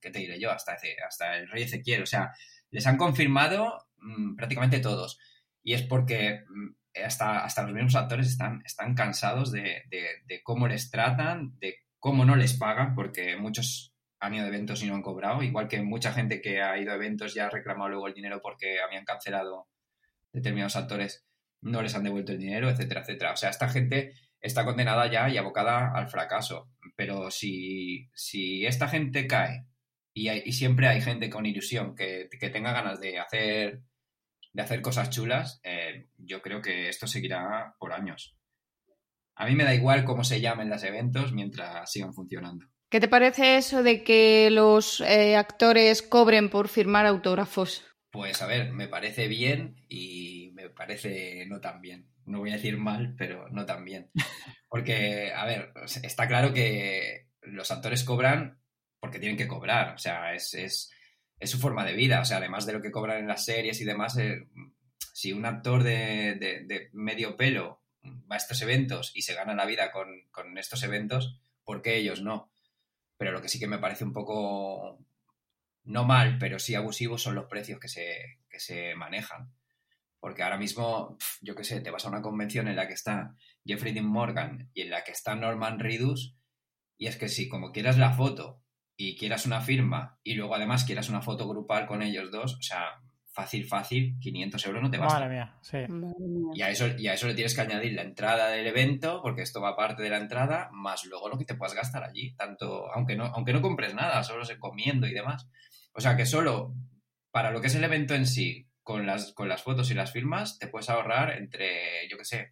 ¿qué 0.00 0.12
te 0.12 0.20
diré 0.20 0.38
yo? 0.38 0.52
Hasta, 0.52 0.76
hasta 1.08 1.36
el 1.38 1.48
Rey 1.48 1.64
Ezequiel, 1.64 2.04
o 2.04 2.06
sea, 2.06 2.30
les 2.70 2.86
han 2.86 2.96
confirmado 2.96 3.88
mm, 3.96 4.36
prácticamente 4.36 4.78
todos. 4.78 5.18
Y 5.64 5.74
es 5.74 5.82
porque 5.82 6.44
mm, 6.48 7.02
hasta, 7.04 7.44
hasta 7.44 7.64
los 7.64 7.72
mismos 7.72 7.96
actores 7.96 8.28
están, 8.28 8.62
están 8.64 8.94
cansados 8.94 9.50
de, 9.50 9.82
de 9.90 10.42
cómo 10.44 10.68
les 10.68 10.92
tratan, 10.92 11.58
de 11.58 11.74
cómo 12.00 12.24
no 12.24 12.34
les 12.34 12.54
pagan, 12.54 12.94
porque 12.94 13.36
muchos 13.36 13.94
han 14.18 14.34
ido 14.34 14.44
a 14.44 14.48
eventos 14.48 14.82
y 14.82 14.86
no 14.86 14.94
han 14.94 15.02
cobrado, 15.02 15.42
igual 15.42 15.68
que 15.68 15.80
mucha 15.82 16.12
gente 16.12 16.42
que 16.42 16.60
ha 16.60 16.78
ido 16.78 16.92
a 16.92 16.96
eventos 16.96 17.34
ya 17.34 17.46
ha 17.46 17.50
reclamado 17.50 17.90
luego 17.90 18.08
el 18.08 18.14
dinero 18.14 18.40
porque 18.42 18.80
habían 18.80 19.04
cancelado 19.04 19.68
determinados 20.32 20.76
actores, 20.76 21.24
no 21.62 21.82
les 21.82 21.94
han 21.94 22.04
devuelto 22.04 22.32
el 22.32 22.38
dinero, 22.38 22.68
etcétera, 22.68 23.00
etcétera. 23.02 23.32
O 23.32 23.36
sea, 23.36 23.50
esta 23.50 23.68
gente 23.68 24.14
está 24.40 24.64
condenada 24.64 25.10
ya 25.10 25.28
y 25.28 25.36
abocada 25.36 25.92
al 25.94 26.08
fracaso. 26.08 26.70
Pero 26.96 27.30
si, 27.30 28.08
si 28.14 28.66
esta 28.66 28.88
gente 28.88 29.26
cae 29.26 29.66
y, 30.14 30.30
y 30.30 30.52
siempre 30.52 30.88
hay 30.88 31.00
gente 31.00 31.30
con 31.30 31.46
ilusión 31.46 31.94
que, 31.94 32.28
tenga 32.52 32.72
ganas 32.72 33.00
de 33.00 33.18
hacer, 33.18 33.80
de 34.52 34.62
hacer 34.62 34.82
cosas 34.82 35.10
chulas, 35.10 35.60
eh, 35.64 36.08
yo 36.16 36.42
creo 36.42 36.62
que 36.62 36.88
esto 36.88 37.06
seguirá 37.06 37.74
por 37.78 37.92
años. 37.92 38.36
A 39.40 39.46
mí 39.46 39.54
me 39.54 39.64
da 39.64 39.74
igual 39.74 40.04
cómo 40.04 40.22
se 40.22 40.42
llamen 40.42 40.68
los 40.68 40.84
eventos 40.84 41.32
mientras 41.32 41.90
sigan 41.90 42.12
funcionando. 42.12 42.66
¿Qué 42.90 43.00
te 43.00 43.08
parece 43.08 43.56
eso 43.56 43.82
de 43.82 44.04
que 44.04 44.50
los 44.50 45.00
eh, 45.00 45.34
actores 45.34 46.02
cobren 46.02 46.50
por 46.50 46.68
firmar 46.68 47.06
autógrafos? 47.06 47.82
Pues 48.10 48.42
a 48.42 48.46
ver, 48.46 48.70
me 48.70 48.86
parece 48.86 49.28
bien 49.28 49.76
y 49.88 50.50
me 50.52 50.68
parece 50.68 51.46
no 51.46 51.58
tan 51.58 51.80
bien. 51.80 52.10
No 52.26 52.40
voy 52.40 52.50
a 52.50 52.56
decir 52.56 52.76
mal, 52.76 53.14
pero 53.16 53.48
no 53.48 53.64
tan 53.64 53.82
bien. 53.82 54.10
Porque, 54.68 55.32
a 55.34 55.46
ver, 55.46 55.72
está 56.02 56.28
claro 56.28 56.52
que 56.52 57.28
los 57.40 57.70
actores 57.70 58.04
cobran 58.04 58.60
porque 59.00 59.18
tienen 59.18 59.38
que 59.38 59.48
cobrar. 59.48 59.94
O 59.94 59.98
sea, 59.98 60.34
es, 60.34 60.90
su 61.40 61.58
forma 61.58 61.86
de 61.86 61.94
vida. 61.94 62.20
O 62.20 62.26
sea, 62.26 62.36
además 62.36 62.66
de 62.66 62.74
lo 62.74 62.82
que 62.82 62.90
cobran 62.90 63.20
en 63.20 63.26
las 63.26 63.46
series 63.46 63.80
y 63.80 63.84
demás, 63.84 64.18
eh, 64.18 64.46
si 65.14 65.32
un 65.32 65.46
actor 65.46 65.82
de, 65.82 66.36
de, 66.36 66.90
medio 66.92 67.38
pelo 67.38 67.79
va 68.04 68.36
a 68.36 68.38
estos 68.38 68.62
eventos 68.62 69.12
y 69.14 69.22
se 69.22 69.34
gana 69.34 69.54
la 69.54 69.66
vida 69.66 69.92
con, 69.92 70.08
con 70.30 70.56
estos 70.58 70.82
eventos, 70.82 71.40
¿por 71.64 71.82
qué 71.82 71.96
ellos 71.96 72.22
no? 72.22 72.50
Pero 73.16 73.32
lo 73.32 73.42
que 73.42 73.48
sí 73.48 73.58
que 73.58 73.66
me 73.66 73.78
parece 73.78 74.04
un 74.04 74.12
poco, 74.12 74.98
no 75.84 76.04
mal, 76.04 76.38
pero 76.38 76.58
sí 76.58 76.74
abusivo 76.74 77.18
son 77.18 77.34
los 77.34 77.46
precios 77.46 77.78
que 77.78 77.88
se, 77.88 78.38
que 78.48 78.60
se 78.60 78.94
manejan. 78.94 79.52
Porque 80.20 80.42
ahora 80.42 80.58
mismo, 80.58 81.16
yo 81.40 81.54
qué 81.54 81.64
sé, 81.64 81.80
te 81.80 81.90
vas 81.90 82.04
a 82.04 82.08
una 82.08 82.22
convención 82.22 82.68
en 82.68 82.76
la 82.76 82.86
que 82.86 82.94
está 82.94 83.34
Jeffrey 83.64 83.92
Dean 83.92 84.06
Morgan 84.06 84.70
y 84.74 84.82
en 84.82 84.90
la 84.90 85.04
que 85.04 85.12
está 85.12 85.34
Norman 85.34 85.78
Reedus, 85.78 86.36
y 86.98 87.06
es 87.06 87.16
que 87.16 87.28
si 87.28 87.48
como 87.48 87.72
quieras 87.72 87.96
la 87.96 88.12
foto 88.12 88.62
y 88.96 89.16
quieras 89.16 89.46
una 89.46 89.62
firma 89.62 90.18
y 90.22 90.34
luego 90.34 90.54
además 90.54 90.84
quieras 90.84 91.08
una 91.08 91.22
foto 91.22 91.48
grupal 91.48 91.86
con 91.86 92.02
ellos 92.02 92.30
dos, 92.30 92.56
o 92.56 92.62
sea, 92.62 93.00
fácil, 93.32 93.66
fácil, 93.66 94.18
500 94.20 94.66
euros 94.66 94.82
no 94.82 94.90
te 94.90 94.98
basta. 94.98 95.20
Madre 95.20 95.34
mía, 95.34 95.58
sí. 95.62 95.78
Y 96.54 96.62
a, 96.62 96.70
eso, 96.70 96.88
y 96.98 97.08
a 97.08 97.14
eso 97.14 97.26
le 97.26 97.34
tienes 97.34 97.54
que 97.54 97.60
añadir 97.60 97.92
la 97.92 98.02
entrada 98.02 98.48
del 98.50 98.66
evento, 98.66 99.20
porque 99.22 99.42
esto 99.42 99.60
va 99.60 99.76
parte 99.76 100.02
de 100.02 100.10
la 100.10 100.18
entrada, 100.18 100.68
más 100.72 101.04
luego 101.04 101.28
lo 101.28 101.38
que 101.38 101.44
te 101.44 101.54
puedas 101.54 101.74
gastar 101.74 102.04
allí, 102.04 102.34
tanto, 102.34 102.92
aunque 102.92 103.16
no, 103.16 103.26
aunque 103.26 103.52
no 103.52 103.62
compres 103.62 103.94
nada, 103.94 104.22
solo 104.24 104.44
se 104.44 104.58
comiendo 104.58 105.06
y 105.06 105.12
demás. 105.12 105.48
O 105.92 106.00
sea 106.00 106.16
que 106.16 106.26
solo 106.26 106.74
para 107.30 107.50
lo 107.50 107.60
que 107.60 107.68
es 107.68 107.74
el 107.74 107.84
evento 107.84 108.14
en 108.14 108.26
sí, 108.26 108.68
con 108.82 109.06
las, 109.06 109.32
con 109.32 109.48
las 109.48 109.62
fotos 109.62 109.90
y 109.90 109.94
las 109.94 110.12
firmas, 110.12 110.58
te 110.58 110.66
puedes 110.66 110.90
ahorrar 110.90 111.36
entre, 111.36 112.08
yo 112.10 112.16
qué 112.18 112.24
sé, 112.24 112.50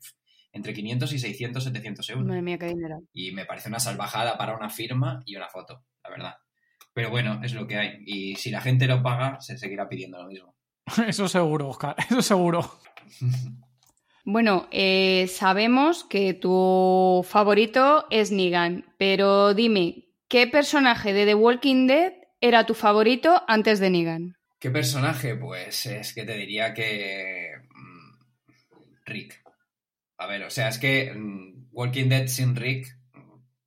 entre 0.53 0.73
500 0.73 1.13
y 1.13 1.19
600, 1.19 1.65
700 1.65 2.11
euros. 2.11 2.27
Madre 2.27 2.43
mía, 2.43 2.59
qué 2.59 2.67
dinero. 2.67 3.01
Y 3.13 3.33
me 3.33 3.45
parece 3.45 3.69
una 3.69 3.81
salvajada 3.81 4.39
para 4.39 4.57
una 4.57 4.71
firma 4.71 5.23
y 5.27 5.37
una 5.37 5.49
foto, 5.49 5.85
la 6.05 6.11
verdad. 6.11 6.35
Pero 6.93 7.11
bueno, 7.11 7.41
es 7.43 7.55
lo 7.55 7.67
que 7.67 7.77
hay. 7.77 8.03
Y 8.07 8.37
si 8.37 8.51
la 8.51 8.61
gente 8.61 8.87
lo 8.87 9.03
paga, 9.03 9.41
se 9.41 9.59
seguirá 9.59 9.89
pidiendo 9.89 10.23
lo 10.23 10.29
mismo. 10.29 10.58
Eso 11.09 11.29
seguro, 11.29 11.69
Oscar, 11.69 11.97
eso 12.11 12.23
seguro. 12.23 12.81
Bueno, 14.25 14.69
eh, 14.71 15.27
sabemos 15.29 16.05
que 16.05 16.35
tu 16.35 17.25
favorito 17.27 18.07
es 18.11 18.31
Negan, 18.31 18.85
pero 18.99 19.55
dime, 19.55 20.09
¿qué 20.29 20.47
personaje 20.47 21.13
de 21.13 21.25
The 21.25 21.35
Walking 21.35 21.87
Dead 21.87 22.13
era 22.41 22.67
tu 22.67 22.75
favorito 22.75 23.43
antes 23.49 23.81
de 23.81 23.91
Negan? 23.91 24.37
¿Qué 24.59 24.71
personaje? 24.71 25.37
Pues 25.37 25.87
es 25.87 26.13
que 26.13 26.25
te 26.25 26.37
diría 26.37 26.75
que. 26.75 27.53
Mm, 27.71 28.19
Rick. 29.07 29.43
A 30.19 30.27
ver, 30.27 30.43
o 30.43 30.51
sea, 30.51 30.69
es 30.69 30.79
que 30.79 31.13
mm, 31.15 31.69
Walking 31.71 32.09
Dead 32.09 32.27
sin 32.27 32.57
Rick, 32.57 32.89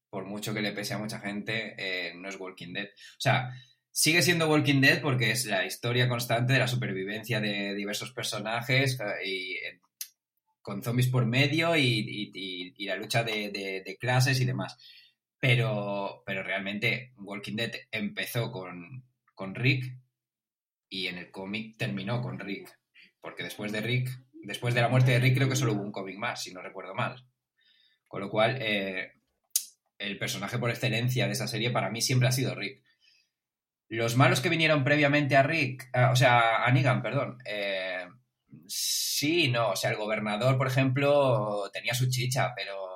por 0.09 0.25
mucho 0.25 0.53
que 0.53 0.61
le 0.61 0.73
pese 0.73 0.93
a 0.93 0.97
mucha 0.97 1.19
gente, 1.19 1.75
eh, 1.77 2.13
no 2.15 2.27
es 2.27 2.39
Walking 2.39 2.73
Dead. 2.73 2.87
O 2.87 3.21
sea, 3.21 3.51
sigue 3.91 4.21
siendo 4.21 4.49
Walking 4.49 4.81
Dead 4.81 5.01
porque 5.01 5.31
es 5.31 5.45
la 5.45 5.65
historia 5.65 6.07
constante 6.07 6.53
de 6.53 6.59
la 6.59 6.67
supervivencia 6.67 7.39
de 7.39 7.75
diversos 7.75 8.11
personajes 8.11 8.99
eh, 8.99 9.27
y, 9.27 9.53
eh, 9.55 9.81
con 10.61 10.83
zombies 10.83 11.07
por 11.07 11.25
medio 11.25 11.75
y, 11.75 12.73
la 12.79 12.95
lucha 12.95 13.23
de, 13.23 13.97
clases 13.99 14.39
y 14.39 14.45
demás. 14.45 14.77
Pero, 15.39 16.23
pero 16.25 16.43
realmente 16.43 17.13
Walking 17.17 17.55
Dead 17.55 17.71
empezó 17.91 18.51
con, 18.51 19.05
con 19.33 19.55
Rick 19.55 19.97
y 20.87 21.07
en 21.07 21.17
el 21.17 21.31
cómic 21.31 21.77
terminó 21.77 22.21
con 22.21 22.39
Rick. 22.39 22.69
Porque 23.19 23.43
después 23.43 23.71
de 23.71 23.81
Rick, 23.81 24.09
después 24.43 24.73
de 24.73 24.81
la 24.81 24.89
muerte 24.89 25.11
de 25.11 25.19
Rick, 25.19 25.35
creo 25.35 25.49
que 25.49 25.55
solo 25.55 25.73
hubo 25.73 25.81
un 25.81 25.91
cómic 25.91 26.17
más, 26.17 26.43
si 26.43 26.53
no 26.53 26.61
recuerdo 26.61 26.93
mal. 26.93 27.25
Con 28.07 28.21
lo 28.21 28.29
cual, 28.29 28.57
eh, 28.61 29.13
el 29.97 30.17
personaje 30.17 30.59
por 30.59 30.69
excelencia 30.69 31.27
de 31.27 31.33
esa 31.33 31.47
serie 31.47 31.71
para 31.71 31.89
mí 31.89 32.01
siempre 32.01 32.27
ha 32.27 32.31
sido 32.31 32.53
Rick. 32.55 32.83
Los 33.91 34.15
malos 34.15 34.39
que 34.39 34.47
vinieron 34.47 34.85
previamente 34.85 35.35
a 35.35 35.43
Rick, 35.43 35.89
o 36.09 36.15
sea, 36.15 36.63
a 36.63 36.71
Negan, 36.71 37.01
perdón, 37.01 37.39
eh, 37.43 38.07
sí, 38.65 39.49
no, 39.49 39.71
o 39.71 39.75
sea, 39.75 39.89
el 39.89 39.97
gobernador, 39.97 40.57
por 40.57 40.67
ejemplo, 40.67 41.69
tenía 41.73 41.93
su 41.93 42.09
chicha, 42.09 42.53
pero 42.55 42.91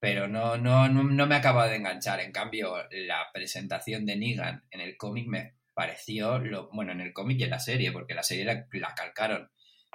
pero 0.00 0.26
no, 0.26 0.56
no, 0.58 0.88
no, 0.88 1.26
me 1.28 1.36
acaba 1.36 1.68
de 1.68 1.76
enganchar. 1.76 2.18
En 2.18 2.32
cambio, 2.32 2.74
la 2.90 3.28
presentación 3.32 4.04
de 4.04 4.16
Negan 4.16 4.64
en 4.72 4.80
el 4.80 4.96
cómic 4.96 5.28
me 5.28 5.54
pareció, 5.72 6.40
lo, 6.40 6.68
bueno, 6.72 6.90
en 6.90 7.00
el 7.00 7.12
cómic 7.12 7.38
y 7.38 7.44
en 7.44 7.50
la 7.50 7.60
serie, 7.60 7.92
porque 7.92 8.14
la 8.14 8.24
serie 8.24 8.44
la, 8.44 8.94
calcaron, 8.96 9.52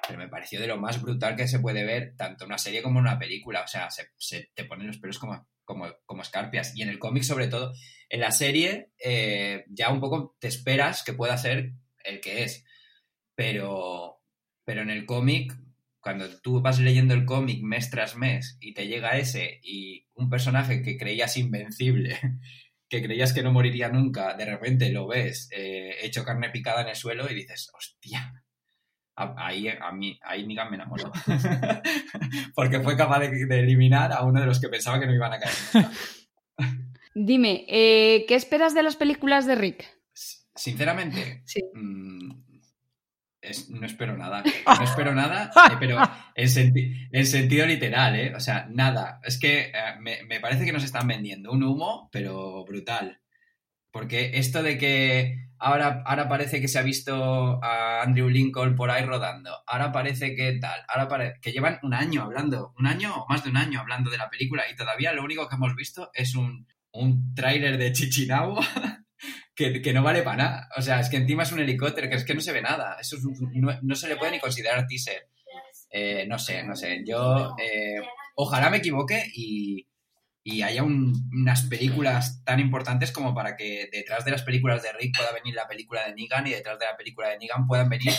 pero 0.07 0.17
me 0.17 0.29
pareció 0.29 0.61
de 0.61 0.67
lo 0.67 0.77
más 0.77 1.01
brutal 1.01 1.35
que 1.35 1.49
se 1.49 1.59
puede 1.59 1.83
ver, 1.83 2.15
tanto 2.15 2.45
una 2.45 2.57
serie 2.57 2.81
como 2.81 2.99
una 2.99 3.19
película. 3.19 3.63
O 3.63 3.67
sea, 3.67 3.89
se, 3.89 4.51
te 4.53 4.63
ponen 4.63 4.87
los 4.87 4.99
pelos 4.99 5.19
como, 5.19 5.45
como, 5.67 5.85
como, 6.07 6.23
escarpias. 6.23 6.75
Y 6.75 6.81
en 6.81 6.89
el 6.89 6.97
cómic, 6.97 7.21
sobre 7.21 7.47
todo, 7.47 7.73
en 8.09 8.21
la 8.21 8.31
serie, 8.31 8.91
eh, 8.97 9.65
ya 9.67 9.91
un 9.91 9.99
poco 9.99 10.35
te 10.39 10.47
esperas 10.47 11.03
que 11.03 11.13
pueda 11.13 11.37
ser 11.37 11.73
el 12.03 12.21
que 12.21 12.43
es. 12.43 12.65
Pero, 13.35 14.23
pero 14.65 14.81
en 14.81 14.89
el 14.89 15.05
cómic 15.05 15.53
cuando 16.07 16.29
tú 16.39 16.61
vas 16.61 16.79
leyendo 16.79 17.13
el 17.13 17.25
cómic 17.25 17.61
mes 17.61 17.89
tras 17.89 18.15
mes 18.15 18.57
y 18.61 18.73
te 18.73 18.87
llega 18.87 19.17
ese 19.17 19.59
y 19.61 20.07
un 20.13 20.29
personaje 20.29 20.81
que 20.81 20.97
creías 20.97 21.35
invencible, 21.35 22.17
que 22.89 23.03
creías 23.03 23.33
que 23.33 23.43
no 23.43 23.51
moriría 23.51 23.89
nunca, 23.89 24.33
de 24.35 24.45
repente 24.45 24.89
lo 24.89 25.05
ves 25.05 25.49
eh, 25.51 25.97
hecho 26.03 26.23
carne 26.23 26.49
picada 26.49 26.83
en 26.83 26.87
el 26.87 26.95
suelo 26.95 27.29
y 27.29 27.35
dices, 27.35 27.69
hostia, 27.73 28.36
ahí 29.17 29.67
a 29.67 29.91
mí, 29.91 30.19
ahí 30.23 30.45
Negan 30.45 30.69
me 30.69 30.75
enamoró. 30.75 31.11
Porque 32.55 32.79
fue 32.79 32.95
capaz 32.95 33.19
de, 33.19 33.59
eliminar 33.59 34.13
a 34.13 34.23
uno 34.23 34.39
de 34.39 34.45
los 34.45 34.61
que 34.61 34.69
pensaba 34.69 34.99
que 34.99 35.07
no 35.07 35.13
iban 35.13 35.33
a 35.33 35.39
caer. 35.39 35.55
Dime, 37.13 37.65
eh, 37.67 38.25
¿qué 38.27 38.35
esperas 38.35 38.73
de 38.73 38.83
las 38.83 38.95
películas 38.95 39.45
de 39.47 39.55
Rick? 39.55 39.85
Sinceramente, 40.55 41.41
sí. 41.45 41.61
Mm, 41.73 42.31
no 43.69 43.85
espero 43.85 44.17
nada. 44.17 44.43
No 44.79 44.83
espero 44.83 45.13
nada, 45.13 45.51
eh, 45.71 45.75
pero 45.79 45.99
en, 46.35 47.25
sentido 47.25 47.65
literal, 47.65 48.15
¿eh? 48.15 48.35
O 48.35 48.39
sea, 48.39 48.67
nada. 48.69 49.19
Es 49.23 49.39
que 49.39 49.71
eh, 49.73 49.99
me, 49.99 50.39
parece 50.39 50.65
que 50.65 50.73
nos 50.73 50.83
están 50.83 51.07
vendiendo 51.07 51.51
un 51.51 51.63
humo, 51.63 52.09
pero 52.11 52.65
brutal. 52.65 53.19
Porque 53.97 54.29
esto 54.35 54.61
de 54.61 54.77
que 54.77 55.49
ahora, 55.57 56.03
ahora 56.05 56.29
parece 56.29 56.61
que 56.61 56.67
se 56.67 56.77
ha 56.77 56.83
visto 56.83 57.59
a 57.63 58.03
Andrew 58.03 58.29
Lincoln 58.29 58.75
por 58.75 58.91
ahí 58.91 59.03
rodando, 59.03 59.49
ahora 59.65 59.91
parece 59.91 60.35
que 60.35 60.53
tal, 60.61 60.81
ahora 60.87 61.33
que 61.41 61.51
llevan 61.51 61.79
un 61.81 61.95
año 61.95 62.21
hablando, 62.21 62.75
un 62.77 62.85
año 62.85 63.15
o 63.15 63.25
más 63.27 63.43
de 63.43 63.49
un 63.49 63.57
año 63.57 63.79
hablando 63.79 64.11
de 64.11 64.19
la 64.19 64.29
película 64.29 64.69
y 64.71 64.75
todavía 64.75 65.13
lo 65.13 65.23
único 65.23 65.49
que 65.49 65.55
hemos 65.55 65.75
visto 65.75 66.11
es 66.13 66.35
un, 66.35 66.67
un 66.91 67.33
tráiler 67.33 67.79
de 67.79 67.91
Chichinabo 67.91 68.59
que, 69.55 69.93
no 69.95 70.03
vale 70.03 70.21
para 70.21 70.37
nada. 70.37 70.69
O 70.77 70.83
sea, 70.83 70.99
es 70.99 71.09
que 71.09 71.17
encima 71.17 71.41
es 71.41 71.51
un 71.51 71.59
helicóptero, 71.59 72.07
que 72.07 72.17
es 72.17 72.23
que 72.23 72.35
no 72.35 72.41
se 72.41 72.53
ve 72.53 72.61
nada. 72.61 72.97
Eso 73.01 73.17
no, 73.81 73.95
se 73.95 74.07
le 74.09 74.17
puede 74.17 74.33
ni 74.33 74.39
considerar 74.39 74.85
teaser. 74.85 75.27
Eh, 75.89 76.27
no 76.27 76.37
sé, 76.37 76.61
no 76.61 76.75
sé. 76.75 77.01
Yo 77.03 77.55
eh, 77.57 77.99
ojalá 78.35 78.69
me 78.69 78.77
equivoque 78.77 79.23
y, 79.33 79.87
haya 80.63 80.83
unas 80.83 81.63
películas 81.63 82.43
tan 82.43 82.59
importantes 82.59 83.11
como 83.11 83.33
para 83.33 83.55
que 83.55 83.89
detrás 83.91 84.23
de 84.23 84.31
las 84.31 84.43
películas 84.43 84.81
de 84.81 84.93
Rick 84.93 85.17
pueda 85.17 85.33
venir 85.33 85.53
la 85.53 85.67
película 85.67 86.05
de 86.05 86.13
Negan 86.13 86.47
y 86.47 86.51
detrás 86.51 86.79
de 86.79 86.85
la 86.85 86.95
película 86.95 87.29
de 87.29 87.37
Negan 87.37 87.67
puedan 87.67 87.89
venir 87.89 88.13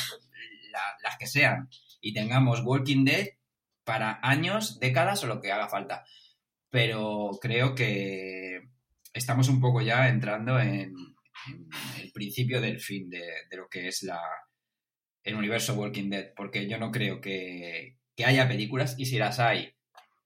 las 1.03 1.17
que 1.19 1.27
sean. 1.27 1.69
Y 2.01 2.13
tengamos 2.13 2.63
Walking 2.63 3.05
Dead 3.05 3.29
para 3.85 4.21
años, 4.23 4.79
décadas 4.79 5.25
o 5.25 5.27
lo 5.27 5.41
que 5.41 5.53
haga 5.53 5.69
falta. 5.69 6.05
Pero 6.71 7.31
creo 7.41 7.75
que 7.75 8.69
estamos 9.15 9.49
un 9.49 9.61
poco 9.61 9.81
ya 9.81 10.09
entrando 10.09 10.61
en, 10.61 10.95
el 12.01 12.13
principio 12.13 12.61
del 12.61 12.81
fin 12.81 13.09
de, 13.09 13.25
lo 13.53 13.69
que 13.69 13.89
es 13.89 14.03
la, 14.03 14.21
el 15.23 15.35
universo 15.35 15.75
Walking 15.75 16.11
Dead, 16.11 16.33
porque 16.37 16.69
yo 16.69 16.79
no 16.79 16.91
creo 16.91 17.21
que, 17.21 17.97
haya 18.25 18.49
películas 18.49 18.97
y 18.99 19.07
si 19.07 19.17
las 19.17 19.39
hay, 19.39 19.73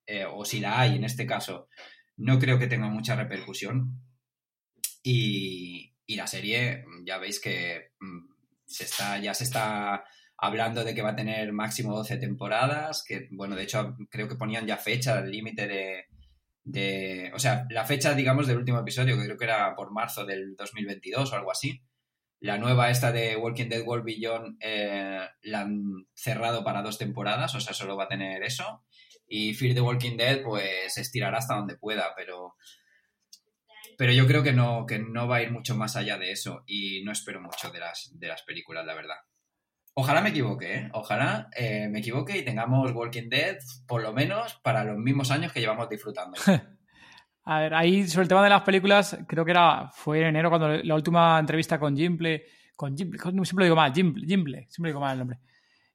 eh, 0.07 0.25
o 0.25 0.45
si 0.45 0.61
la 0.61 0.81
hay 0.81 0.97
en 0.97 1.05
este 1.05 1.27
caso, 1.27 1.69
no 2.23 2.39
creo 2.39 2.59
que 2.59 2.69
tenga 2.69 2.89
mucha 2.89 3.17
repercusión. 3.17 4.01
Y, 5.03 5.91
la 6.09 6.27
serie, 6.27 6.85
ya 7.07 7.19
veis 7.19 7.41
que 7.41 7.93
mm, 7.99 8.33
se 8.67 8.85
está, 8.85 9.19
ya 9.19 9.33
se 9.33 9.45
está 9.45 10.05
hablando 10.37 10.85
de 10.85 10.95
que 10.95 11.03
va 11.03 11.11
a 11.11 11.17
tener 11.17 11.53
máximo 11.53 11.97
12 11.97 12.19
temporadas, 12.19 13.03
que 13.07 13.29
bueno, 13.31 13.57
de 13.57 13.63
hecho 13.63 13.97
creo 14.11 14.29
que 14.29 14.37
ponían 14.37 14.67
ya 14.67 14.77
fecha, 14.77 15.21
el 15.21 15.31
límite 15.31 15.67
de, 15.67 16.05
de, 16.65 17.33
o 17.35 17.39
sea, 17.39 17.67
la 17.71 17.85
fecha, 17.87 18.15
digamos, 18.15 18.47
del 18.47 18.59
último 18.59 18.79
episodio, 18.79 19.17
que 19.17 19.25
creo 19.25 19.39
que 19.39 19.45
era 19.45 19.75
por 19.75 19.91
marzo 19.91 20.27
del 20.27 20.55
2022 20.55 21.33
o 21.33 21.37
algo 21.37 21.51
así. 21.51 21.83
La 22.41 22.59
nueva 22.59 22.91
esta 22.91 23.11
de 23.11 23.37
Walking 23.37 23.69
Dead 23.69 23.87
World 23.87 24.05
Beyond 24.05 24.59
eh, 24.61 25.27
la 25.43 25.61
han 25.61 26.07
cerrado 26.15 26.63
para 26.63 26.83
dos 26.83 26.99
temporadas, 26.99 27.55
o 27.55 27.61
sea, 27.61 27.73
solo 27.73 27.97
va 27.97 28.05
a 28.05 28.09
tener 28.09 28.43
eso. 28.43 28.85
Y 29.35 29.55
Fear 29.55 29.75
the 29.75 29.81
Walking 29.81 30.19
Dead, 30.19 30.43
pues 30.43 30.99
estirará 30.99 31.39
hasta 31.39 31.55
donde 31.55 31.79
pueda, 31.79 32.13
pero, 32.15 32.55
pero 33.97 34.13
yo 34.13 34.27
creo 34.27 34.43
que 34.43 34.53
no, 34.53 34.85
que 34.85 34.99
no 34.99 35.27
va 35.27 35.37
a 35.37 35.43
ir 35.43 35.51
mucho 35.51 35.75
más 35.75 35.97
allá 35.97 36.19
de 36.19 36.33
eso 36.33 36.65
y 36.67 37.03
no 37.03 37.13
espero 37.13 37.41
mucho 37.41 37.71
de 37.71 37.81
las, 37.81 38.11
de 38.13 38.29
las 38.29 38.43
películas, 38.43 38.85
la 38.85 38.95
verdad. 38.95 39.17
Ojalá 39.95 40.21
me 40.21 40.29
equivoque, 40.29 40.75
¿eh? 40.75 40.91
Ojalá 40.93 41.49
eh, 41.57 41.89
me 41.89 42.01
equivoque 42.01 42.37
y 42.37 42.45
tengamos 42.45 42.93
Walking 42.93 43.31
Dead 43.31 43.57
por 43.87 44.03
lo 44.03 44.13
menos 44.13 44.61
para 44.63 44.85
los 44.85 44.99
mismos 44.99 45.31
años 45.31 45.51
que 45.51 45.61
llevamos 45.61 45.89
disfrutando. 45.89 46.37
A 47.45 47.61
ver, 47.61 47.73
ahí 47.73 48.07
sobre 48.07 48.25
el 48.25 48.29
tema 48.29 48.45
de 48.45 48.51
las 48.51 48.63
películas, 48.63 49.17
creo 49.27 49.47
que 49.47 49.51
era 49.53 49.91
fue 49.95 50.21
en 50.21 50.27
enero 50.27 50.51
cuando 50.51 50.69
la 50.69 50.95
última 50.95 51.39
entrevista 51.39 51.81
con 51.81 51.97
Jimple, 51.97 52.45
con 52.77 52.95
Jimple, 52.95 53.19
siempre 53.45 53.65
digo 53.65 53.77
mal, 53.77 53.95
Jimple, 53.95 54.27
Jimple, 54.27 54.67
siempre 54.69 54.91
digo 54.91 55.01
mal 55.01 55.13
el 55.13 55.19
nombre. 55.21 55.39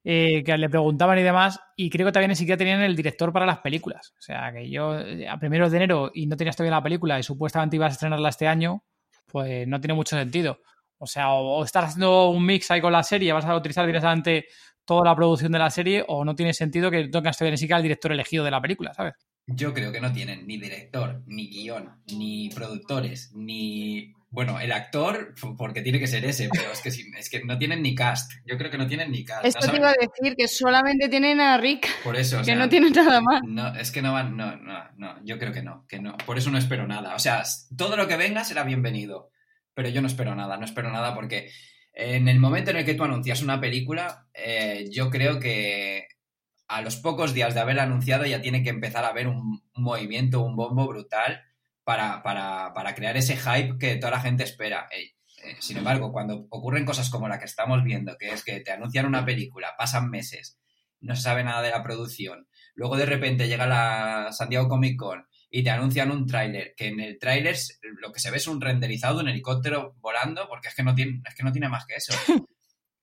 Eh, 0.04 0.44
que 0.44 0.58
le 0.58 0.70
preguntaban 0.70 1.20
y 1.20 1.24
demás, 1.24 1.60
y 1.76 1.90
creo 1.90 2.06
que 2.06 2.12
también 2.12 2.30
ni 2.30 2.36
siquiera 2.36 2.58
tenían 2.58 2.82
el 2.82 2.96
director 2.96 3.34
para 3.34 3.46
las 3.46 3.60
películas. 3.60 4.14
O 4.18 4.22
sea, 4.22 4.52
que 4.54 4.70
yo 4.70 5.00
eh, 5.00 5.28
a 5.28 5.38
primeros 5.38 5.72
de 5.72 5.78
enero 5.78 6.12
y 6.14 6.28
no 6.28 6.38
tenías 6.38 6.56
todavía 6.56 6.78
la 6.78 6.84
película 6.84 7.20
y 7.20 7.24
supuestamente 7.24 7.76
ibas 7.76 7.92
a 7.92 7.94
estrenarla 7.94 8.30
este 8.30 8.48
año, 8.48 8.84
pues 9.26 9.68
no 9.68 9.80
tiene 9.80 9.94
mucho 9.94 10.16
sentido. 10.16 10.60
O 10.98 11.06
sea, 11.06 11.34
o, 11.34 11.64
estás 11.64 11.86
haciendo 11.86 12.30
un 12.30 12.46
mix 12.46 12.72
ahí 12.72 12.82
con 12.82 12.94
la 12.94 13.04
serie, 13.04 13.34
vas 13.34 13.46
a 13.46 13.56
utilizar 13.56 13.86
directamente 13.86 14.46
toda 14.86 15.04
la 15.04 15.16
producción 15.16 15.52
de 15.52 15.60
la 15.60 15.70
serie, 15.70 16.04
o 16.08 16.24
no 16.24 16.36
tiene 16.36 16.54
sentido 16.54 16.90
que 16.90 17.10
tengas 17.10 17.38
todavía 17.38 17.52
ni 17.52 17.58
siquiera 17.58 17.78
el 17.78 17.84
director 17.84 18.12
elegido 18.12 18.44
de 18.46 18.52
la 18.52 18.62
película, 18.62 18.94
¿sabes? 18.94 19.16
Yo 19.48 19.74
creo 19.74 19.92
que 19.92 20.02
no 20.02 20.12
tienen 20.12 20.48
ni 20.48 20.58
director, 20.58 21.22
ni 21.26 21.50
guion, 21.50 22.02
ni 22.14 22.50
productores, 22.50 23.32
ni 23.34 24.14
bueno, 24.30 24.60
el 24.60 24.74
actor, 24.74 25.34
porque 25.58 25.82
tiene 25.82 26.00
que 26.00 26.08
ser 26.08 26.26
ese, 26.26 26.50
pero 26.52 26.72
es 26.72 26.82
que, 26.82 26.90
es 26.90 27.30
que 27.30 27.44
no 27.46 27.58
tienen 27.58 27.82
ni 27.82 27.96
cast. 27.96 28.34
Yo 28.46 28.58
creo 28.58 28.70
que 28.70 28.78
no 28.78 28.86
tienen 28.86 29.12
ni 29.12 29.24
cast. 29.24 29.46
Esto 29.46 29.70
te 29.70 29.78
iba 29.78 29.90
a 29.90 29.94
decir, 29.94 30.36
que 30.36 30.48
solamente 30.50 31.08
tienen 31.08 31.40
a 31.40 31.58
Rick. 31.58 31.88
Por 32.04 32.16
eso, 32.18 32.42
Que 32.44 32.56
no 32.56 32.68
tienen 32.68 32.92
nada 32.92 33.22
más. 33.22 33.42
No, 33.46 33.74
es 33.76 33.92
que 33.92 34.02
no 34.02 34.12
van, 34.12 34.36
no, 34.36 34.58
no, 34.58 34.84
no, 34.98 35.24
yo 35.24 35.40
creo 35.40 35.54
que 35.54 35.64
no, 35.64 35.86
que 35.88 36.00
no. 36.00 36.18
Por 36.18 36.38
eso 36.38 36.52
no 36.52 36.58
espero 36.58 36.88
nada. 36.88 37.16
O 37.16 37.20
sea, 37.20 37.44
todo 37.78 37.96
lo 37.96 38.08
que 38.08 38.18
venga 38.18 38.44
será 38.44 38.64
bienvenido, 38.64 39.32
pero 39.74 39.88
yo 39.88 40.02
no 40.02 40.08
espero 40.08 40.36
nada, 40.36 40.58
no 40.58 40.66
espero 40.66 40.92
nada 40.92 41.16
porque 41.16 41.50
en 41.94 42.28
el 42.28 42.40
momento 42.40 42.72
en 42.72 42.78
el 42.78 42.86
que 42.86 42.96
tú 42.96 43.06
anuncias 43.06 43.42
una 43.42 43.62
película, 43.62 44.28
eh, 44.34 44.90
yo 44.92 45.10
creo 45.10 45.40
que 45.40 46.08
a 46.68 46.82
los 46.82 46.98
pocos 46.98 47.34
días 47.34 47.54
de 47.54 47.62
haber 47.62 47.80
anunciado 47.80 48.26
ya 48.26 48.42
tiene 48.42 48.62
que 48.62 48.70
empezar 48.70 49.06
a 49.06 49.10
haber 49.10 49.28
un 49.28 49.64
movimiento, 49.74 50.42
un 50.42 50.58
bombo 50.58 50.86
brutal 50.86 51.47
para, 51.88 52.22
para, 52.22 52.74
para, 52.74 52.94
crear 52.94 53.16
ese 53.16 53.38
hype 53.38 53.78
que 53.80 53.96
toda 53.96 54.12
la 54.12 54.20
gente 54.20 54.44
espera. 54.44 54.90
Eh, 54.92 55.14
eh, 55.42 55.56
sin 55.60 55.78
embargo, 55.78 56.12
cuando 56.12 56.46
ocurren 56.50 56.84
cosas 56.84 57.10
como 57.10 57.30
la 57.30 57.40
que 57.40 57.46
estamos 57.46 57.82
viendo, 57.82 58.18
que 58.18 58.28
es 58.32 58.44
que 58.44 58.60
te 58.60 58.72
anuncian 58.72 59.06
una 59.06 59.24
película, 59.24 59.74
pasan 59.78 60.10
meses, 60.10 60.60
no 61.00 61.16
se 61.16 61.22
sabe 61.22 61.46
nada 61.46 61.62
de 61.62 61.70
la 61.70 61.84
producción, 61.84 62.50
luego 62.76 62.98
de 62.98 63.06
repente 63.06 63.48
llega 63.48 63.66
la 63.68 64.34
San 64.34 64.50
Diego 64.50 64.68
Comic 64.68 65.00
Con 65.00 65.28
y 65.50 65.64
te 65.64 65.70
anuncian 65.70 66.12
un 66.12 66.28
tráiler, 66.28 66.74
que 66.76 66.88
en 66.88 67.00
el 67.00 67.18
tráiler 67.18 67.56
lo 68.02 68.12
que 68.12 68.20
se 68.20 68.32
ve 68.32 68.38
es 68.38 68.48
un 68.50 68.60
renderizado 68.60 69.16
de 69.16 69.24
un 69.24 69.30
helicóptero 69.30 69.96
volando, 70.02 70.50
porque 70.50 70.68
es 70.68 70.76
que 70.76 70.84
no 70.84 70.94
tiene, 70.94 71.22
es 71.26 71.36
que 71.36 71.44
no 71.44 71.54
tiene 71.54 71.70
más 71.70 71.86
que 71.86 71.96
eso. 71.96 72.14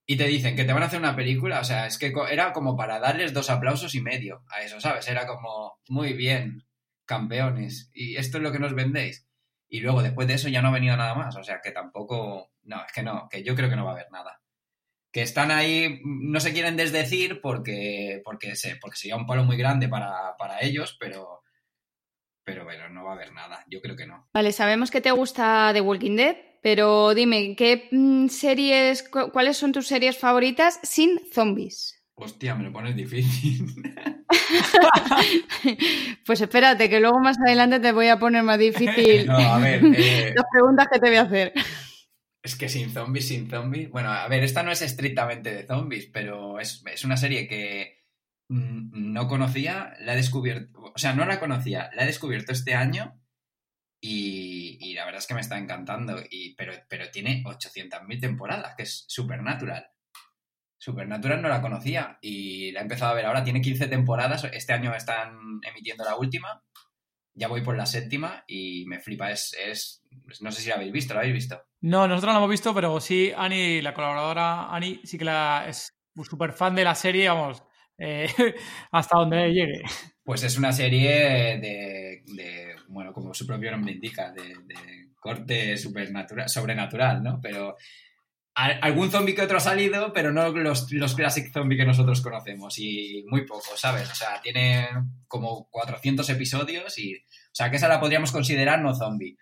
Y 0.07 0.19
te 0.19 0.27
dicen 0.27 0.55
que 0.55 0.65
te 0.65 0.75
van 0.75 0.83
a 0.83 0.87
hacer 0.87 0.99
una 0.99 1.17
película, 1.17 1.61
o 1.61 1.65
sea, 1.65 1.87
es 1.87 1.97
que 1.97 2.13
era 2.31 2.53
como 2.53 2.77
para 2.77 3.01
darles 3.01 3.33
dos 3.33 3.49
aplausos 3.49 3.95
y 3.95 4.03
medio 4.03 4.45
a 4.51 4.61
eso, 4.61 4.79
¿sabes? 4.79 5.09
Era 5.09 5.27
como, 5.27 5.79
muy 5.89 6.13
bien, 6.13 6.63
campeones, 7.05 7.91
y 7.95 8.17
esto 8.17 8.39
es 8.39 8.43
lo 8.43 8.53
que 8.53 8.59
nos 8.59 8.75
vendéis. 8.75 9.27
Y 9.69 9.81
luego 9.81 10.03
después 10.03 10.29
de 10.29 10.35
eso 10.35 10.49
ya 10.49 10.63
no 10.63 10.69
ha 10.69 10.73
venido 10.73 10.97
nada 10.97 11.15
más, 11.15 11.37
o 11.37 11.43
sea 11.43 11.61
que 11.63 11.73
tampoco, 11.73 12.53
no, 12.63 12.85
es 12.85 12.93
que 12.93 13.03
no, 13.03 13.29
que 13.29 13.43
yo 13.43 13.55
creo 13.55 13.69
que 13.69 13.77
no 13.77 13.85
va 13.85 13.91
a 13.91 13.95
haber 13.95 14.11
nada. 14.11 14.41
Que 15.11 15.23
están 15.23 15.51
ahí, 15.51 16.01
no 16.05 16.41
se 16.41 16.53
quieren 16.53 16.77
desdecir 16.77 17.41
porque, 17.41 18.21
porque, 18.25 18.57
se, 18.57 18.77
porque 18.77 18.97
sería 18.97 19.17
un 19.17 19.27
palo 19.27 19.45
muy 19.45 19.57
grande 19.57 19.89
para, 19.89 20.37
para 20.37 20.61
ellos, 20.63 20.97
pero, 20.99 21.43
pero 22.45 22.65
bueno, 22.65 22.89
no 22.89 23.05
va 23.05 23.13
a 23.13 23.15
haber 23.15 23.33
nada, 23.33 23.65
yo 23.69 23.81
creo 23.81 23.97
que 23.97 24.07
no. 24.07 24.29
Vale, 24.33 24.53
sabemos 24.53 24.91
que 24.91 25.01
te 25.01 25.11
gusta 25.13 25.71
The 25.73 25.81
Walking 25.81 26.17
Dead, 26.17 26.37
pero 26.63 27.15
dime, 27.15 27.55
¿qué 27.57 27.89
mm, 27.91 28.29
series, 28.29 29.09
cuáles 29.09 29.57
son 29.57 29.73
tus 29.73 29.87
series 29.87 30.19
favoritas 30.19 30.81
sin 30.83 31.21
zombies? 31.33 31.94
Hostia, 32.17 32.55
me 32.55 32.65
lo 32.65 32.73
pones 32.73 32.95
difícil. 32.95 33.67
pues 36.27 36.41
espérate, 36.41 36.89
que 36.89 37.01
luego 37.01 37.19
más 37.19 37.37
adelante 37.41 37.81
te 37.81 37.93
voy 37.93 38.07
a 38.09 38.19
poner 38.19 38.45
más 38.45 38.59
difícil 38.59 39.27
no, 39.27 39.37
a 39.37 39.59
ver, 39.59 39.85
eh, 39.85 40.33
las 40.35 40.45
preguntas 40.53 40.87
que 40.93 41.01
te 41.01 41.09
voy 41.09 41.17
a 41.17 41.23
hacer. 41.23 41.53
Es 42.43 42.57
que 42.57 42.69
sin 42.69 42.91
zombies, 42.91 43.29
sin 43.29 43.51
zombies. 43.51 43.91
Bueno, 43.91 44.13
a 44.13 44.29
ver, 44.29 44.45
esta 44.45 44.63
no 44.63 44.71
es 44.71 44.83
estrictamente 44.83 45.53
de 45.53 45.67
zombies, 45.67 46.07
pero 46.13 46.61
es, 46.61 46.85
una 47.05 47.17
serie 47.17 47.49
que 47.49 48.05
no 48.49 49.27
conocía, 49.27 49.95
la 50.01 50.13
he 50.13 50.17
descubierto, 50.17 50.79
o 50.95 50.99
sea, 50.99 51.15
no 51.15 51.25
la 51.25 51.41
conocía, 51.41 51.91
la 51.95 52.05
he 52.05 52.07
descubierto 52.07 52.53
este 52.53 52.75
año 52.75 53.19
y, 54.01 54.93
la 54.95 55.07
verdad 55.07 55.21
es 55.21 55.27
que 55.27 55.35
me 55.35 55.41
está 55.41 55.57
encantando, 55.59 56.23
y, 56.31 56.55
pero, 56.55 56.75
pero 56.89 57.11
tiene 57.11 57.43
800.000 57.45 58.21
temporadas, 58.21 58.75
que 58.77 58.83
es 58.83 59.07
Supernatural. 59.09 59.94
Supernatural 60.85 61.41
no 61.41 61.49
la 61.49 61.63
conocía 61.63 62.19
y 62.21 62.71
la 62.73 62.81
he 62.81 62.83
empezado 62.83 63.11
a 63.11 63.15
ver 63.15 63.25
ahora. 63.25 63.43
Tiene 63.43 63.63
15 63.63 63.87
temporadas. 63.87 64.45
Este 64.53 64.75
año 64.75 64.95
están 64.95 65.59
emitiendo 65.67 66.05
la 66.05 66.15
última. 66.15 66.63
Ya 67.33 67.49
voy 67.49 67.63
por 67.63 67.75
la 67.75 67.87
séptima 67.87 68.45
y 68.47 68.85
me 68.85 69.01
flipa. 69.01 69.31
Es, 69.31 69.57
es 69.67 70.03
no 70.43 70.53
sé 70.53 70.61
si 70.61 70.69
la 70.69 70.75
habéis 70.75 70.93
visto. 70.93 71.15
¿La 71.15 71.21
habéis 71.21 71.37
visto? 71.37 71.59
No, 71.81 72.07
nosotros 72.07 72.27
no 72.27 72.33
la 72.33 72.39
hemos 72.41 72.51
visto, 72.51 72.75
pero 72.75 73.01
sí, 73.01 73.33
Ani, 73.35 73.81
la 73.81 73.95
colaboradora 73.95 74.75
Ani, 74.75 75.01
sí 75.05 75.17
que 75.17 75.25
la 75.25 75.65
es 75.67 75.97
súper 76.23 76.53
fan 76.53 76.75
de 76.75 76.85
la 76.85 76.95
serie, 76.95 77.31
vamos, 77.31 77.63
eh, 77.97 78.29
hasta 78.93 79.17
donde 79.17 79.55
llegue. 79.55 79.85
Pues 80.23 80.43
es 80.43 80.59
una 80.59 80.73
serie 80.75 81.59
de, 81.61 82.77
bueno, 82.89 83.15
como 83.15 83.33
su 83.33 83.47
propio 83.47 83.71
nombre 83.71 83.95
indica, 83.95 84.33
de, 84.33 84.43
de 84.43 85.13
corte 85.19 85.79
supernatural, 85.79 86.47
sobrenatural, 86.47 87.23
¿no? 87.23 87.41
Pero 87.41 87.77
algún 88.55 89.11
zombie 89.11 89.35
que 89.35 89.43
otro 89.43 89.57
ha 89.59 89.61
salido, 89.61 90.13
pero 90.13 90.33
no 90.33 90.49
los, 90.51 90.91
los 90.93 91.15
classic 91.15 91.53
zombies 91.53 91.81
que 91.81 91.87
nosotros 91.87 92.21
conocemos 92.21 92.79
y 92.79 93.25
muy 93.29 93.45
poco, 93.45 93.77
¿sabes? 93.77 94.11
O 94.11 94.15
sea, 94.15 94.41
tiene 94.41 94.89
como 95.27 95.69
400 95.71 96.29
episodios 96.31 96.97
y, 96.99 97.17
o 97.17 97.55
sea, 97.55 97.71
que 97.71 97.77
esa 97.77 97.89
la 97.89 98.01
podríamos 98.01 98.31
considerar 98.31 98.81
no 98.81 98.95
zombie. 98.95 99.37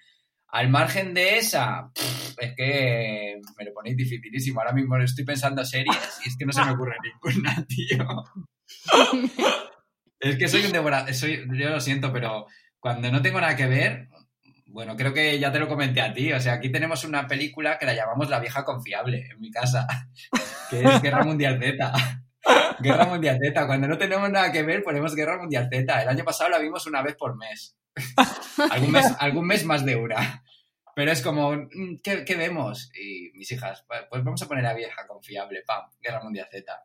Al 0.49 0.69
margen 0.69 1.15
de 1.15 1.39
esa, 1.39 1.91
es 2.39 2.55
que 2.55 3.41
me 3.59 3.65
lo 3.65 3.73
ponéis 3.73 3.97
dificilísimo. 3.97 4.61
Ahora 4.61 4.73
mismo 4.73 4.97
estoy 4.99 5.25
pensando 5.25 5.65
series 5.65 6.21
y 6.25 6.29
es 6.29 6.37
que 6.37 6.47
no 6.47 6.53
se 6.53 6.65
me 6.65 6.73
ocurre 6.73 6.97
ninguna, 7.03 7.67
tío. 7.69 8.07
es 10.21 10.37
que 10.37 10.49
soy 10.49 10.67
un 10.67 10.73
devorador, 10.73 11.13
soy, 11.15 11.47
yo 11.53 11.71
lo 11.71 11.81
siento, 11.81 12.13
pero 12.13 12.47
cuando 12.79 13.11
no 13.11 13.23
tengo 13.23 13.41
nada 13.41 13.57
que 13.57 13.67
ver, 13.67 14.09
bueno, 14.73 14.97
creo 14.97 15.13
que 15.13 15.39
ya 15.39 15.53
te 15.53 15.59
lo 15.59 15.69
comenté 15.69 16.01
a 16.01 16.15
ti. 16.15 16.33
O 16.33 16.41
sea, 16.41 16.55
aquí 16.55 16.73
tenemos 16.73 17.05
una 17.05 17.27
película 17.27 17.79
que 17.79 17.85
la 17.85 17.95
llamamos 17.95 18.31
La 18.31 18.41
vieja 18.41 18.65
confiable 18.65 19.29
en 19.31 19.39
mi 19.39 19.51
casa, 19.51 19.87
que 20.71 20.83
es 20.83 21.03
Guerra 21.03 21.25
Mundial 21.25 21.61
Z. 21.63 21.93
Guerra 22.81 23.05
Mundial 23.05 23.39
Z. 23.39 23.67
Cuando 23.67 23.87
no 23.87 23.99
tenemos 23.99 24.31
nada 24.31 24.51
que 24.51 24.63
ver, 24.63 24.83
ponemos 24.83 25.15
Guerra 25.15 25.37
Mundial 25.37 25.69
Z. 25.71 26.03
El 26.03 26.09
año 26.09 26.25
pasado 26.25 26.49
la 26.49 26.59
vimos 26.59 26.87
una 26.87 27.03
vez 27.03 27.15
por 27.17 27.37
mes. 27.37 27.77
algún 29.21 29.47
mes, 29.47 29.65
más 29.67 29.85
de 29.85 29.97
una. 29.97 30.43
Pero 30.97 31.13
es 31.13 31.21
como, 31.21 31.53
mm, 31.53 32.01
¿qué, 32.03 32.25
¿qué, 32.25 32.35
vemos? 32.35 32.91
Y 32.95 33.31
mis 33.35 33.53
hijas, 33.53 33.85
pues 33.87 34.25
vamos 34.25 34.43
a 34.43 34.49
poner 34.49 34.65
a 34.65 34.75
vieja 34.75 35.07
confiable, 35.07 35.63
pam, 35.67 35.85
Guerra 36.01 36.23
Mundial 36.23 36.49
Z 36.51 36.83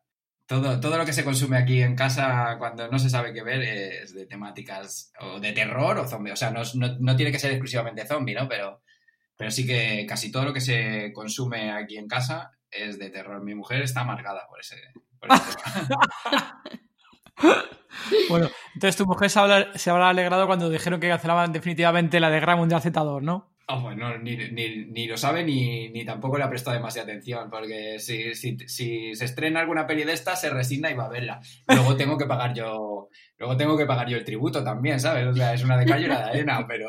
todo, 0.47 0.79
todo 0.79 0.97
lo 0.97 1.05
que 1.05 1.13
se 1.13 1.25
consume 1.25 1.57
aquí 1.57 1.81
en 1.81 1.95
casa 1.95 2.55
cuando 2.57 2.87
no 2.87 2.97
se 2.97 3.09
sabe 3.09 3.33
qué 3.33 3.43
ver 3.43 3.61
es 3.61 4.13
de 4.13 4.25
temáticas 4.25 5.11
o 5.19 5.41
de 5.41 5.51
terror 5.51 5.97
o 5.97 6.07
zombie. 6.07 6.31
O 6.31 6.37
sea, 6.37 6.51
no, 6.51 6.61
no, 6.73 7.15
tiene 7.15 7.33
que 7.33 7.39
ser 7.39 7.51
exclusivamente 7.51 8.07
zombie, 8.07 8.33
¿no? 8.33 8.47
Pero, 8.47 8.81
pero 9.35 9.51
sí 9.51 9.67
que 9.67 10.05
casi 10.07 10.31
todo 10.31 10.45
lo 10.45 10.53
que 10.53 10.61
se 10.61 11.11
consume 11.13 11.71
aquí 11.71 11.97
en 11.97 12.07
casa 12.07 12.53
es 12.71 12.97
de 12.97 13.09
terror. 13.09 13.43
Mi 13.43 13.55
mujer 13.55 13.81
está 13.81 14.01
amargada 14.01 14.47
por 14.47 14.61
ese, 14.61 14.77
tema. 15.19 15.43
bueno, 18.29 18.49
entonces 18.73 18.95
tu 18.95 19.05
mujer 19.05 19.29
se 19.29 19.39
habrá, 19.39 19.77
se 19.77 19.89
habrá, 19.89 20.09
alegrado 20.09 20.47
cuando 20.47 20.69
dijeron 20.69 21.01
que 21.01 21.09
cancelaban 21.09 21.51
definitivamente 21.51 22.21
la 22.21 22.29
de 22.29 22.39
Guerra 22.39 22.55
Mundial 22.55 22.81
Z2, 22.81 23.21
¿no? 23.21 23.56
Oh, 23.69 23.81
bueno, 23.81 24.17
ni, 24.19 24.37
ni, 24.37 24.85
ni, 24.85 25.07
lo 25.07 25.17
sabe 25.17 25.43
ni, 25.43 25.89
ni, 25.89 26.05
tampoco 26.05 26.37
le 26.37 26.45
ha 26.45 26.49
prestado 26.49 26.77
demasiada 26.77 27.11
atención, 27.11 27.49
porque 27.49 27.99
si, 27.99 28.33
si, 28.33 28.57
si, 28.65 29.13
se 29.13 29.25
estrena 29.25 29.59
alguna 29.59 29.85
peli 29.85 30.05
de 30.05 30.13
esta, 30.13 30.37
se 30.37 30.49
resigna 30.49 30.89
y 30.89 30.93
va 30.93 31.07
a 31.07 31.09
verla. 31.09 31.41
Luego 31.67 31.97
tengo 31.97 32.17
que 32.17 32.25
pagar 32.25 32.53
yo, 32.53 33.09
luego 33.37 33.57
tengo 33.57 33.77
que 33.77 33.85
pagar 33.85 34.07
yo 34.07 34.15
el 34.15 34.23
tributo 34.23 34.63
también, 34.63 35.01
¿sabes? 35.01 35.27
O 35.27 35.33
sea, 35.33 35.53
es 35.53 35.65
una 35.65 35.75
de 35.77 35.85
calle 35.85 36.03
y 36.03 36.05
una 36.05 36.19
de 36.19 36.29
arena, 36.29 36.65
pero, 36.65 36.87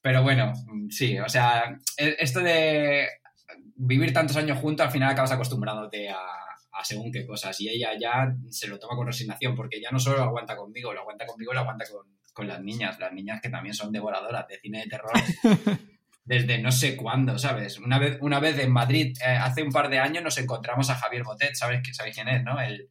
pero 0.00 0.22
bueno, 0.22 0.52
sí, 0.90 1.18
o 1.18 1.28
sea, 1.28 1.76
e, 1.96 2.14
esto 2.20 2.38
de 2.38 3.08
vivir 3.74 4.12
tantos 4.12 4.36
años 4.36 4.58
juntos, 4.58 4.86
al 4.86 4.92
final 4.92 5.10
acabas 5.10 5.32
acostumbrándote 5.32 6.08
a, 6.08 6.18
a 6.18 6.84
según 6.84 7.10
qué 7.10 7.26
cosas, 7.26 7.60
y 7.60 7.68
ella 7.68 7.90
ya 8.00 8.32
se 8.48 8.68
lo 8.68 8.78
toma 8.78 8.94
con 8.94 9.08
resignación, 9.08 9.56
porque 9.56 9.80
ya 9.80 9.90
no 9.90 9.98
solo 9.98 10.18
lo 10.18 10.22
aguanta 10.22 10.54
conmigo, 10.56 10.92
lo 10.92 11.00
aguanta 11.00 11.26
conmigo, 11.26 11.52
lo 11.52 11.60
aguanta 11.60 11.84
con, 11.90 12.17
con 12.38 12.46
las 12.46 12.60
niñas, 12.60 13.00
las 13.00 13.12
niñas 13.12 13.40
que 13.42 13.50
también 13.50 13.74
son 13.74 13.90
devoradoras 13.90 14.46
de 14.46 14.60
cine 14.60 14.78
de 14.82 14.86
terror 14.86 15.10
desde 16.24 16.58
no 16.58 16.70
sé 16.70 16.94
cuándo, 16.94 17.36
¿sabes? 17.36 17.80
Una 17.80 17.98
vez, 17.98 18.16
una 18.20 18.38
vez 18.38 18.56
en 18.60 18.70
Madrid, 18.70 19.16
eh, 19.26 19.30
hace 19.30 19.64
un 19.64 19.72
par 19.72 19.88
de 19.88 19.98
años, 19.98 20.22
nos 20.22 20.38
encontramos 20.38 20.88
a 20.88 20.94
Javier 20.94 21.24
Botet, 21.24 21.56
¿sabes, 21.56 21.80
¿sabéis 21.90 22.14
quién 22.14 22.28
es, 22.28 22.44
no? 22.44 22.60
El, 22.60 22.88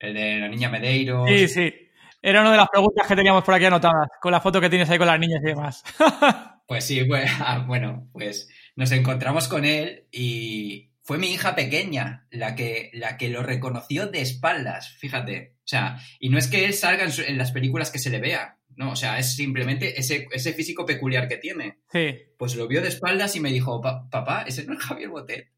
de 0.00 0.38
la 0.38 0.48
niña 0.48 0.68
Medeiro. 0.68 1.24
Sí, 1.26 1.48
sí. 1.48 1.72
Era 2.20 2.42
una 2.42 2.50
de 2.50 2.58
las 2.58 2.68
preguntas 2.68 3.06
que 3.06 3.16
teníamos 3.16 3.42
por 3.42 3.54
aquí 3.54 3.64
anotadas, 3.64 4.08
con 4.20 4.32
la 4.32 4.40
foto 4.42 4.60
que 4.60 4.68
tienes 4.68 4.90
ahí 4.90 4.98
con 4.98 5.06
las 5.06 5.18
niñas 5.18 5.40
y 5.42 5.46
demás. 5.46 5.82
pues 6.66 6.84
sí, 6.84 7.04
pues, 7.04 7.30
ah, 7.40 7.64
bueno, 7.66 8.10
pues 8.12 8.50
nos 8.76 8.92
encontramos 8.92 9.48
con 9.48 9.64
él 9.64 10.08
y 10.12 10.90
fue 11.00 11.16
mi 11.16 11.28
hija 11.28 11.54
pequeña 11.54 12.26
la 12.30 12.54
que, 12.54 12.90
la 12.92 13.16
que 13.16 13.30
lo 13.30 13.42
reconoció 13.42 14.08
de 14.08 14.20
espaldas, 14.20 14.90
fíjate. 14.98 15.54
O 15.58 15.68
sea, 15.68 15.98
y 16.18 16.28
no 16.28 16.36
es 16.36 16.48
que 16.48 16.66
él 16.66 16.74
salga 16.74 17.04
en, 17.04 17.12
en 17.26 17.38
las 17.38 17.52
películas 17.52 17.90
que 17.90 17.98
se 17.98 18.10
le 18.10 18.20
vea, 18.20 18.53
No, 18.76 18.92
o 18.92 18.96
sea, 18.96 19.18
es 19.18 19.34
simplemente 19.36 19.98
ese, 19.98 20.26
ese 20.32 20.52
físico 20.52 20.84
peculiar 20.86 21.28
que 21.28 21.36
tiene. 21.36 21.78
Sí. 21.92 22.16
Pues 22.36 22.56
lo 22.56 22.66
vio 22.66 22.82
de 22.82 22.88
espaldas 22.88 23.36
y 23.36 23.40
me 23.40 23.50
dijo, 23.52 23.80
"Pa- 23.80 24.08
papá, 24.10 24.42
ese 24.46 24.64
no 24.64 24.74
es 24.74 24.80
Javier 24.80 25.08
Botet. 25.08 25.50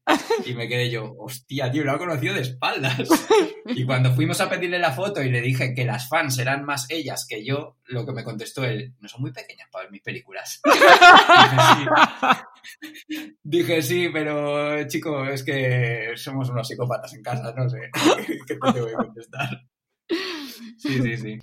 Y 0.45 0.53
me 0.53 0.67
quedé 0.67 0.89
yo, 0.89 1.13
hostia, 1.17 1.69
tío, 1.71 1.83
lo 1.83 1.91
ha 1.91 1.97
conocido 1.97 2.33
de 2.35 2.41
espaldas. 2.41 2.97
Y 3.65 3.85
cuando 3.85 4.13
fuimos 4.13 4.39
a 4.39 4.49
pedirle 4.49 4.79
la 4.79 4.91
foto 4.93 5.21
y 5.21 5.29
le 5.29 5.41
dije 5.41 5.73
que 5.73 5.83
las 5.83 6.07
fans 6.07 6.37
eran 6.39 6.63
más 6.63 6.85
ellas 6.89 7.25
que 7.27 7.43
yo, 7.43 7.77
lo 7.85 8.05
que 8.05 8.13
me 8.13 8.23
contestó 8.23 8.63
él, 8.63 8.93
no 8.99 9.09
son 9.09 9.21
muy 9.21 9.31
pequeñas 9.33 9.67
para 9.71 9.83
ver 9.85 9.91
mis 9.91 10.01
películas. 10.03 10.61
Dije, 10.65 12.37
sí. 13.09 13.27
Dije, 13.43 13.81
sí, 13.81 14.09
pero 14.13 14.87
chico, 14.87 15.25
es 15.25 15.43
que 15.43 16.11
somos 16.15 16.49
unos 16.49 16.67
psicópatas 16.67 17.13
en 17.13 17.23
casa, 17.23 17.53
no 17.55 17.69
sé. 17.69 17.89
¿Qué 18.47 18.55
te 18.55 18.71
tengo 18.71 18.87
que 18.87 18.93
contestar? 18.93 19.49
Sí, 20.77 21.01
sí, 21.01 21.17
sí. 21.17 21.39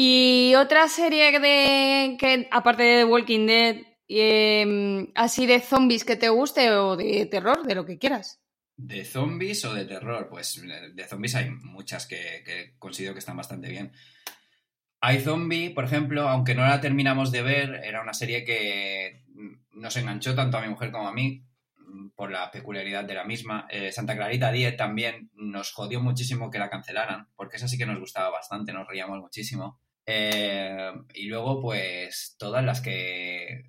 Y 0.00 0.54
otra 0.54 0.86
serie 0.86 1.40
de 1.40 2.16
que, 2.20 2.48
aparte 2.52 2.84
de 2.84 2.96
The 2.98 3.04
Walking 3.04 3.46
Dead, 3.48 3.76
em, 4.06 5.08
así 5.16 5.44
de 5.44 5.60
zombies 5.60 6.04
que 6.04 6.14
te 6.14 6.28
guste 6.28 6.70
o 6.70 6.96
de 6.96 7.26
terror, 7.26 7.66
de 7.66 7.74
lo 7.74 7.84
que 7.84 7.98
quieras. 7.98 8.40
¿De 8.76 9.04
zombies 9.04 9.64
o 9.64 9.74
de 9.74 9.86
terror? 9.86 10.28
Pues 10.30 10.62
de 10.94 11.04
zombies 11.08 11.34
hay 11.34 11.50
muchas 11.50 12.06
que, 12.06 12.44
que 12.46 12.76
considero 12.78 13.12
que 13.12 13.18
están 13.18 13.36
bastante 13.36 13.70
bien. 13.70 13.90
Hay 15.00 15.20
Zombie, 15.20 15.70
por 15.70 15.84
ejemplo, 15.84 16.28
aunque 16.28 16.54
no 16.54 16.62
la 16.62 16.80
terminamos 16.80 17.32
de 17.32 17.42
ver, 17.42 17.80
era 17.82 18.00
una 18.00 18.14
serie 18.14 18.44
que 18.44 19.24
nos 19.72 19.96
enganchó 19.96 20.32
tanto 20.36 20.58
a 20.58 20.62
mi 20.62 20.68
mujer 20.68 20.92
como 20.92 21.08
a 21.08 21.12
mí 21.12 21.44
mm, 21.76 22.10
por 22.10 22.30
la 22.30 22.52
peculiaridad 22.52 23.02
de 23.02 23.14
la 23.14 23.24
misma. 23.24 23.66
Eh, 23.68 23.90
Santa 23.90 24.14
Clarita 24.14 24.52
10 24.52 24.76
también 24.76 25.32
nos 25.34 25.72
jodió 25.72 26.00
muchísimo 26.00 26.52
que 26.52 26.60
la 26.60 26.70
cancelaran, 26.70 27.26
porque 27.34 27.56
esa 27.56 27.66
sí 27.66 27.76
que 27.76 27.86
nos 27.86 27.98
gustaba 27.98 28.30
bastante, 28.30 28.72
nos 28.72 28.86
reíamos 28.86 29.18
muchísimo. 29.18 29.80
Eh, 30.10 30.90
y 31.12 31.26
luego, 31.26 31.60
pues, 31.60 32.34
todas 32.38 32.64
las 32.64 32.80
que 32.80 33.64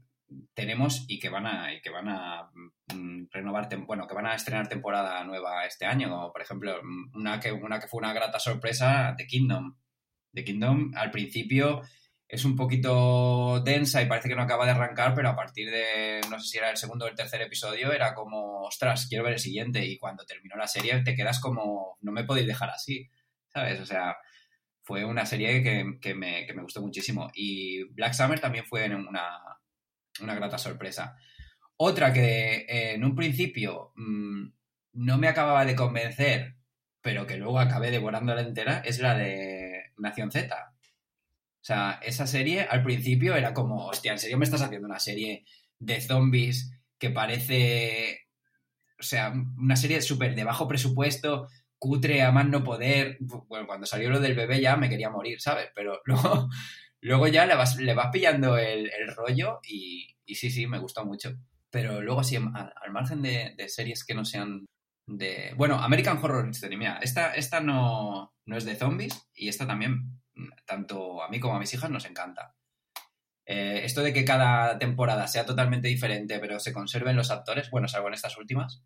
tenemos 0.54 1.04
y 1.10 1.20
que 1.20 1.28
van 1.28 1.46
a, 1.46 1.74
y 1.74 1.82
que 1.82 1.90
van 1.90 2.08
a 2.08 2.50
mm, 2.94 3.26
renovar, 3.30 3.68
bueno, 3.86 4.08
que 4.08 4.16
van 4.16 4.28
a 4.28 4.36
estrenar 4.36 4.70
temporada 4.70 5.22
nueva 5.26 5.66
este 5.66 5.86
año, 5.86 6.32
por 6.32 6.42
ejemplo, 6.42 6.80
mm, 6.82 7.18
una 7.18 7.42
que, 7.42 7.52
una 7.52 7.78
que 7.80 7.88
fue 7.88 8.00
una 8.00 8.14
grata 8.14 8.40
sorpresa, 8.40 9.16
The 9.18 9.28
Kingdom. 9.28 9.76
The 10.34 10.46
Kingdom 10.46 10.94
al 10.96 11.12
principio 11.12 11.82
es 12.26 12.46
un 12.46 12.56
poquito 12.56 13.60
densa 13.62 14.02
y 14.02 14.06
parece 14.06 14.30
que 14.30 14.36
no 14.36 14.44
acaba 14.44 14.66
de 14.66 14.72
arrancar, 14.72 15.14
pero 15.16 15.30
a 15.30 15.36
partir 15.36 15.70
de, 15.70 16.22
no 16.30 16.40
sé 16.40 16.48
si 16.48 16.58
era 16.58 16.70
el 16.70 16.78
segundo 16.78 17.04
o 17.04 17.10
el 17.10 17.16
tercer 17.16 17.42
episodio, 17.42 17.92
era 17.92 18.14
como, 18.14 18.62
ostras, 18.62 19.08
quiero 19.10 19.26
ver 19.26 19.34
el 19.34 19.40
siguiente. 19.40 19.86
Y 19.86 19.98
cuando 19.98 20.26
terminó 20.26 20.56
la 20.56 20.68
serie 20.68 21.04
te 21.04 21.16
quedas 21.16 21.42
como, 21.42 21.98
no 22.00 22.12
me 22.14 22.24
podéis 22.24 22.48
dejar 22.48 22.70
así, 22.70 23.10
¿sabes? 23.50 23.82
O 23.82 23.86
sea, 23.86 24.16
fue 24.90 25.06
una 25.06 25.24
serie 25.24 25.62
que, 25.62 26.00
que 26.02 26.16
me, 26.16 26.48
que 26.48 26.54
me 26.56 26.64
gustó 26.64 26.82
muchísimo. 26.82 27.30
Y 27.36 27.84
Black 27.94 28.14
Summer 28.14 28.40
también 28.40 28.66
fue 28.66 28.90
una, 28.90 29.40
una 30.20 30.34
grata 30.34 30.58
sorpresa. 30.58 31.16
Otra 31.78 32.12
que 32.12 32.66
eh, 32.68 32.96
en 32.96 33.04
un 33.04 33.16
principio 33.16 33.94
mm, 33.96 34.48
no 34.94 35.18
me 35.20 35.28
acababa 35.28 35.64
de 35.64 35.76
convencer, 35.76 36.56
pero 37.04 37.28
que 37.28 37.38
luego 37.38 37.60
acabé 37.60 37.92
devorándola 37.92 38.42
entera, 38.42 38.80
es 38.80 38.98
la 38.98 39.14
de 39.14 39.92
Nación 40.00 40.32
Z. 40.32 40.74
O 40.74 41.64
sea, 41.64 42.00
esa 42.02 42.26
serie 42.26 42.64
al 42.64 42.82
principio 42.82 43.36
era 43.36 43.54
como, 43.54 43.86
hostia, 43.86 44.14
¿en 44.14 44.18
serio 44.18 44.40
me 44.40 44.46
estás 44.46 44.64
haciendo 44.64 44.88
una 44.88 45.00
serie 45.00 45.46
de 45.78 46.02
zombies 46.02 46.72
que 46.98 47.12
parece, 47.12 48.28
o 49.00 49.04
sea, 49.04 49.32
una 49.56 49.76
serie 49.76 50.02
súper 50.02 50.34
de 50.34 50.46
bajo 50.46 50.68
presupuesto, 50.68 51.48
cutre 51.80 52.22
a 52.22 52.32
más 52.32 52.48
no 52.48 52.64
poder? 52.64 53.18
Bueno, 53.20 53.66
cuando 53.66 53.88
salió 53.88 54.10
lo 54.10 54.20
del 54.20 54.36
bebé 54.36 54.62
ya 54.62 54.78
me 54.78 54.90
quería 54.90 55.10
morir, 55.10 55.42
¿sabes? 55.42 55.70
Pero 55.74 56.02
luego, 56.06 56.50
luego 57.02 57.28
ya 57.28 57.46
le 57.46 57.56
vas, 57.56 57.78
le 57.78 57.94
vas 57.94 58.10
pillando 58.12 58.58
el, 58.58 58.92
el 58.92 59.16
rollo 59.16 59.60
y, 59.68 60.16
y 60.26 60.36
sí, 60.36 60.52
sí, 60.52 60.68
me 60.68 60.80
gustó 60.80 61.06
mucho. 61.06 61.32
Pero 61.72 62.02
luego 62.02 62.24
sí, 62.24 62.36
al, 62.36 62.92
margen 62.92 63.22
de, 63.22 63.54
de 63.58 63.70
series 63.70 64.04
que 64.04 64.14
no 64.14 64.26
sean 64.26 64.66
de... 65.08 65.54
Bueno, 65.56 65.76
American 65.76 66.18
Horror 66.22 66.50
Story, 66.50 66.78
mira, 66.78 67.00
esta, 67.02 67.34
esta 67.34 67.60
no, 67.60 68.34
no 68.46 68.58
es 68.58 68.66
de 68.66 68.76
zombies 68.76 69.30
y 69.34 69.50
esta 69.50 69.68
también, 69.68 70.22
tanto 70.66 71.22
a 71.24 71.30
mí 71.30 71.40
como 71.40 71.56
a 71.56 71.60
mis 71.60 71.74
hijas, 71.74 71.90
nos 71.90 72.06
encanta. 72.06 72.56
Eh, 73.46 73.82
esto 73.84 74.02
de 74.02 74.14
que 74.14 74.26
cada 74.26 74.78
temporada 74.78 75.28
sea 75.28 75.46
totalmente 75.46 75.88
diferente, 75.88 76.40
pero 76.40 76.60
se 76.60 76.74
conserven 76.74 77.16
los 77.16 77.32
actores, 77.32 77.72
bueno, 77.72 77.88
salvo 77.88 78.08
en 78.08 78.14
estas 78.14 78.38
últimas, 78.38 78.84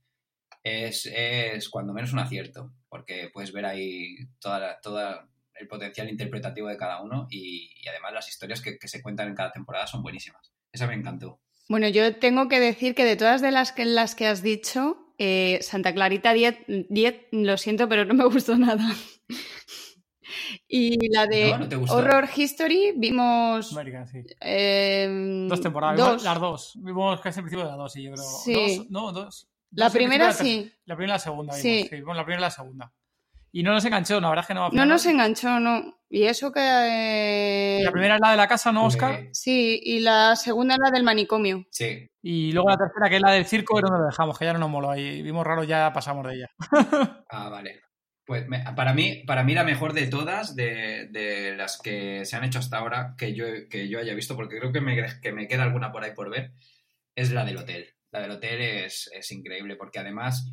es, 0.63 1.05
es 1.13 1.69
cuando 1.69 1.93
menos 1.93 2.13
un 2.13 2.19
acierto, 2.19 2.71
porque 2.89 3.29
puedes 3.33 3.51
ver 3.51 3.65
ahí 3.65 4.15
toda, 4.39 4.59
la- 4.59 4.79
toda 4.81 5.27
el 5.55 5.67
potencial 5.67 6.09
interpretativo 6.09 6.67
de 6.67 6.77
cada 6.77 7.01
uno 7.01 7.27
y, 7.29 7.71
y 7.75 7.87
además 7.87 8.13
las 8.13 8.27
historias 8.29 8.61
que, 8.61 8.77
que 8.79 8.87
se 8.87 9.01
cuentan 9.01 9.27
en 9.29 9.35
cada 9.35 9.51
temporada 9.51 9.85
son 9.87 10.01
buenísimas. 10.01 10.51
Esa 10.71 10.87
me 10.87 10.95
encantó. 10.95 11.39
Bueno, 11.69 11.87
yo 11.87 12.15
tengo 12.17 12.47
que 12.49 12.59
decir 12.59 12.95
que 12.95 13.05
de 13.05 13.15
todas 13.15 13.41
de 13.41 13.51
las 13.51 13.71
que, 13.71 13.85
las 13.85 14.15
que 14.15 14.27
has 14.27 14.41
dicho, 14.41 14.97
eh, 15.17 15.59
Santa 15.61 15.93
Clarita 15.93 16.33
10, 16.33 16.57
10, 16.89 17.15
lo 17.31 17.57
siento, 17.57 17.87
pero 17.87 18.03
no 18.05 18.13
me 18.15 18.25
gustó 18.29 18.57
nada. 18.57 18.83
y 20.67 21.09
la 21.13 21.27
de 21.27 21.51
¿No? 21.51 21.57
¿No 21.59 21.69
te 21.69 21.75
gustó? 21.75 21.95
Horror 21.97 22.29
History 22.35 22.93
vimos 22.95 23.71
American, 23.73 24.07
sí. 24.07 24.23
eh, 24.41 25.45
Dos 25.49 25.61
temporadas, 25.61 25.97
dos. 25.97 26.23
las 26.23 26.39
dos. 26.39 26.73
Vimos 26.81 27.19
casi 27.21 27.39
al 27.39 27.43
principio 27.45 27.65
de 27.65 27.69
las 27.71 27.77
dos, 27.77 27.93
sí, 27.93 28.03
yo 28.03 28.11
creo. 28.13 28.23
Sí. 28.43 28.53
Dos, 28.77 28.89
no, 28.89 29.11
dos. 29.11 29.47
La 29.75 29.89
primera 29.89 30.27
la 30.27 30.33
sí. 30.33 30.71
La 30.85 30.95
primera 30.95 31.13
y 31.13 31.15
la 31.15 31.19
segunda, 31.19 31.53
Sí. 31.53 31.69
vimos, 31.73 31.89
sí. 31.89 31.95
Vimos 31.95 32.15
la 32.15 32.23
primera 32.25 32.39
y 32.41 32.43
la 32.45 32.51
segunda. 32.51 32.93
Y 33.51 33.61
no 33.63 33.71
nos 33.73 33.85
enganchó, 33.85 34.19
la 34.19 34.29
verdad 34.29 34.43
es 34.43 34.47
que 34.47 34.53
no. 34.55 34.69
No 34.69 34.85
nos 34.85 35.05
enganchó, 35.05 35.59
no. 35.59 35.99
Y 36.09 36.23
eso 36.23 36.51
que... 36.51 36.59
eh, 36.61 37.81
La 37.83 37.91
primera 37.91 38.15
es 38.15 38.21
la 38.21 38.31
de 38.31 38.37
la 38.37 38.47
casa, 38.47 38.71
¿no, 38.71 38.85
Oscar? 38.85 39.27
Sí, 39.31 39.79
y 39.83 39.99
la 39.99 40.35
segunda 40.35 40.75
la 40.83 40.89
del 40.91 41.03
manicomio. 41.03 41.65
sí, 41.71 42.07
Y 42.21 42.51
luego 42.51 42.69
la 42.69 42.77
tercera, 42.77 43.09
que 43.09 43.15
es 43.17 43.21
la 43.21 43.31
del 43.31 43.45
circo, 43.45 43.77
es 43.77 43.83
donde 43.83 43.99
lo 43.99 44.05
dejamos, 44.05 44.37
que 44.39 44.45
ya 44.45 44.53
no 44.53 44.59
nos 44.59 44.69
moló 44.69 44.89
ahí. 44.91 45.21
Vimos 45.21 45.45
raro, 45.45 45.63
ya 45.63 45.91
pasamos 45.93 46.25
de 46.27 46.35
ella. 46.35 46.49
Ah, 47.29 47.49
vale. 47.49 47.81
Pues 48.25 48.47
me- 48.47 48.63
para, 48.75 48.93
mí, 48.93 49.23
para 49.27 49.43
mí 49.43 49.53
la 49.53 49.63
mejor 49.63 49.93
de 49.93 50.07
todas, 50.07 50.55
de, 50.55 51.07
de 51.11 51.55
las 51.57 51.77
que 51.79 52.25
se 52.25 52.35
han 52.35 52.43
hecho 52.45 52.59
hasta 52.59 52.77
ahora, 52.77 53.15
que 53.17 53.33
yo, 53.33 53.45
que 53.69 53.87
yo 53.89 53.99
haya 53.99 54.13
visto, 54.15 54.35
porque 54.35 54.59
creo 54.59 54.71
que 54.71 54.81
me, 54.81 54.95
que 55.21 55.31
me 55.31 55.47
queda 55.47 55.63
alguna 55.63 55.91
por 55.91 56.03
ahí 56.03 56.11
por 56.15 56.29
ver, 56.29 56.53
es 57.15 57.31
la 57.31 57.43
del 57.43 57.57
hotel. 57.57 57.92
La 58.13 58.21
del 58.21 58.31
hotel 58.31 58.61
es, 58.61 59.09
es 59.11 59.31
increíble, 59.31 59.75
porque 59.75 59.99
además 59.99 60.47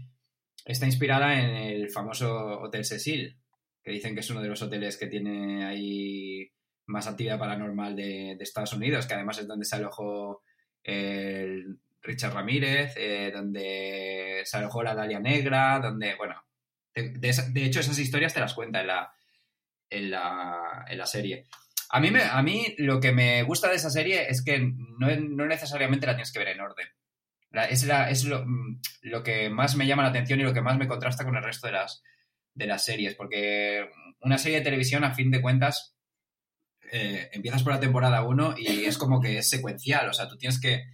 está 0.64 0.86
inspirada 0.86 1.38
en 1.38 1.50
el 1.54 1.90
famoso 1.90 2.60
Hotel 2.60 2.84
Cecil, 2.84 3.38
que 3.84 3.92
dicen 3.92 4.14
que 4.14 4.20
es 4.20 4.30
uno 4.30 4.42
de 4.42 4.48
los 4.48 4.62
hoteles 4.62 4.96
que 4.96 5.06
tiene 5.06 5.64
ahí 5.64 6.50
más 6.86 7.06
actividad 7.06 7.38
paranormal 7.38 7.94
de, 7.94 8.36
Estados 8.40 8.72
Unidos, 8.72 9.06
que 9.06 9.14
además 9.14 9.38
es 9.38 9.46
donde 9.46 9.64
se 9.64 9.76
alojó 9.76 10.42
Richard 12.02 12.32
Ramírez, 12.34 12.94
eh, 12.96 13.30
donde 13.32 14.42
se 14.44 14.56
alojó 14.56 14.82
la 14.82 14.94
Dalia 14.94 15.20
Negra, 15.20 15.78
donde, 15.80 16.14
bueno, 16.16 16.42
de 16.94 17.64
hecho 17.64 17.80
esas 17.80 17.98
historias 17.98 18.34
te 18.34 18.40
las 18.40 18.54
cuenta 18.54 18.80
en 18.80 18.86
la, 18.86 19.12
en 19.90 20.10
la, 20.10 20.84
en 20.88 20.98
la 20.98 21.06
serie. 21.06 21.44
A 21.90 22.00
mí, 22.00 22.10
me- 22.10 22.22
a 22.22 22.42
mí 22.42 22.74
lo 22.78 23.00
que 23.00 23.12
me 23.12 23.42
gusta 23.42 23.68
de 23.68 23.76
esa 23.76 23.90
serie 23.90 24.28
es 24.28 24.42
que 24.44 24.58
no, 24.60 25.08
no 25.16 25.46
necesariamente 25.46 26.06
la 26.06 26.14
tienes 26.14 26.32
que 26.32 26.38
ver 26.38 26.48
en 26.48 26.60
orden. 26.60 26.88
La- 27.50 27.64
es 27.68 27.84
mm, 28.24 28.80
lo 29.02 29.22
que 29.22 29.50
más 29.50 29.76
me 29.76 29.86
llama 29.86 30.02
la 30.02 30.10
atención 30.10 30.40
y 30.40 30.44
lo 30.44 30.54
que 30.54 30.60
más 30.62 30.78
me 30.78 30.88
contrasta 30.88 31.24
con 31.24 31.36
el 31.36 31.42
resto 31.42 31.66
de 31.66 31.74
las, 31.74 32.02
de 32.54 32.66
las 32.66 32.84
series, 32.84 33.14
porque 33.14 33.88
una 34.20 34.38
serie 34.38 34.58
de 34.58 34.64
televisión, 34.64 35.04
a 35.04 35.14
fin 35.14 35.30
de 35.30 35.40
cuentas, 35.40 35.94
eh, 36.92 37.28
empiezas 37.32 37.62
por 37.62 37.72
la 37.72 37.80
temporada 37.80 38.24
1 38.24 38.54
y 38.58 38.84
es 38.84 38.98
como 38.98 39.20
que 39.20 39.38
es 39.38 39.48
secuencial, 39.48 40.08
o 40.08 40.12
sea, 40.12 40.28
tú 40.28 40.36
tienes 40.36 40.60
que, 40.60 40.84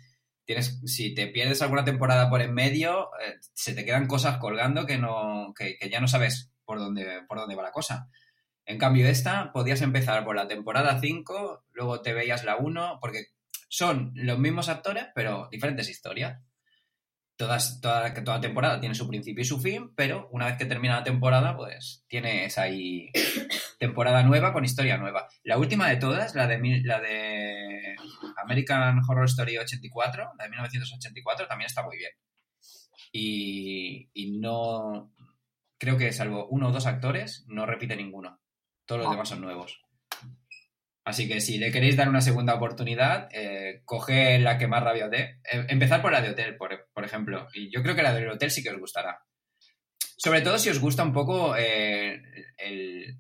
tienes, 0.45 0.81
si 0.85 1.15
te 1.15 1.27
pierdes 1.29 1.63
alguna 1.63 1.85
temporada 1.85 2.29
por 2.29 2.43
en 2.43 2.55
medio, 2.55 3.11
eh, 3.25 3.37
se 3.55 3.75
te 3.75 3.85
quedan 3.85 4.07
cosas 4.07 4.39
colgando 4.39 4.87
que, 4.87 4.99
no, 4.99 5.53
que, 5.57 5.77
que 5.79 5.89
ya 5.91 6.01
no 6.01 6.09
sabes 6.09 6.53
por 6.65 6.79
dónde, 6.79 7.23
por 7.29 7.39
dónde 7.39 7.55
va 7.55 7.63
la 7.63 7.73
cosa. 7.73 8.09
En 8.65 8.79
cambio, 8.79 9.07
esta 9.09 9.53
podías 9.53 9.81
empezar 9.81 10.25
por 10.25 10.37
la 10.37 10.49
temporada 10.49 11.01
5, 11.01 11.65
luego 11.73 12.03
te 12.03 12.13
veías 12.15 12.45
la 12.45 12.57
1, 12.57 12.99
porque 13.01 13.27
son 13.69 14.13
los 14.15 14.39
mismos 14.39 14.69
actores, 14.69 15.07
pero 15.15 15.49
diferentes 15.51 15.89
historias. 15.89 16.41
Todas, 17.37 17.81
toda, 17.83 18.15
que 18.15 18.23
toda 18.23 18.41
temporada 18.41 18.81
tiene 18.81 18.95
su 18.95 19.07
principio 19.07 19.43
y 19.43 19.45
su 19.45 19.61
fin, 19.61 19.93
pero 19.95 20.29
una 20.33 20.47
vez 20.47 20.57
que 20.57 20.65
termina 20.65 20.97
la 20.97 21.05
temporada, 21.05 21.55
pues 21.55 22.03
tienes 22.09 22.57
ahí 22.57 23.11
temporada 23.79 24.23
nueva 24.23 24.55
con 24.55 24.65
historia 24.65 24.97
nueva. 24.97 25.29
La 25.45 25.59
última 25.59 25.89
de 25.91 25.97
todas, 25.97 26.35
la 26.35 26.47
de, 26.47 26.81
la 26.83 26.99
de 27.01 27.95
American 28.43 29.01
Horror 29.07 29.27
Story 29.27 29.59
84, 29.59 30.33
la 30.39 30.45
de 30.45 30.49
1984, 30.51 31.47
también 31.47 31.67
está 31.67 31.83
muy 31.83 31.99
bien. 31.99 32.13
Y, 33.13 34.09
y 34.15 34.39
no, 34.39 35.13
creo 35.79 35.99
que 35.99 36.13
salvo 36.13 36.47
uno 36.49 36.69
o 36.69 36.73
dos 36.73 36.87
actores, 36.87 37.45
no 37.49 37.67
repite 37.67 37.97
ninguno. 37.97 38.41
Todos 38.87 39.01
los 39.01 39.09
Ah. 39.09 39.11
demás 39.13 39.29
son 39.29 39.41
nuevos. 39.43 39.81
Así 41.07 41.29
que 41.29 41.41
si 41.41 41.59
le 41.59 41.71
queréis 41.71 41.97
dar 41.97 42.09
una 42.09 42.21
segunda 42.21 42.57
oportunidad, 42.57 43.29
eh, 43.33 43.81
coge 43.85 44.41
la 44.41 44.59
que 44.59 44.67
más 44.67 44.83
rabia 44.83 45.05
os 45.05 45.11
dé. 45.13 45.39
Eh, 45.53 45.65
empezar 45.69 46.03
por 46.03 46.11
la 46.11 46.21
de 46.21 46.31
hotel, 46.31 46.57
por, 46.57 47.05
ejemplo. 47.05 47.47
Y 47.55 47.71
yo 47.73 47.81
creo 47.85 47.95
que 47.95 48.03
la 48.03 48.13
del 48.13 48.29
hotel 48.29 48.51
sí 48.51 48.61
que 48.61 48.71
os 48.71 48.81
gustará. 48.81 49.21
Sobre 50.17 50.41
todo 50.41 50.59
si 50.59 50.69
os 50.69 50.81
gusta 50.81 51.05
un 51.05 51.13
poco 51.13 51.55
eh, 51.57 52.21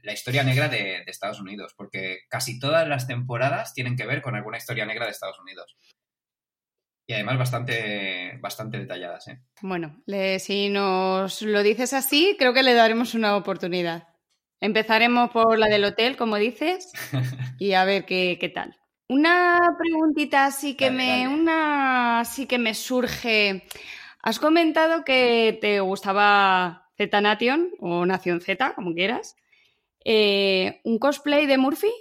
la 0.02 0.12
historia 0.12 0.42
negra 0.42 0.68
de, 0.68 1.04
de 1.04 1.04
Estados 1.06 1.40
Unidos, 1.40 1.74
porque 1.76 2.22
casi 2.28 2.58
todas 2.58 2.88
las 2.88 3.06
temporadas 3.06 3.72
tienen 3.72 3.96
que 3.96 4.04
ver 4.06 4.20
con 4.20 4.34
alguna 4.34 4.58
historia 4.58 4.84
negra 4.84 5.04
de 5.04 5.12
Estados 5.12 5.38
Unidos. 5.38 5.76
Y 7.08 7.12
además 7.12 7.38
bastante, 7.38 8.36
bastante 8.40 8.78
detalladas, 8.80 9.28
¿eh? 9.28 9.38
Bueno, 9.62 10.02
le- 10.06 10.40
si 10.40 10.70
nos 10.70 11.40
lo 11.42 11.62
dices 11.62 11.92
así, 11.92 12.34
creo 12.36 12.52
que 12.52 12.64
le 12.64 12.74
daremos 12.74 13.14
una 13.14 13.36
oportunidad. 13.36 14.08
Empezaremos 14.60 15.30
por 15.30 15.58
la 15.58 15.66
del 15.68 15.84
hotel, 15.84 16.16
como 16.16 16.36
dices, 16.36 16.90
y 17.58 17.72
a 17.74 17.84
ver 17.84 18.06
qué, 18.06 18.38
qué 18.40 18.48
tal. 18.48 18.76
Una 19.08 19.60
preguntita 19.78 20.46
así 20.46 20.74
que 20.76 20.86
Dale, 20.86 20.96
me, 20.96 21.06
dale. 21.24 21.28
una 21.28 22.20
así 22.20 22.46
que 22.46 22.58
me 22.58 22.74
surge. 22.74 23.64
Has 24.22 24.38
comentado 24.40 25.04
que 25.04 25.56
te 25.60 25.80
gustaba 25.80 26.88
Z 26.96 27.20
Nation 27.20 27.70
o 27.80 28.04
Nación 28.06 28.40
Z, 28.40 28.74
como 28.74 28.94
quieras. 28.94 29.36
Eh, 30.04 30.80
¿Un 30.84 30.98
cosplay 30.98 31.46
de 31.46 31.58
Murphy? 31.58 31.92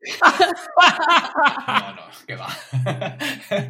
No, 1.66 1.92
no, 1.94 2.02
que 2.26 2.36
va. 2.36 2.48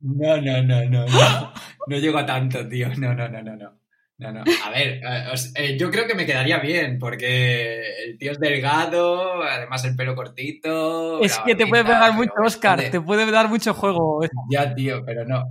No, 0.00 0.36
no, 0.40 0.62
no, 0.62 0.84
no, 0.84 1.06
no. 1.06 1.52
No 1.86 1.98
llego 1.98 2.18
a 2.18 2.26
tanto, 2.26 2.68
tío. 2.68 2.88
No, 2.96 3.14
no, 3.14 3.28
no, 3.28 3.42
no, 3.42 3.56
no. 3.56 3.78
No, 4.16 4.30
no. 4.32 4.44
A 4.64 4.70
ver, 4.70 5.00
eh, 5.02 5.28
os- 5.32 5.52
eh, 5.56 5.76
yo 5.76 5.90
creo 5.90 6.06
que 6.06 6.14
me 6.14 6.24
quedaría 6.24 6.58
bien, 6.58 6.98
porque 7.00 7.80
el 8.04 8.16
tío 8.16 8.30
es 8.32 8.38
delgado, 8.38 9.42
además 9.42 9.84
el 9.84 9.96
pelo 9.96 10.14
cortito. 10.14 11.20
Es 11.20 11.36
que 11.44 11.56
te 11.56 11.66
puede 11.66 11.82
pegar 11.84 12.12
mucho, 12.12 12.32
Oscar. 12.44 12.90
Te 12.90 13.00
puede 13.00 13.28
dar 13.30 13.48
mucho 13.48 13.74
juego. 13.74 14.20
Ya, 14.50 14.72
tío, 14.74 15.04
pero 15.04 15.24
no. 15.24 15.42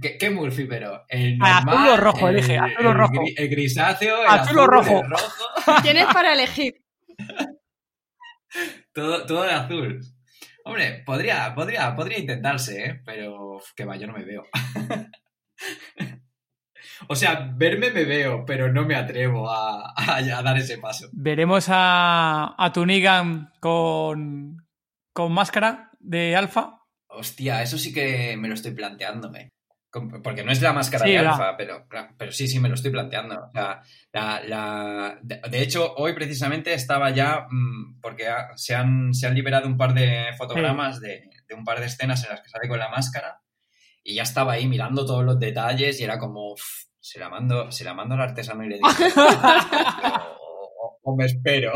¿Qué, 0.00 0.16
qué 0.16 0.30
Murphy, 0.30 0.64
pero? 0.66 1.02
¿El 1.08 1.38
Ah, 1.42 1.58
azul 1.58 1.70
normal, 1.70 1.88
o 1.90 1.96
rojo, 1.96 2.28
el- 2.28 2.36
elige, 2.36 2.56
azul 2.58 2.86
o 2.86 2.90
el 2.90 2.96
rojo. 2.96 3.12
El 3.36 3.48
grisáceo, 3.48 4.20
el 4.22 4.28
Azul 4.28 4.58
o 4.60 4.66
rojo. 4.68 5.02
el 5.02 5.10
rojo. 5.10 5.32
Tienes 5.82 6.06
para 6.06 6.32
elegir. 6.34 6.74
Todo, 8.92 9.26
todo 9.26 9.42
de 9.42 9.50
azul. 9.52 10.00
Hombre, 10.64 11.02
podría, 11.04 11.52
podría, 11.54 11.92
podría 11.96 12.18
intentarse, 12.20 12.84
¿eh? 12.84 13.00
Pero 13.04 13.56
uf, 13.56 13.72
que 13.74 13.84
va, 13.84 13.96
yo 13.96 14.06
no 14.06 14.12
me 14.12 14.24
veo. 14.24 14.44
o 17.08 17.14
sea, 17.16 17.50
verme 17.54 17.90
me 17.90 18.04
veo, 18.04 18.44
pero 18.46 18.72
no 18.72 18.84
me 18.84 18.94
atrevo 18.94 19.50
a, 19.50 19.92
a- 19.96 20.16
a 20.16 20.42
dar 20.42 20.56
ese 20.58 20.78
paso. 20.78 21.08
Veremos 21.12 21.66
a, 21.68 22.54
a 22.56 22.72
tu 22.72 22.84
Negan 22.86 23.52
con, 23.60 24.66
con 25.12 25.32
máscara 25.32 25.90
de 26.00 26.36
alfa. 26.36 26.80
Hostia, 27.08 27.62
eso 27.62 27.78
sí 27.78 27.92
que 27.92 28.36
me 28.36 28.48
lo 28.48 28.54
estoy 28.54 28.72
planteándome. 28.72 29.50
Porque 30.24 30.42
no 30.42 30.50
es 30.50 30.60
la 30.60 30.72
máscara 30.72 31.04
Sí, 31.04 31.12
de 31.12 31.18
alfa, 31.18 31.56
pero, 31.56 31.86
pero 32.18 32.32
sí, 32.32 32.48
sí, 32.48 32.58
me 32.58 32.68
lo 32.68 32.74
estoy 32.74 32.90
planteando. 32.90 33.36
O 33.44 33.50
sea, 33.52 33.80
la, 34.12 34.40
la- 34.44 35.18
de, 35.22 35.62
hecho, 35.62 35.94
hoy 35.94 36.14
precisamente 36.14 36.74
estaba 36.74 37.10
ya, 37.10 37.46
mm, 37.48 38.00
porque 38.00 38.26
se, 38.56 38.74
han, 38.74 39.14
se 39.14 39.28
han 39.28 39.36
liberado 39.36 39.68
un 39.68 39.76
par 39.76 39.94
de 39.94 40.30
fotogramas 40.36 41.00
de, 41.00 41.30
de 41.46 41.54
un 41.54 41.64
par 41.64 41.78
de 41.78 41.86
escenas 41.86 42.24
en 42.24 42.30
las 42.30 42.40
que 42.40 42.48
sale 42.48 42.68
con 42.68 42.80
la 42.80 42.88
máscara 42.88 43.40
y 44.02 44.16
ya 44.16 44.24
estaba 44.24 44.54
ahí 44.54 44.66
mirando 44.66 45.06
todos 45.06 45.24
los 45.24 45.38
detalles 45.38 46.00
y 46.00 46.04
era 46.04 46.18
como, 46.18 46.54
"Uf, 46.54 46.62
se 47.04 47.18
la 47.18 47.28
mando, 47.28 47.70
se 47.70 47.84
la 47.84 47.92
mando 47.92 48.14
al 48.14 48.22
artesano 48.22 48.64
y 48.64 48.68
le 48.70 48.76
digo, 48.76 48.88
o, 50.38 50.70
o- 50.86 51.00
o 51.02 51.16
me 51.16 51.26
espero. 51.26 51.72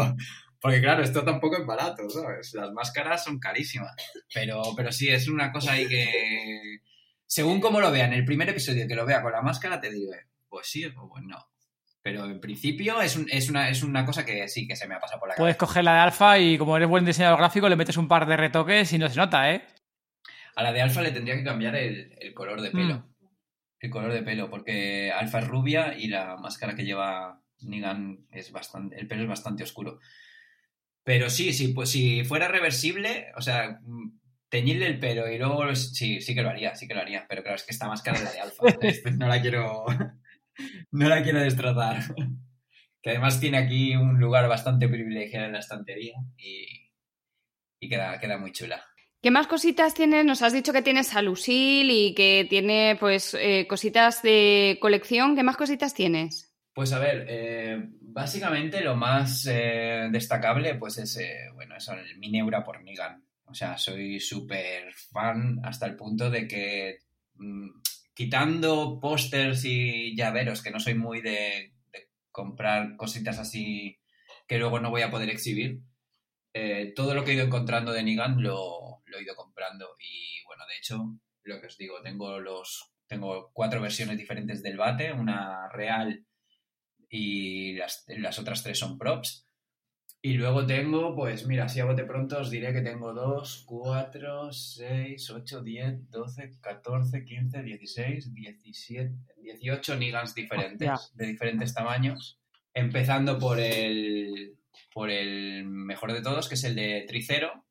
Porque 0.60 0.80
claro, 0.80 1.02
esto 1.02 1.22
tampoco 1.24 1.58
es 1.58 1.66
barato, 1.66 2.08
¿sabes? 2.10 2.52
Las 2.54 2.72
máscaras 2.72 3.22
son 3.24 3.38
carísimas. 3.38 3.94
Pero, 4.32 4.62
pero 4.76 4.90
sí, 4.90 5.08
es 5.08 5.28
una 5.28 5.52
cosa 5.52 5.72
ahí 5.72 5.86
que, 5.86 6.80
según 7.26 7.60
como 7.60 7.80
lo 7.80 7.92
vea 7.92 8.06
en 8.06 8.14
el 8.14 8.24
primer 8.24 8.48
episodio 8.48 8.88
que 8.88 8.94
lo 8.94 9.06
vea 9.06 9.22
con 9.22 9.32
la 9.32 9.42
máscara, 9.42 9.80
te 9.80 9.90
digo, 9.90 10.12
pues 10.48 10.66
sí 10.68 10.84
o 10.86 11.08
pues 11.08 11.22
no. 11.24 11.38
Pero 12.02 12.24
en 12.24 12.40
principio 12.40 13.00
es, 13.02 13.16
un- 13.16 13.28
es, 13.30 13.50
una, 13.50 13.68
es 13.68 13.82
una 13.82 14.04
cosa 14.06 14.24
que 14.24 14.48
sí 14.48 14.66
que 14.66 14.76
se 14.76 14.88
me 14.88 14.94
ha 14.94 14.98
pasado 15.00 15.20
por 15.20 15.28
la 15.28 15.34
Puedes 15.36 15.56
cabeza. 15.56 15.66
coger 15.72 15.84
la 15.84 15.92
de 15.94 16.00
alfa 16.00 16.38
y 16.38 16.56
como 16.58 16.76
eres 16.76 16.88
buen 16.88 17.04
diseñador 17.04 17.38
gráfico 17.38 17.68
le 17.68 17.76
metes 17.76 17.96
un 17.98 18.08
par 18.08 18.26
de 18.26 18.36
retoques 18.36 18.90
y 18.94 18.98
no 18.98 19.08
se 19.10 19.16
nota, 19.16 19.52
¿eh? 19.52 19.62
A 20.56 20.62
la 20.62 20.72
de 20.72 20.80
Alfa 20.82 21.02
le 21.02 21.12
tendría 21.12 21.36
que 21.36 21.44
cambiar 21.44 21.76
el, 21.76 22.16
el 22.18 22.34
color 22.34 22.60
de 22.62 22.70
pelo. 22.72 22.94
Mm. 22.96 23.17
El 23.80 23.90
color 23.90 24.12
de 24.12 24.22
pelo, 24.22 24.50
porque 24.50 25.12
Alfa 25.12 25.38
es 25.38 25.48
rubia 25.48 25.96
y 25.96 26.08
la 26.08 26.36
máscara 26.36 26.74
que 26.74 26.84
lleva 26.84 27.42
Negan 27.60 28.26
es 28.30 28.50
bastante. 28.52 28.98
El 28.98 29.06
pelo 29.06 29.22
es 29.22 29.28
bastante 29.28 29.62
oscuro. 29.62 30.00
Pero 31.04 31.30
sí, 31.30 31.52
sí, 31.52 31.68
pues 31.68 31.90
si 31.90 32.24
fuera 32.24 32.48
reversible, 32.48 33.32
o 33.36 33.40
sea, 33.40 33.80
mm, 33.82 34.18
teñirle 34.48 34.86
el 34.86 34.98
pelo 34.98 35.30
y 35.30 35.38
luego. 35.38 35.74
Sí, 35.74 36.20
sí 36.20 36.34
que 36.34 36.42
lo 36.42 36.50
haría, 36.50 36.74
sí 36.74 36.86
que 36.86 36.94
lo 36.94 37.00
haría. 37.00 37.26
Pero 37.28 37.42
claro, 37.42 37.56
es 37.56 37.64
que 37.64 37.72
esta 37.72 37.88
máscara 37.88 38.18
es 38.18 38.24
la 38.24 38.32
de 38.32 38.40
Alfa. 38.40 38.64
Este, 38.82 39.10
no 39.12 39.28
la 39.28 39.40
quiero. 39.40 39.84
No 40.90 41.08
la 41.08 41.22
quiero 41.22 41.40
destrozar. 41.40 42.02
Que 43.00 43.10
además 43.10 43.38
tiene 43.38 43.58
aquí 43.58 43.94
un 43.94 44.18
lugar 44.18 44.48
bastante 44.48 44.88
privilegiado 44.88 45.46
en 45.46 45.52
la 45.52 45.60
estantería 45.60 46.14
y, 46.36 46.90
y 47.78 47.88
queda, 47.88 48.18
queda 48.18 48.38
muy 48.38 48.50
chula. 48.50 48.82
¿Qué 49.28 49.32
más 49.32 49.46
cositas 49.46 49.92
tienes? 49.92 50.24
Nos 50.24 50.40
has 50.40 50.54
dicho 50.54 50.72
que 50.72 50.80
tienes 50.80 51.14
a 51.14 51.20
Lucille 51.20 51.92
y 51.92 52.14
que 52.14 52.46
tiene 52.48 52.96
pues 52.98 53.36
eh, 53.38 53.66
cositas 53.68 54.22
de 54.22 54.78
colección. 54.80 55.36
¿Qué 55.36 55.42
más 55.42 55.58
cositas 55.58 55.92
tienes? 55.92 56.50
Pues 56.72 56.94
a 56.94 56.98
ver, 56.98 57.26
eh, 57.28 57.90
básicamente 58.00 58.80
lo 58.80 58.96
más 58.96 59.46
eh, 59.46 60.08
destacable 60.10 60.76
pues 60.76 60.96
es, 60.96 61.20
bueno, 61.52 61.76
eso, 61.76 61.92
el 61.92 62.16
mi 62.16 62.30
Neura 62.30 62.64
por 62.64 62.82
Negan. 62.82 63.22
O 63.44 63.52
sea, 63.52 63.76
soy 63.76 64.18
súper 64.18 64.94
fan 64.94 65.60
hasta 65.62 65.84
el 65.84 65.94
punto 65.94 66.30
de 66.30 66.48
que 66.48 67.00
mm, 67.34 67.82
quitando 68.14 68.98
pósters 68.98 69.62
y 69.66 70.16
llaveros, 70.16 70.62
que 70.62 70.70
no 70.70 70.80
soy 70.80 70.94
muy 70.94 71.20
de 71.20 71.74
comprar 72.30 72.96
cositas 72.96 73.38
así 73.38 73.98
que 74.46 74.56
luego 74.56 74.80
no 74.80 74.88
voy 74.88 75.02
a 75.02 75.10
poder 75.10 75.28
exhibir, 75.28 75.82
eh, 76.52 76.92
todo 76.94 77.14
lo 77.14 77.24
que 77.24 77.32
he 77.32 77.34
ido 77.34 77.44
encontrando 77.44 77.92
de 77.92 78.02
Negan 78.02 78.42
lo, 78.42 79.02
lo 79.04 79.18
he 79.18 79.22
ido 79.22 79.34
comprando. 79.34 79.96
Y 79.98 80.44
bueno, 80.46 80.64
de 80.66 80.76
hecho, 80.76 81.18
lo 81.42 81.60
que 81.60 81.66
os 81.66 81.76
digo, 81.76 82.00
tengo 82.02 82.38
los 82.38 82.92
tengo 83.08 83.50
cuatro 83.52 83.80
versiones 83.80 84.18
diferentes 84.18 84.62
del 84.62 84.76
bate, 84.76 85.12
una 85.12 85.68
real 85.70 86.24
y 87.08 87.72
las, 87.74 88.04
las 88.06 88.38
otras 88.38 88.62
tres 88.62 88.78
son 88.78 88.98
props. 88.98 89.46
Y 90.20 90.34
luego 90.34 90.66
tengo, 90.66 91.14
pues 91.14 91.46
mira, 91.46 91.68
si 91.68 91.78
a 91.80 91.84
bote 91.84 92.04
pronto 92.04 92.40
os 92.40 92.50
diré 92.50 92.72
que 92.72 92.82
tengo 92.82 93.14
2, 93.14 93.64
4, 93.66 94.52
6, 94.52 95.30
8, 95.30 95.62
10, 95.62 96.10
12, 96.10 96.50
14, 96.60 97.24
15, 97.24 97.62
16, 97.62 98.34
17, 98.34 99.14
18 99.36 99.96
Nigans 99.96 100.34
diferentes, 100.34 100.90
Hostia. 100.90 101.14
de 101.14 101.26
diferentes 101.26 101.72
tamaños. 101.72 102.40
Empezando 102.74 103.38
por 103.38 103.60
el, 103.60 104.57
por 104.98 105.12
el 105.12 105.64
mejor 105.64 106.12
de 106.12 106.22
todos, 106.22 106.48
que 106.48 106.56
es 106.56 106.64
el 106.64 106.74
de 106.74 107.04
Tricero, 107.06 107.64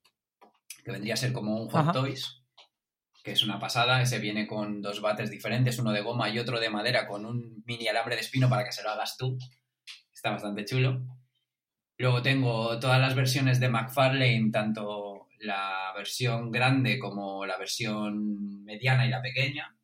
que 0.81 0.93
vendría 0.93 1.15
a 1.15 1.17
ser 1.17 1.33
como 1.33 1.61
un 1.61 1.67
Hot 1.67 1.81
Ajá. 1.81 1.91
Toys, 1.91 2.41
que 3.21 3.33
es 3.33 3.43
una 3.43 3.59
pasada. 3.59 4.01
Ese 4.01 4.19
viene 4.19 4.47
con 4.47 4.81
dos 4.81 5.01
bates 5.01 5.29
diferentes, 5.29 5.77
uno 5.77 5.91
de 5.91 5.99
goma 5.99 6.29
y 6.29 6.39
otro 6.39 6.57
de 6.57 6.69
madera, 6.69 7.05
con 7.05 7.25
un 7.25 7.61
mini 7.65 7.85
alambre 7.89 8.15
de 8.15 8.21
espino 8.21 8.47
para 8.47 8.63
que 8.63 8.71
se 8.71 8.81
lo 8.81 8.91
hagas 8.91 9.17
tú. 9.17 9.37
Está 10.13 10.29
bastante 10.29 10.63
chulo. 10.63 11.01
Luego 11.97 12.21
tengo 12.21 12.79
todas 12.79 13.01
las 13.01 13.13
versiones 13.13 13.59
de 13.59 13.67
McFarlane, 13.67 14.49
tanto 14.49 15.27
la 15.39 15.91
versión 15.93 16.49
grande 16.49 16.97
como 16.97 17.45
la 17.45 17.57
versión 17.57 18.63
mediana 18.63 19.05
y 19.05 19.09
la 19.09 19.21
pequeña. 19.21 19.75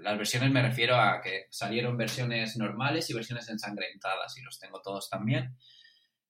Las 0.00 0.18
versiones 0.18 0.50
me 0.50 0.62
refiero 0.62 0.96
a 0.96 1.20
que 1.20 1.46
salieron 1.50 1.96
versiones 1.96 2.56
normales 2.56 3.08
y 3.10 3.14
versiones 3.14 3.48
ensangrentadas 3.48 4.36
y 4.36 4.42
los 4.42 4.58
tengo 4.58 4.80
todos 4.80 5.08
también. 5.08 5.56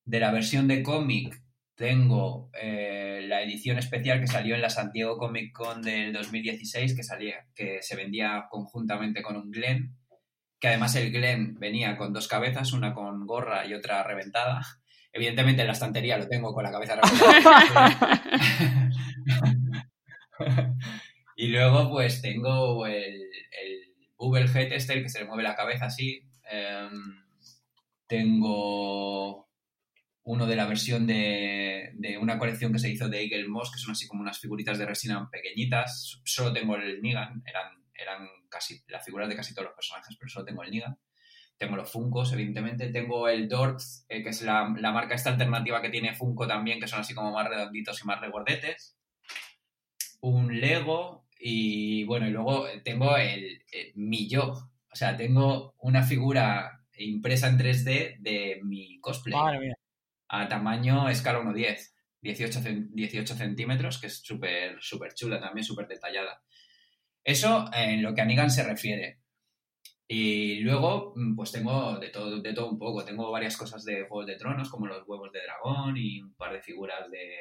De 0.08 0.20
la 0.20 0.30
versión 0.30 0.68
de 0.68 0.82
cómic 0.82 1.38
tengo 1.74 2.48
eh, 2.58 3.26
la 3.28 3.42
edición 3.42 3.76
especial 3.76 4.20
que 4.20 4.26
salió 4.26 4.54
en 4.54 4.62
la 4.62 4.70
Santiago 4.70 5.18
Comic 5.18 5.52
Con 5.52 5.82
del 5.82 6.14
2016 6.14 6.96
que, 6.96 7.02
salía, 7.02 7.44
que 7.54 7.82
se 7.82 7.94
vendía 7.94 8.46
conjuntamente 8.48 9.20
con 9.20 9.36
un 9.36 9.50
Glen, 9.50 9.94
que 10.58 10.68
además 10.68 10.96
el 10.96 11.12
Glen 11.12 11.58
venía 11.58 11.98
con 11.98 12.14
dos 12.14 12.26
cabezas, 12.26 12.72
una 12.72 12.94
con 12.94 13.26
gorra 13.26 13.66
y 13.66 13.74
otra 13.74 14.02
reventada. 14.02 14.62
Evidentemente 15.12 15.60
en 15.60 15.66
la 15.66 15.74
estantería 15.74 16.16
lo 16.16 16.26
tengo 16.26 16.54
con 16.54 16.64
la 16.64 16.72
cabeza 16.72 16.96
reventada. 16.96 18.22
y 21.36 21.48
luego 21.48 21.90
pues 21.90 22.22
tengo 22.22 22.86
el, 22.86 22.94
el 22.94 23.94
Google 24.16 24.46
Head 24.46 24.72
este, 24.72 24.94
el 24.94 25.02
que 25.02 25.10
se 25.10 25.18
le 25.18 25.26
mueve 25.26 25.42
la 25.42 25.54
cabeza 25.54 25.84
así. 25.84 26.22
Em, 26.50 27.24
tengo 28.06 29.47
uno 30.28 30.46
de 30.46 30.56
la 30.56 30.66
versión 30.66 31.06
de, 31.06 32.18
una 32.20 32.38
colección 32.38 32.70
que 32.70 32.78
se 32.78 32.90
hizo 32.90 33.08
de 33.08 33.22
Eagle 33.22 33.48
Moss, 33.48 33.72
que 33.72 33.78
son 33.78 33.92
así 33.92 34.06
como 34.06 34.20
unas 34.20 34.38
figuritas 34.38 34.76
de 34.76 34.84
resina 34.84 35.26
pequeñitas. 35.30 36.20
Solo 36.22 36.52
tengo 36.52 36.76
el 36.76 37.00
Negan, 37.00 37.42
eran, 37.46 37.82
eran 37.94 38.28
casi 38.50 38.82
las 38.88 39.02
figuras 39.02 39.30
de 39.30 39.36
casi 39.36 39.54
todos 39.54 39.68
los 39.68 39.74
personajes, 39.74 40.14
pero 40.18 40.28
solo 40.28 40.44
tengo 40.44 40.62
el 40.62 40.70
Negan. 40.70 40.98
Tengo 41.56 41.76
los 41.76 41.90
Funkos, 41.90 42.30
evidentemente. 42.34 42.88
Tengo 42.88 43.26
el 43.26 43.48
Dorth, 43.48 43.80
eh, 44.10 44.22
que 44.22 44.28
es 44.28 44.42
la, 44.42 44.68
marca 44.68 45.14
esta 45.14 45.30
alternativa 45.30 45.80
que 45.80 45.88
tiene 45.88 46.14
Funko 46.14 46.46
también, 46.46 46.78
que 46.78 46.88
son 46.88 47.00
así 47.00 47.14
como 47.14 47.32
más 47.32 47.48
redonditos 47.48 47.98
y 48.02 48.06
más 48.06 48.20
regordetes. 48.20 48.98
Un 50.20 50.60
Lego 50.60 51.26
y 51.40 52.04
bueno, 52.04 52.28
y 52.28 52.32
luego 52.32 52.66
tengo 52.84 53.16
el, 53.16 53.62
el 53.72 53.92
mi 53.94 54.28
yo. 54.28 54.52
O 54.92 54.94
sea, 54.94 55.16
tengo 55.16 55.74
una 55.78 56.02
figura 56.02 56.84
impresa 56.98 57.48
en 57.48 57.58
3D 57.58 58.18
de 58.18 58.60
mi 58.62 59.00
cosplay. 59.00 59.34
A 60.28 60.48
tamaño 60.48 61.08
escala 61.08 61.40
1.10. 61.40 61.94
18, 62.20 62.60
cen- 62.60 62.88
18 62.92 63.34
centímetros, 63.34 63.98
que 64.00 64.08
es 64.08 64.18
súper 64.22 64.76
súper 64.80 65.14
chula 65.14 65.40
también, 65.40 65.64
súper 65.64 65.86
detallada. 65.86 66.42
Eso 67.24 67.66
en 67.72 68.02
lo 68.02 68.14
que 68.14 68.20
a 68.22 68.24
Nigan 68.24 68.50
se 68.50 68.64
refiere. 68.64 69.20
Y 70.08 70.60
luego, 70.60 71.12
mm, 71.14 71.36
pues 71.36 71.52
tengo 71.52 71.98
de 71.98 72.08
todo, 72.08 72.40
de 72.40 72.52
todo 72.54 72.70
un 72.70 72.78
poco. 72.78 73.04
Tengo 73.04 73.30
varias 73.30 73.56
cosas 73.56 73.84
de 73.84 74.06
Juegos 74.08 74.26
de 74.26 74.36
Tronos, 74.36 74.70
como 74.70 74.86
los 74.86 75.06
huevos 75.06 75.30
de 75.32 75.42
dragón 75.42 75.96
y 75.96 76.22
un 76.22 76.34
par 76.34 76.52
de 76.52 76.62
figuras 76.62 77.10
de, 77.10 77.36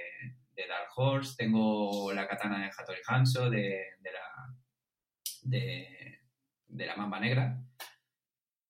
de 0.52 0.68
Dark 0.68 0.90
Horse. 0.96 1.36
Tengo 1.38 2.12
la 2.14 2.28
katana 2.28 2.60
de 2.60 2.72
Hattori 2.78 3.00
Hanzo, 3.08 3.50
de, 3.50 3.84
de 4.00 4.12
la, 4.12 4.56
de, 5.44 6.20
de 6.68 6.86
la 6.86 6.96
Mamba 6.98 7.20
Negra. 7.20 7.58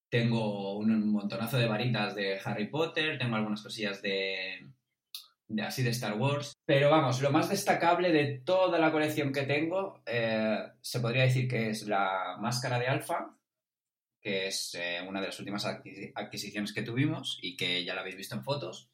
Tengo 0.09 0.77
un 0.77 1.11
montonazo 1.11 1.57
de 1.57 1.67
varitas 1.67 2.15
de 2.15 2.39
Harry 2.43 2.67
Potter. 2.67 3.17
Tengo 3.17 3.35
algunas 3.35 3.61
cosillas 3.61 4.01
de, 4.01 4.69
así 5.61 5.83
de 5.83 5.89
Star 5.89 6.13
Wars. 6.13 6.53
Pero 6.65 6.89
vamos, 6.89 7.21
lo 7.21 7.31
más 7.31 7.49
destacable 7.49 8.11
de 8.11 8.39
toda 8.39 8.79
la 8.79 8.91
colección 8.91 9.31
que 9.31 9.43
tengo 9.43 10.01
eh, 10.05 10.59
se 10.81 10.99
podría 10.99 11.23
decir 11.23 11.47
que 11.47 11.69
es 11.69 11.87
la 11.87 12.37
máscara 12.39 12.79
de 12.79 12.87
Alpha, 12.87 13.37
que 14.21 14.47
es 14.47 14.75
eh, 14.75 14.99
una 15.07 15.21
de 15.21 15.27
las 15.27 15.39
últimas 15.39 15.65
adquisi- 15.65 16.11
adquisiciones 16.15 16.73
que 16.73 16.81
tuvimos 16.81 17.39
y 17.41 17.55
que 17.55 17.83
ya 17.83 17.93
la 17.93 18.01
habéis 18.01 18.17
visto 18.17 18.35
en 18.35 18.43
fotos. 18.43 18.89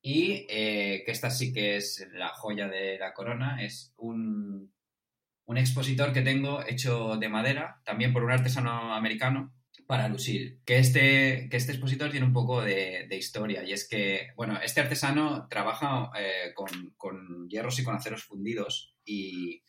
Y 0.00 0.46
eh, 0.48 1.02
que 1.04 1.12
esta 1.12 1.28
sí 1.30 1.52
que 1.52 1.76
es 1.76 2.06
la 2.12 2.28
joya 2.28 2.68
de 2.68 2.98
la 2.98 3.12
corona, 3.12 3.62
es 3.62 3.92
un, 3.96 4.72
un 5.46 5.58
expositor 5.58 6.12
que 6.12 6.22
tengo 6.22 6.62
hecho 6.66 7.16
de 7.16 7.28
madera, 7.28 7.80
también 7.84 8.12
por 8.12 8.22
un 8.22 8.30
artesano 8.30 8.94
americano, 8.94 9.52
para 9.88 10.06
Lucille. 10.06 10.60
Que 10.66 10.78
este, 10.78 11.48
que 11.50 11.56
este 11.56 11.72
expositor 11.72 12.10
tiene 12.10 12.26
un 12.26 12.34
poco 12.34 12.60
de, 12.60 13.08
historia 13.10 13.64
y 13.64 13.72
es 13.72 13.88
que, 13.88 14.32
bueno, 14.36 14.60
este 14.62 14.82
artesano 14.82 15.48
trabaja 15.48 16.10
eh, 16.20 16.52
con, 16.54 16.68
con 16.98 17.48
hierros 17.48 17.78
y 17.78 17.84
con 17.84 17.96
aceros 17.96 18.22
fundidos 18.24 18.94
y, 19.02 19.62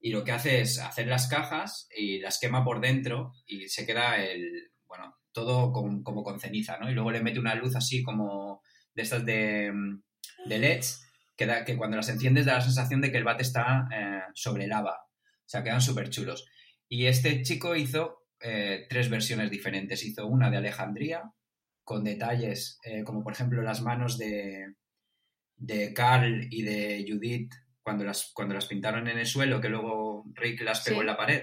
y 0.00 0.10
lo 0.10 0.22
que 0.22 0.30
hace 0.30 0.60
es 0.60 0.78
hacer 0.78 1.08
las 1.08 1.26
cajas 1.26 1.88
y 1.94 2.20
las 2.20 2.38
quema 2.38 2.64
por 2.64 2.80
dentro 2.80 3.32
y 3.46 3.68
se 3.68 3.84
queda 3.84 4.22
el, 4.24 4.70
bueno, 4.86 5.16
todo 5.32 5.72
con- 5.72 6.04
como 6.04 6.22
con 6.22 6.38
ceniza, 6.38 6.78
¿no? 6.78 6.88
Y 6.88 6.94
luego 6.94 7.10
le 7.10 7.20
mete 7.20 7.40
una 7.40 7.56
luz 7.56 7.74
así 7.74 8.04
como 8.04 8.62
de 8.94 9.02
estas 9.02 9.26
de, 9.26 9.72
de 10.46 10.58
LEDs 10.60 11.04
que, 11.36 11.46
da- 11.46 11.64
que 11.64 11.76
cuando 11.76 11.96
las 11.96 12.08
enciendes 12.08 12.46
da 12.46 12.54
la 12.54 12.60
sensación 12.60 13.00
de 13.00 13.10
que 13.10 13.18
el 13.18 13.24
bate 13.24 13.42
está 13.42 13.88
eh, 13.92 14.20
sobre 14.34 14.68
lava. 14.68 15.00
O 15.02 15.48
sea, 15.48 15.64
quedan 15.64 15.80
súper 15.80 16.10
chulos. 16.10 16.46
Y 16.88 17.06
este 17.06 17.42
chico 17.42 17.74
hizo 17.74 18.27
eh, 18.40 18.86
tres 18.88 19.08
versiones 19.10 19.50
diferentes. 19.50 20.04
Hizo 20.04 20.26
una 20.26 20.50
de 20.50 20.56
Alejandría, 20.58 21.22
con 21.84 22.04
detalles 22.04 22.78
eh, 22.84 23.02
como 23.04 23.22
por 23.24 23.32
ejemplo 23.32 23.62
las 23.62 23.80
manos 23.80 24.18
de, 24.18 24.74
de 25.56 25.94
Carl 25.94 26.46
y 26.50 26.62
de 26.62 27.04
Judith 27.08 27.54
cuando 27.82 28.04
las, 28.04 28.30
cuando 28.34 28.54
las 28.54 28.66
pintaron 28.66 29.08
en 29.08 29.18
el 29.18 29.26
suelo, 29.26 29.60
que 29.60 29.70
luego 29.70 30.24
Rick 30.34 30.60
las 30.60 30.82
pegó 30.82 30.96
Sí. 30.96 31.00
en 31.00 31.06
la 31.06 31.16
pared. 31.16 31.42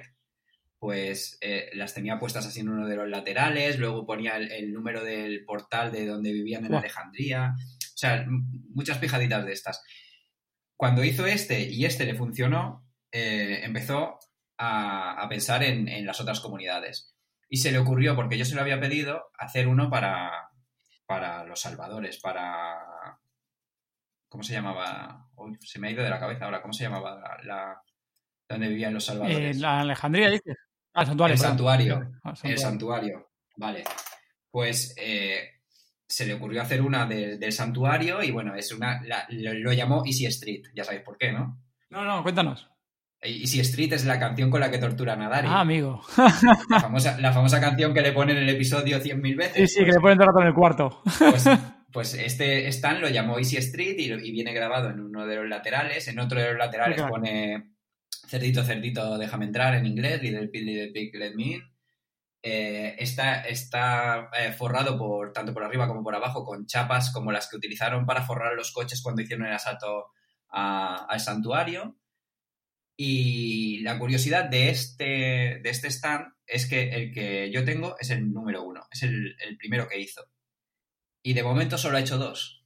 Pues 0.77 1.37
eh, 1.41 1.71
las 1.73 1.95
tenía 1.95 2.19
puestas 2.19 2.45
así 2.45 2.59
en 2.59 2.69
uno 2.69 2.87
de 2.87 2.95
los 2.95 3.09
laterales, 3.09 3.79
luego 3.79 4.05
ponía 4.05 4.37
el, 4.37 4.51
el 4.51 4.71
número 4.71 5.03
del 5.03 5.43
portal 5.45 5.91
de 5.91 6.05
donde 6.05 6.31
vivían 6.31 6.65
en. 6.65 6.75
Alejandría. 6.75 7.55
O 7.57 7.97
sea, 7.97 8.25
muchas 8.27 8.99
pijaditas 8.99 9.43
de 9.45 9.53
estas. 9.53 9.81
Cuando 10.77 11.03
hizo 11.03 11.25
este 11.25 11.63
y 11.63 11.85
este 11.85 12.05
le 12.05 12.13
funcionó, 12.13 12.85
eh, 13.11 13.61
empezó 13.63 14.19
a, 14.57 15.21
a 15.21 15.29
pensar 15.29 15.63
en, 15.63 15.87
en 15.87 16.05
las 16.05 16.19
otras 16.21 16.39
comunidades. 16.39 17.13
Y 17.49 17.57
se 17.57 17.71
le 17.71 17.77
ocurrió, 17.77 18.15
porque 18.15 18.37
yo 18.37 18.45
se 18.45 18.55
lo 18.55 18.61
había 18.61 18.79
pedido, 18.79 19.29
hacer 19.37 19.67
uno 19.67 19.89
para, 19.89 20.49
para 21.05 21.43
los 21.45 21.59
salvadores, 21.61 22.17
para... 22.19 23.19
¿Cómo 24.29 24.43
se 24.43 24.53
llamaba? 24.53 25.29
Uy, 25.35 25.57
se 25.61 25.79
me 25.79 25.87
ha 25.87 25.91
ido 25.91 26.03
de 26.03 26.09
la 26.09 26.19
cabeza 26.19 26.45
ahora. 26.45 26.61
¿Cómo 26.61 26.73
se 26.73 26.83
llamaba 26.83 27.15
la... 27.15 27.37
la- 27.43 27.81
donde 28.47 28.67
vivían 28.67 28.93
los 28.93 29.03
Eh, 29.03 29.07
salvadores? 29.07 29.57
la 29.57 29.79
Alejandría, 29.79 30.29
dices. 30.29 30.57
Ah, 30.93 31.01
el 31.01 31.07
santuario. 31.07 31.33
El 31.33 31.39
santuario. 31.39 32.11
Ah, 32.23 32.33
El 32.43 32.57
santuario. 32.59 33.31
Vale. 33.57 33.83
Pues 34.51 34.93
eh, 34.97 35.61
se 36.07 36.25
le 36.27 36.33
ocurrió 36.35 36.61
hacer 36.61 36.81
una 36.81 37.05
de- 37.05 37.37
del 37.37 37.51
santuario 37.51 38.21
y 38.21 38.31
bueno, 38.31 38.53
es 38.55 38.71
una. 38.71 39.01
la- 39.03 39.25
lo, 39.29 39.53
lo 39.53 39.73
llamó 39.73 40.03
Easy 40.05 40.25
Street. 40.27 40.63
Ya 40.75 40.83
sabéis 40.83 41.03
por 41.03 41.17
qué, 41.17 41.31
¿no? 41.31 41.59
No, 41.89 42.03
no, 42.05 42.21
cuéntanos. 42.21 42.69
Easy 43.27 43.59
Street 43.61 43.93
es 43.93 44.05
la 44.05 44.19
canción 44.19 44.49
con 44.49 44.59
la 44.59 44.69
que 44.71 44.77
torturan 44.77 45.21
a 45.21 45.29
Daryl. 45.29 45.51
Ah, 45.51 45.61
amigo. 45.61 46.01
la, 46.69 46.79
famosa, 46.79 47.17
la 47.19 47.31
famosa 47.33 47.59
canción 47.59 47.93
que 47.93 48.01
le 48.01 48.11
ponen 48.11 48.37
en 48.37 48.43
el 48.43 48.49
episodio 48.49 48.99
100.000 48.99 49.37
veces. 49.37 49.71
Sí, 49.71 49.79
sí, 49.79 49.85
que 49.85 49.91
le 49.91 49.99
ponen 49.99 50.17
todo 50.17 50.23
el 50.27 50.33
rato 50.33 50.41
en 50.41 50.47
el 50.47 50.53
cuarto. 50.53 51.01
Pues, 51.19 51.45
pues 51.91 52.13
este 52.15 52.67
Stan 52.67 53.01
lo 53.01 53.09
llamó 53.09 53.37
Easy 53.39 53.57
Street 53.57 53.95
y, 53.97 54.11
y 54.11 54.31
viene 54.31 54.53
grabado 54.53 54.89
en 54.89 54.99
uno 54.99 55.25
de 55.25 55.35
los 55.37 55.47
laterales. 55.47 56.07
En 56.07 56.19
otro 56.19 56.39
de 56.39 56.49
los 56.49 56.57
laterales 56.57 57.01
pone 57.03 57.71
Cerdito, 58.27 58.63
cerdito, 58.63 59.17
déjame 59.17 59.45
entrar 59.45 59.75
en 59.75 59.85
inglés. 59.85 60.21
Little 60.21 60.47
pig, 60.47 60.63
little 60.65 60.91
pig, 60.91 61.15
let 61.15 61.35
me 61.35 61.43
in. 61.43 61.61
Eh, 62.47 62.95
está 62.99 63.41
está 63.41 64.29
eh, 64.39 64.51
forrado 64.51 64.97
por 64.99 65.33
tanto 65.33 65.51
por 65.51 65.63
arriba 65.63 65.87
como 65.87 66.03
por 66.03 66.13
abajo 66.13 66.45
con 66.45 66.67
chapas 66.67 67.11
como 67.11 67.31
las 67.31 67.49
que 67.49 67.57
utilizaron 67.57 68.05
para 68.05 68.21
forrar 68.21 68.53
los 68.53 68.71
coches 68.71 69.01
cuando 69.01 69.23
hicieron 69.23 69.47
el 69.47 69.53
asalto 69.53 70.11
a- 70.51 71.05
al 71.09 71.19
santuario. 71.19 71.97
Y 72.97 73.79
la 73.81 73.99
curiosidad 73.99 74.45
de 74.45 74.69
este, 74.69 75.59
de 75.63 75.69
este 75.69 75.89
stand 75.89 76.33
es 76.47 76.67
que 76.67 76.89
el 76.89 77.11
que 77.11 77.51
yo 77.51 77.65
tengo 77.65 77.97
es 77.99 78.09
el 78.09 78.31
número 78.31 78.63
uno, 78.63 78.87
es 78.91 79.03
el, 79.03 79.35
el 79.45 79.57
primero 79.57 79.87
que 79.87 79.99
hizo. 79.99 80.23
Y 81.23 81.33
de 81.33 81.43
momento 81.43 81.77
solo 81.77 81.97
ha 81.97 82.01
hecho 82.01 82.17
dos. 82.17 82.65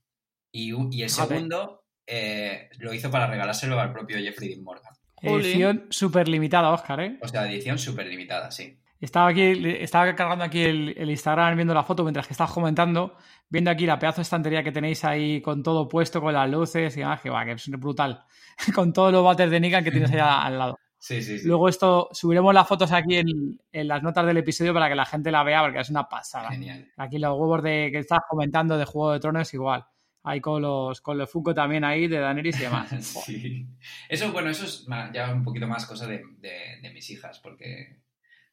Y, 0.52 0.72
y 0.96 1.02
el 1.02 1.10
segundo 1.10 1.84
eh, 2.06 2.68
lo 2.78 2.92
hizo 2.94 3.10
para 3.10 3.26
regalárselo 3.26 3.80
al 3.80 3.92
propio 3.92 4.18
Jeffrey 4.18 4.50
Dean 4.50 4.62
Morgan. 4.62 4.92
Edición 5.22 5.86
súper 5.90 6.28
limitada, 6.28 6.70
Oscar, 6.70 7.00
¿eh? 7.00 7.18
O 7.22 7.28
sea, 7.28 7.50
edición 7.50 7.78
súper 7.78 8.06
limitada, 8.06 8.50
sí. 8.50 8.78
Estaba 9.00 9.28
aquí, 9.28 9.42
estaba 9.80 10.14
cargando 10.14 10.44
aquí 10.44 10.62
el, 10.62 10.94
el 10.96 11.10
Instagram 11.10 11.56
viendo 11.56 11.74
la 11.74 11.84
foto 11.84 12.02
mientras 12.04 12.26
que 12.26 12.34
estabas 12.34 12.52
comentando, 12.52 13.16
viendo 13.50 13.70
aquí 13.70 13.84
la 13.84 13.98
pedazo 13.98 14.16
de 14.16 14.22
estantería 14.22 14.62
que 14.62 14.72
tenéis 14.72 15.04
ahí 15.04 15.42
con 15.42 15.62
todo 15.62 15.86
puesto, 15.88 16.20
con 16.22 16.32
las 16.32 16.48
luces 16.48 16.96
y 16.96 17.00
demás, 17.00 17.20
que 17.20 17.28
va, 17.28 17.44
que 17.44 17.52
es 17.52 17.68
brutal. 17.72 18.24
con 18.74 18.92
todos 18.92 19.12
los 19.12 19.22
bates 19.24 19.50
de 19.50 19.60
Nikon 19.60 19.84
que 19.84 19.90
tienes 19.90 20.10
ahí 20.12 20.20
al 20.20 20.58
lado. 20.58 20.78
Sí, 20.98 21.22
sí, 21.22 21.38
sí. 21.38 21.48
Luego 21.48 21.68
esto, 21.68 22.08
subiremos 22.12 22.52
las 22.52 22.68
fotos 22.68 22.92
aquí 22.92 23.16
en, 23.16 23.58
en 23.72 23.88
las 23.88 24.02
notas 24.02 24.26
del 24.26 24.36
episodio 24.36 24.74
para 24.74 24.88
que 24.88 24.94
la 24.94 25.06
gente 25.06 25.30
la 25.30 25.42
vea, 25.42 25.62
porque 25.62 25.80
es 25.80 25.88
una 25.90 26.06
pasada. 26.08 26.50
Genial. 26.50 26.88
Aquí 26.98 27.18
los 27.18 27.38
huevos 27.38 27.62
de 27.62 27.88
que 27.90 27.98
estás 28.00 28.20
comentando 28.28 28.76
de 28.76 28.84
Juego 28.84 29.12
de 29.12 29.20
Tronos 29.20 29.52
igual. 29.54 29.84
Ahí 30.22 30.42
con 30.42 30.60
los, 30.60 31.00
con 31.00 31.16
los 31.16 31.30
Funko 31.30 31.54
también 31.54 31.82
ahí 31.84 32.06
de 32.06 32.18
Daenerys 32.18 32.60
y 32.60 32.64
demás. 32.64 32.90
Sí. 33.24 33.66
Eso, 34.10 34.30
bueno, 34.32 34.50
eso 34.50 34.66
es 34.66 34.86
ya 35.14 35.32
un 35.32 35.42
poquito 35.42 35.66
más 35.66 35.86
cosa 35.86 36.06
de, 36.06 36.22
de- 36.38 36.80
de 36.82 36.90
mis 36.92 37.08
hijas, 37.08 37.38
porque 37.40 37.96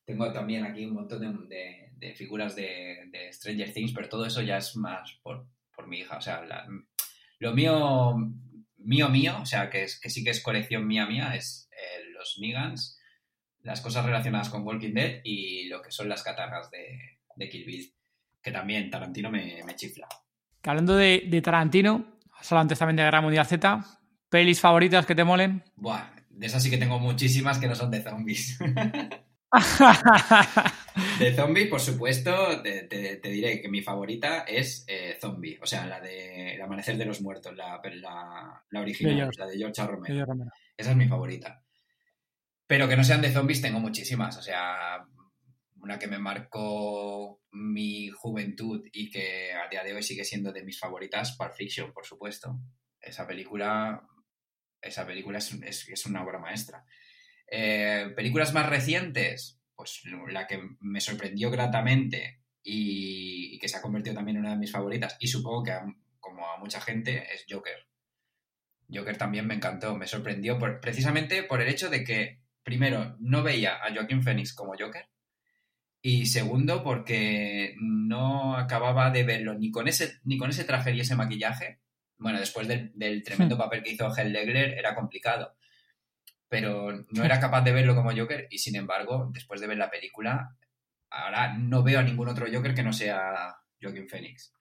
tengo 0.08 0.32
también 0.32 0.64
aquí 0.66 0.86
un 0.86 0.93
montón 0.93 1.20
de, 1.20 1.55
de- 1.55 1.91
de 1.97 2.14
figuras 2.16 2.55
de, 2.55 3.10
de 3.12 3.34
Stranger 3.34 3.74
Things, 3.74 3.91
pero 3.93 4.08
todo 4.08 4.26
eso 4.26 4.41
ya 4.41 4.58
es 4.58 4.76
más 4.78 5.20
por, 5.22 5.45
por 5.76 5.88
mi 5.88 5.97
hija. 5.99 6.18
O 6.18 6.22
sea, 6.22 6.43
la- 6.45 6.66
lo 7.39 7.53
mío, 7.53 8.16
mío, 8.78 9.10
mío, 9.10 9.38
o 9.41 9.45
sea, 9.45 9.70
que, 9.70 9.84
es, 9.84 9.99
que 9.99 10.10
sí 10.10 10.24
que 10.24 10.30
es 10.30 10.41
colección 10.41 10.88
mía, 10.88 11.05
mía, 11.05 11.36
es 11.36 11.70
eh, 11.72 12.05
los 12.14 12.38
Negans, 12.39 12.97
las 13.64 13.82
cosas 13.82 14.05
relacionadas 14.05 14.49
con 14.49 14.66
Walking 14.66 14.93
Dead 14.93 15.20
y 15.26 15.68
lo 15.68 15.82
que 15.82 15.91
son 15.91 16.08
las 16.08 16.24
katanas 16.24 16.72
de, 16.72 17.20
de 17.36 17.49
Kill 17.49 17.66
Bill, 17.66 17.93
que 18.41 18.51
también 18.51 18.89
Tarantino 18.89 19.30
me, 19.30 19.62
me 19.66 19.76
chifla. 19.76 20.08
Que 20.62 20.70
hablando 20.70 20.95
de, 20.95 21.26
de 21.28 21.41
Tarantino, 21.41 22.20
has 22.39 22.49
hablado 22.51 22.62
antes 22.62 22.80
también 22.80 22.95
de 22.95 23.03
Guerra 23.03 23.22
Mundial 23.22 23.45
Z, 23.45 23.84
pelis 24.30 24.62
favoritas 24.62 25.05
que 25.05 25.16
te 25.16 25.24
molen. 25.26 25.64
Buah, 25.76 26.12
de 26.30 26.45
esas 26.45 26.64
sí 26.64 26.70
que 26.70 26.78
tengo 26.78 26.97
muchísimas 26.99 27.58
que 27.60 27.68
no 27.68 27.76
son 27.76 27.91
de 27.91 28.01
zombies. 28.01 28.58
De 31.20 31.34
zombie, 31.36 31.68
por 31.68 31.80
supuesto, 31.80 32.62
te, 32.62 32.84
te- 32.84 33.18
te 33.18 33.30
diré 33.30 33.62
que 33.62 33.70
mi 33.70 33.82
favorita 33.82 34.39
es 34.39 34.84
eh, 34.88 35.18
Zombie, 35.22 35.60
o 35.62 35.66
sea, 35.66 35.86
la 35.86 36.00
de 36.02 36.56
El 36.56 36.62
Amanecer 36.62 36.98
de 36.98 37.06
los 37.06 37.22
Muertos, 37.22 37.56
la, 37.56 37.80
la, 37.84 38.64
la 38.70 38.82
original, 38.82 39.14
De 39.16 39.22
George. 39.22 39.39
la 39.39 39.45
de 39.48 39.58
George. 39.58 39.86
Romero. 39.86 40.52
Esa 40.76 40.91
es 40.91 40.98
mi 40.98 41.08
favorita. 41.08 41.64
Pero 42.66 42.88
que 42.88 42.98
no 42.98 43.04
sean 43.04 43.22
de 43.22 43.32
zombies 43.32 43.62
tengo 43.62 43.80
muchísimas, 43.80 44.38
o 44.38 44.41
sea, 44.41 45.06
una 45.80 45.98
que 46.00 46.08
me 46.08 46.20
marcó 46.20 47.41
mi 47.52 48.10
juventud 48.10 48.84
y 48.91 49.10
que 49.10 49.54
a 49.54 49.70
día 49.70 49.84
de 49.84 49.93
hoy 49.93 50.04
sigue 50.04 50.26
siendo 50.26 50.52
de 50.52 50.64
mis 50.64 50.80
favoritas, 50.80 51.36
Pulp 51.38 51.54
Fiction, 51.54 51.93
por 51.93 52.06
supuesto. 52.06 52.60
Esa 53.00 53.26
película, 53.28 54.02
esa 54.82 55.06
película 55.06 55.38
es, 55.38 55.54
es- 55.54 55.88
es 55.89 56.06
una 56.08 56.24
obra 56.24 56.39
maestra. 56.39 56.84
Eh, 57.50 58.12
películas 58.16 58.54
más 58.54 58.68
recientes, 58.70 59.60
pues 59.76 60.02
la 60.32 60.48
que 60.48 60.60
me 60.80 61.00
sorprendió 61.02 61.50
gratamente 61.50 62.41
y, 62.64 63.56
y 63.56 63.60
que 63.60 63.70
se 63.70 63.78
ha 63.78 63.82
convertido 63.82 64.16
también 64.16 64.38
en 64.38 64.41
una 64.43 64.52
de 64.52 64.58
mis 64.60 64.72
favoritas, 64.72 65.16
y 65.20 65.28
supongo 65.28 65.64
que 65.64 65.72
a- 65.72 65.86
como 66.20 66.45
a 66.50 66.58
mucha 66.58 66.82
gente, 66.82 67.26
es 67.34 67.45
Joker. 67.50 67.88
Joker 68.93 69.18
también 69.18 69.48
me 69.48 69.54
encantó, 69.56 69.95
me 69.95 70.08
sorprendió 70.08 70.58
por- 70.60 70.80
precisamente 70.80 71.43
por 71.43 71.62
el 71.62 71.70
hecho 71.70 71.89
de 71.89 72.04
que, 72.04 72.41
primero, 72.64 73.16
no 73.20 73.43
veía 73.43 73.76
a 73.76 73.93
Joaquín 73.93 74.24
Phoenix 74.24 74.54
como 74.54 74.74
Joker, 74.78 75.06
Y 76.02 76.28
segundo, 76.28 76.84
porque 76.84 77.76
no 77.82 78.56
acababa 78.56 79.10
de 79.10 79.24
verlo 79.24 79.56
ni 79.56 79.72
con 79.72 79.88
ese, 79.88 80.20
ni 80.24 80.38
con 80.38 80.50
ese 80.52 80.64
traje 80.64 80.93
y 80.93 81.00
ese 81.02 81.16
maquillaje. 81.16 81.80
Bueno, 82.18 82.39
después 82.39 82.68
del, 82.68 82.91
del 82.95 83.24
tremendo 83.24 83.56
Hmm. 83.56 83.60
papel 83.60 83.84
que 83.84 83.91
hizo 83.91 84.16
Hell 84.16 84.32
Legler 84.32 84.78
era 84.78 84.93
complicado. 84.95 85.56
Pero 86.50 87.06
no 87.10 87.24
era 87.24 87.39
capaz 87.39 87.62
de 87.62 87.74
verlo 87.74 87.95
como 87.95 88.16
Joker 88.16 88.48
y 88.50 88.60
sin 88.60 88.76
embargo, 88.76 89.30
después 89.34 89.60
de 89.60 89.68
ver 89.68 89.78
la 89.78 89.89
película, 89.89 90.56
ahora 91.10 91.54
no 91.58 91.84
veo 91.84 92.00
a 92.00 92.04
ningún 92.04 92.30
otro 92.30 92.48
Joker 92.52 92.74
que 92.74 92.84
no 92.84 92.93
sea 92.93 93.58
Joaquin 93.82 94.08
Phoenix. 94.08 94.54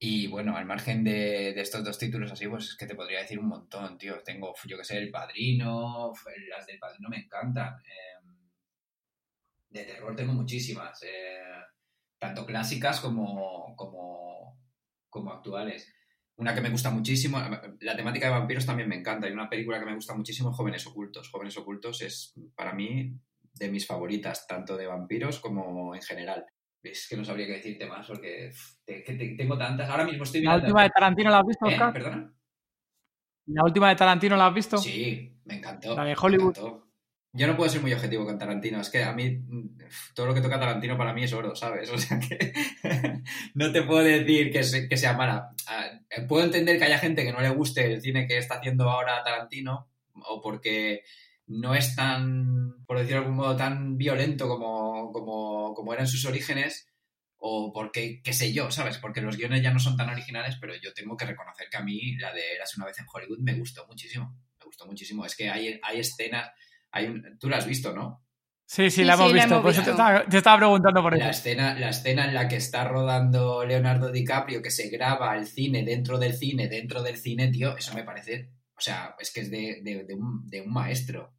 Y 0.00 0.28
bueno, 0.28 0.56
al 0.56 0.64
margen 0.64 1.02
de, 1.02 1.52
de 1.54 1.60
estos 1.60 1.82
dos 1.82 1.98
títulos 1.98 2.30
así, 2.30 2.46
pues 2.46 2.68
es 2.68 2.76
que 2.76 2.86
te 2.86 2.94
podría 2.94 3.18
decir 3.18 3.40
un 3.40 3.48
montón, 3.48 3.98
tío. 3.98 4.22
Tengo, 4.22 4.54
yo 4.64 4.78
que 4.78 4.84
sé, 4.84 4.96
El 4.98 5.10
Padrino, 5.10 6.12
las 6.48 6.66
del 6.66 6.78
Padrino 6.78 7.08
me 7.08 7.18
encantan. 7.18 7.80
Eh, 7.80 8.08
de 9.70 9.84
terror 9.84 10.14
tengo 10.16 10.32
muchísimas, 10.32 11.02
eh, 11.02 11.40
tanto 12.18 12.46
clásicas 12.46 13.00
como, 13.00 13.74
como, 13.76 14.58
como 15.08 15.32
actuales. 15.32 15.92
Una 16.38 16.54
que 16.54 16.60
me 16.60 16.70
gusta 16.70 16.90
muchísimo, 16.90 17.38
la 17.80 17.96
temática 17.96 18.26
de 18.26 18.32
vampiros 18.32 18.64
también 18.64 18.88
me 18.88 18.96
encanta. 18.96 19.28
Y 19.28 19.32
una 19.32 19.50
película 19.50 19.78
que 19.80 19.86
me 19.86 19.94
gusta 19.94 20.14
muchísimo, 20.14 20.52
Jóvenes 20.52 20.86
Ocultos. 20.86 21.28
Jóvenes 21.30 21.56
Ocultos 21.58 22.00
es 22.02 22.32
para 22.54 22.72
mí 22.72 23.12
de 23.54 23.68
mis 23.70 23.86
favoritas, 23.86 24.46
tanto 24.46 24.76
de 24.76 24.86
vampiros 24.86 25.40
como 25.40 25.94
en 25.96 26.02
general. 26.02 26.46
Es 26.80 27.08
que 27.08 27.16
no 27.16 27.24
sabría 27.24 27.46
qué 27.46 27.54
decirte 27.54 27.86
más 27.86 28.06
porque 28.06 28.52
te- 28.84 29.00
te- 29.02 29.34
tengo 29.36 29.58
tantas. 29.58 29.90
Ahora 29.90 30.04
mismo 30.04 30.22
estoy 30.22 30.42
¿La 30.42 30.50
mirando. 30.52 30.66
última 30.66 30.82
de 30.84 30.90
Tarantino 30.90 31.30
la 31.30 31.38
has 31.38 31.46
visto, 31.46 31.66
¿Eh? 31.66 31.72
Oscar? 31.72 31.92
¿Perdona? 31.92 32.34
¿La 33.46 33.64
última 33.64 33.88
de 33.88 33.96
Tarantino 33.96 34.36
la 34.36 34.46
has 34.46 34.54
visto? 34.54 34.78
Sí, 34.78 35.40
me 35.44 35.56
encantó. 35.56 35.96
La 35.96 36.04
de 36.04 36.10
me 36.10 36.16
Hollywood. 36.20 36.56
encantó. 36.56 36.87
Yo 37.32 37.46
no 37.46 37.56
puedo 37.56 37.70
ser 37.70 37.82
muy 37.82 37.92
objetivo 37.92 38.24
con 38.24 38.38
Tarantino. 38.38 38.80
Es 38.80 38.90
que 38.90 39.02
a 39.02 39.12
mí 39.12 39.40
todo 40.14 40.26
lo 40.26 40.34
que 40.34 40.40
toca 40.40 40.58
Tarantino 40.58 40.96
para 40.96 41.12
mí 41.12 41.24
es 41.24 41.32
oro, 41.32 41.54
¿sabes? 41.54 41.90
O 41.92 41.98
sea 41.98 42.18
que 42.18 42.52
no 43.54 43.70
te 43.72 43.82
puedo 43.82 44.04
decir 44.04 44.50
que 44.50 44.96
sea 44.96 45.12
mala. 45.12 45.50
Ah, 45.66 45.86
eh, 46.10 46.22
Puedo 46.22 46.44
entender 46.44 46.78
que 46.78 46.84
haya 46.84 46.98
gente 46.98 47.24
que 47.24 47.32
no 47.32 47.40
le 47.40 47.50
guste 47.50 47.92
el 47.92 48.00
cine 48.00 48.26
que 48.26 48.38
está 48.38 48.56
haciendo 48.56 48.88
ahora 48.90 49.22
Tarantino 49.22 49.88
o 50.14 50.40
porque 50.40 51.02
no 51.46 51.74
es 51.74 51.94
tan, 51.96 52.84
por 52.86 52.98
decirlo 52.98 53.20
de 53.20 53.24
algún 53.24 53.36
modo, 53.36 53.56
tan 53.56 53.96
violento 53.96 54.48
como, 54.48 55.12
como, 55.12 55.74
como 55.74 55.92
eran 55.94 56.06
sus 56.06 56.24
orígenes 56.26 56.88
o 57.38 57.72
porque, 57.72 58.20
qué 58.22 58.32
sé 58.32 58.52
yo, 58.52 58.70
¿sabes? 58.70 58.98
Porque 58.98 59.20
los 59.20 59.36
guiones 59.36 59.62
ya 59.62 59.72
no 59.72 59.78
son 59.78 59.96
tan 59.96 60.10
originales, 60.10 60.56
pero 60.60 60.74
yo 60.76 60.92
tengo 60.92 61.16
que 61.16 61.24
reconocer 61.24 61.68
que 61.70 61.76
a 61.76 61.82
mí 61.82 62.16
la 62.16 62.32
de 62.32 62.54
Eras 62.54 62.76
una 62.76 62.86
vez 62.86 62.98
en 62.98 63.06
Hollywood 63.12 63.38
me 63.38 63.54
gustó 63.54 63.86
muchísimo. 63.86 64.36
Me 64.58 64.64
gustó 64.66 64.86
muchísimo. 64.86 65.24
Es 65.24 65.36
que 65.36 65.48
hay, 65.48 65.78
hay 65.82 66.00
escenas, 66.00 66.50
hay 66.92 67.06
un- 67.06 67.38
tú 67.38 67.48
la 67.48 67.58
has 67.58 67.66
visto, 67.66 67.92
¿no? 67.94 68.24
Sí, 68.66 68.84
sí, 68.90 68.96
Sí, 68.96 69.04
la 69.04 69.14
hemos 69.14 69.28
sí, 69.30 69.34
la 69.36 69.42
visto. 69.42 69.54
hemos 69.54 69.62
Por 69.62 69.72
eso 69.72 69.82
te 69.82 69.90
estaba, 69.90 70.24
te 70.26 70.36
estaba 70.36 70.56
preguntando 70.58 71.02
por 71.02 71.16
La 71.16 71.30
eso. 71.30 71.38
escena, 71.40 71.74
la 71.78 71.88
escena 71.88 72.26
en 72.26 72.34
la 72.34 72.48
que 72.48 72.56
está 72.56 72.84
rodando 72.84 73.64
Leonardo 73.64 74.12
DiCaprio, 74.12 74.60
que 74.60 74.70
se 74.70 74.90
graba 74.90 75.34
el 75.36 75.46
cine 75.46 75.84
dentro 75.84 76.18
del 76.18 76.34
cine, 76.34 76.68
dentro 76.68 77.02
del 77.02 77.16
cine, 77.16 77.48
tío, 77.50 77.76
eso 77.78 77.94
me 77.94 78.04
parece, 78.04 78.50
o 78.76 78.80
sea, 78.80 79.14
es 79.18 79.32
que 79.32 79.40
es 79.40 79.50
de, 79.50 79.80
de- 79.82 80.04
de 80.04 80.14
un, 80.14 80.46
de 80.48 80.60
un 80.60 80.70
maestro. 80.72 81.34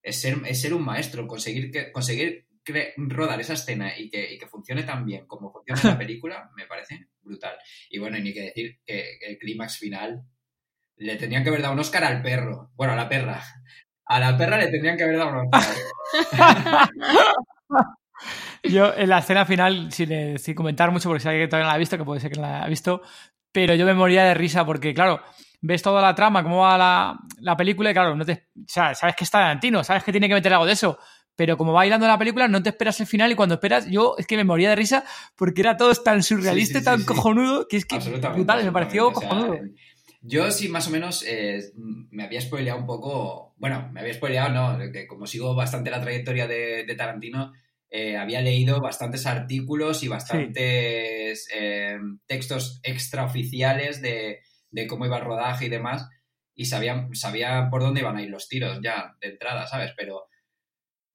Es 0.00 0.20
ser, 0.20 0.36
es 0.46 0.60
ser 0.60 0.74
un 0.74 0.84
maestro, 0.84 1.26
conseguir, 1.26 1.70
que, 1.72 1.90
conseguir 1.90 2.46
cre- 2.64 2.92
rodar 2.96 3.40
esa 3.40 3.54
escena 3.54 3.98
y 3.98 4.08
que, 4.08 4.34
y 4.34 4.38
que 4.38 4.46
funcione 4.46 4.82
tan 4.84 5.04
bien 5.04 5.26
como 5.26 5.50
funciona 5.50 5.80
en 5.82 5.88
la 5.88 5.98
película, 6.06 6.50
me 6.56 6.66
parece 6.66 7.08
brutal. 7.22 7.56
Y 7.90 7.98
bueno, 7.98 8.16
y 8.18 8.22
ni 8.22 8.32
que 8.32 8.42
decir 8.42 8.78
que 8.86 9.18
el 9.26 9.38
clímax 9.38 9.78
final 9.78 10.22
le 10.96 11.16
tendrían 11.16 11.42
que 11.42 11.48
haber 11.48 11.62
dado 11.62 11.74
un 11.74 11.80
Oscar 11.80 12.04
al 12.04 12.22
perro, 12.22 12.70
bueno, 12.76 12.92
a 12.92 12.96
la 12.96 13.08
perra. 13.08 13.42
A 14.06 14.20
la 14.20 14.36
perra 14.36 14.58
le 14.58 14.68
tendrían 14.68 14.96
que 14.96 15.04
haber 15.04 15.18
dado 15.18 15.30
un 15.30 15.48
Oscar. 15.52 16.78
Yo 18.62 18.94
en 18.94 19.08
la 19.08 19.18
escena 19.18 19.44
final, 19.44 19.92
sin, 19.92 20.12
eh, 20.12 20.38
sin 20.38 20.54
comentar 20.54 20.90
mucho, 20.90 21.08
porque 21.08 21.20
si 21.22 21.28
alguien 21.28 21.48
todavía 21.48 21.66
no 21.66 21.70
la 21.70 21.74
ha 21.74 21.78
visto, 21.78 21.98
que 21.98 22.04
puede 22.04 22.20
ser 22.20 22.30
que 22.30 22.40
no 22.40 22.46
la 22.46 22.62
ha 22.62 22.68
visto, 22.68 23.02
pero 23.52 23.74
yo 23.74 23.84
me 23.84 23.94
moría 23.94 24.24
de 24.24 24.34
risa 24.34 24.64
porque, 24.64 24.94
claro, 24.94 25.20
ves 25.60 25.82
toda 25.82 26.00
la 26.00 26.14
trama, 26.14 26.42
cómo 26.42 26.58
va 26.58 26.78
la, 26.78 27.18
la 27.40 27.56
película 27.56 27.90
y, 27.90 27.94
claro, 27.94 28.16
no 28.16 28.24
te, 28.24 28.48
o 28.56 28.64
sea, 28.66 28.94
sabes 28.94 29.16
que 29.16 29.24
está 29.24 29.38
Tarantino, 29.38 29.84
sabes 29.84 30.02
que 30.02 30.12
tiene 30.12 30.28
que 30.28 30.34
meter 30.34 30.52
algo 30.52 30.66
de 30.66 30.72
eso, 30.72 30.98
pero 31.36 31.56
como 31.56 31.72
va 31.72 31.80
bailando 31.80 32.06
la 32.06 32.18
película, 32.18 32.48
no 32.48 32.62
te 32.62 32.70
esperas 32.70 33.00
el 33.00 33.06
final 33.06 33.32
y 33.32 33.34
cuando 33.34 33.56
esperas, 33.56 33.86
yo 33.86 34.14
es 34.18 34.26
que 34.26 34.36
me 34.36 34.44
moría 34.44 34.70
de 34.70 34.76
risa 34.76 35.04
porque 35.36 35.62
era 35.62 35.76
todo 35.76 35.92
tan 35.94 36.22
surrealista 36.22 36.78
Sí, 36.78 36.84
sí, 36.84 36.90
y 36.90 36.94
tan 36.94 37.04
cojonudo 37.04 37.66
que 37.68 37.78
es 37.78 37.84
que 37.84 37.98
brutal, 37.98 38.64
me 38.64 38.72
pareció 38.72 39.08
absolutamente. 39.08 39.08
O 39.08 39.20
sea, 39.20 39.28
cojonudo. 39.28 39.58
Yo 40.26 40.50
sí, 40.50 40.68
más 40.68 40.88
o 40.88 40.90
menos, 40.90 41.22
eh, 41.26 41.72
me 42.10 42.24
había 42.24 42.40
spoileado 42.40 42.80
un 42.80 42.86
poco. 42.86 43.54
Bueno, 43.58 43.90
me 43.92 44.00
había 44.00 44.14
spoileado, 44.14 44.78
no, 44.78 44.92
que 44.92 45.06
como 45.06 45.26
sigo 45.26 45.54
bastante 45.54 45.90
la 45.90 46.00
trayectoria 46.00 46.46
de, 46.46 46.84
de 46.84 46.94
Tarantino, 46.94 47.52
eh, 47.90 48.16
había 48.16 48.40
leído 48.40 48.80
bastantes 48.80 49.26
artículos 49.26 50.02
y 50.02 50.08
bastantes 50.08 51.46
eh, 51.54 51.98
textos 52.26 52.80
extraoficiales 52.82 54.00
de, 54.00 54.40
de 54.70 54.86
cómo 54.86 55.04
iba 55.04 55.18
el 55.18 55.24
rodaje 55.24 55.66
y 55.66 55.68
demás, 55.68 56.08
y 56.54 56.64
sabía, 56.64 57.06
sabía 57.12 57.68
por 57.70 57.82
dónde 57.82 58.00
iban 58.00 58.16
a 58.16 58.22
ir 58.22 58.30
los 58.30 58.48
tiros 58.48 58.80
ya 58.82 59.14
de 59.20 59.28
entrada, 59.28 59.66
¿sabes? 59.66 59.92
Pero, 59.96 60.24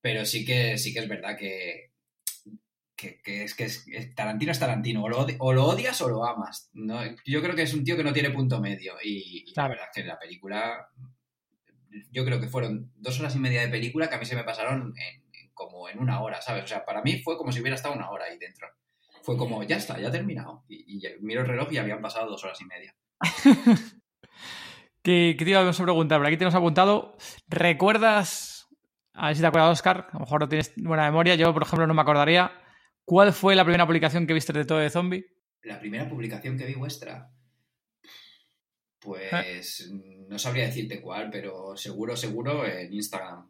pero 0.02 0.24
sí 0.24 0.46
que 0.46 0.78
sí 0.78 0.94
que 0.94 1.00
es 1.00 1.08
verdad 1.08 1.36
que, 1.36 1.89
que, 3.00 3.20
que 3.22 3.44
es 3.44 3.56
que 3.56 3.64
es, 3.66 3.86
Tarantino 4.16 4.52
es 4.52 4.60
Tarantino, 4.60 5.04
o 5.04 5.10
lo, 5.10 5.26
o 5.40 5.54
lo 5.54 5.66
odias 5.66 6.02
o 6.02 6.10
lo 6.10 6.26
amas. 6.26 6.70
¿no? 6.74 7.00
Yo 7.26 7.42
creo 7.42 7.56
que 7.56 7.62
es 7.64 7.74
un 7.74 7.84
tío 7.84 7.96
que 7.96 8.04
no 8.04 8.14
tiene 8.14 8.30
punto 8.32 8.60
medio 8.60 8.96
y, 9.04 9.46
la 9.56 9.68
verdad 9.68 9.86
es 9.86 9.92
que 10.02 10.08
la 10.08 10.20
película, 10.20 10.90
yo 12.12 12.26
creo 12.26 12.40
que 12.40 12.48
fueron 12.48 12.92
dos 12.96 13.20
horas 13.20 13.36
y 13.36 13.40
media 13.40 13.62
de 13.62 13.70
película 13.70 14.10
que 14.10 14.16
a 14.16 14.20
mí 14.20 14.26
se 14.26 14.36
me 14.36 14.44
pasaron 14.44 14.94
en- 14.98 15.24
en- 15.34 15.52
como 15.54 15.90
en 15.90 16.00
una 16.00 16.22
hora, 16.22 16.42
¿sabes? 16.42 16.64
O 16.64 16.68
sea, 16.68 16.86
para 16.86 17.02
mí 17.02 17.22
fue 17.22 17.38
como 17.38 17.52
si 17.52 17.60
hubiera 17.62 17.76
estado 17.76 17.94
una 17.96 18.10
hora 18.10 18.26
ahí 18.26 18.38
dentro. 18.38 18.68
Fue 19.24 19.36
como, 19.38 19.62
ya 19.64 19.76
está, 19.78 20.00
ya 20.00 20.08
ha 20.08 20.12
terminado. 20.12 20.64
Y, 20.70 20.98
y 20.98 21.02
miro 21.22 21.42
el 21.42 21.48
reloj 21.48 21.72
y 21.72 21.78
habían 21.78 22.02
pasado 22.02 22.30
dos 22.30 22.44
horas 22.44 22.60
y 22.62 22.66
media. 22.66 22.96
Que, 25.02 25.36
que 25.40 25.46
te 25.46 25.52
íbamos 25.52 25.80
a 25.80 25.84
preguntar, 25.84 26.20
por 26.20 26.28
aquí 26.28 26.36
tenemos 26.36 26.56
apuntado, 26.56 27.16
¿recuerdas, 27.48 28.68
a 29.14 29.28
ver 29.28 29.36
si 29.38 29.42
te 29.42 29.48
acuerdas, 29.48 29.72
Oscar, 29.72 30.08
a 30.10 30.14
lo 30.14 30.20
mejor 30.20 30.42
no 30.42 30.50
tienes 30.50 30.74
buena 30.76 31.06
memoria, 31.06 31.36
yo 31.36 31.54
por 31.54 31.64
ejemplo 31.64 31.88
no 31.88 31.94
me 31.94 32.02
acordaría, 32.02 32.52
¿cuál 33.10 33.34
fue 33.34 33.56
la 33.56 33.64
primera 33.64 33.88
publicación 33.88 34.28
que 34.28 34.36
viste 34.36 34.54
de 34.54 34.66
todo 34.66 34.78
de 34.78 34.92
zombie? 34.92 35.26
La 35.64 35.80
primera 35.80 36.08
publicación 36.08 36.56
que 36.60 36.66
vi 36.68 36.76
vuestra, 36.76 37.32
pues 39.00 39.90
no 40.28 40.38
sabría 40.38 40.66
decirte 40.66 41.02
cuál, 41.02 41.32
pero 41.32 41.76
seguro, 41.76 42.16
seguro 42.16 42.66
en 42.68 42.94
Instagram. 42.94 43.50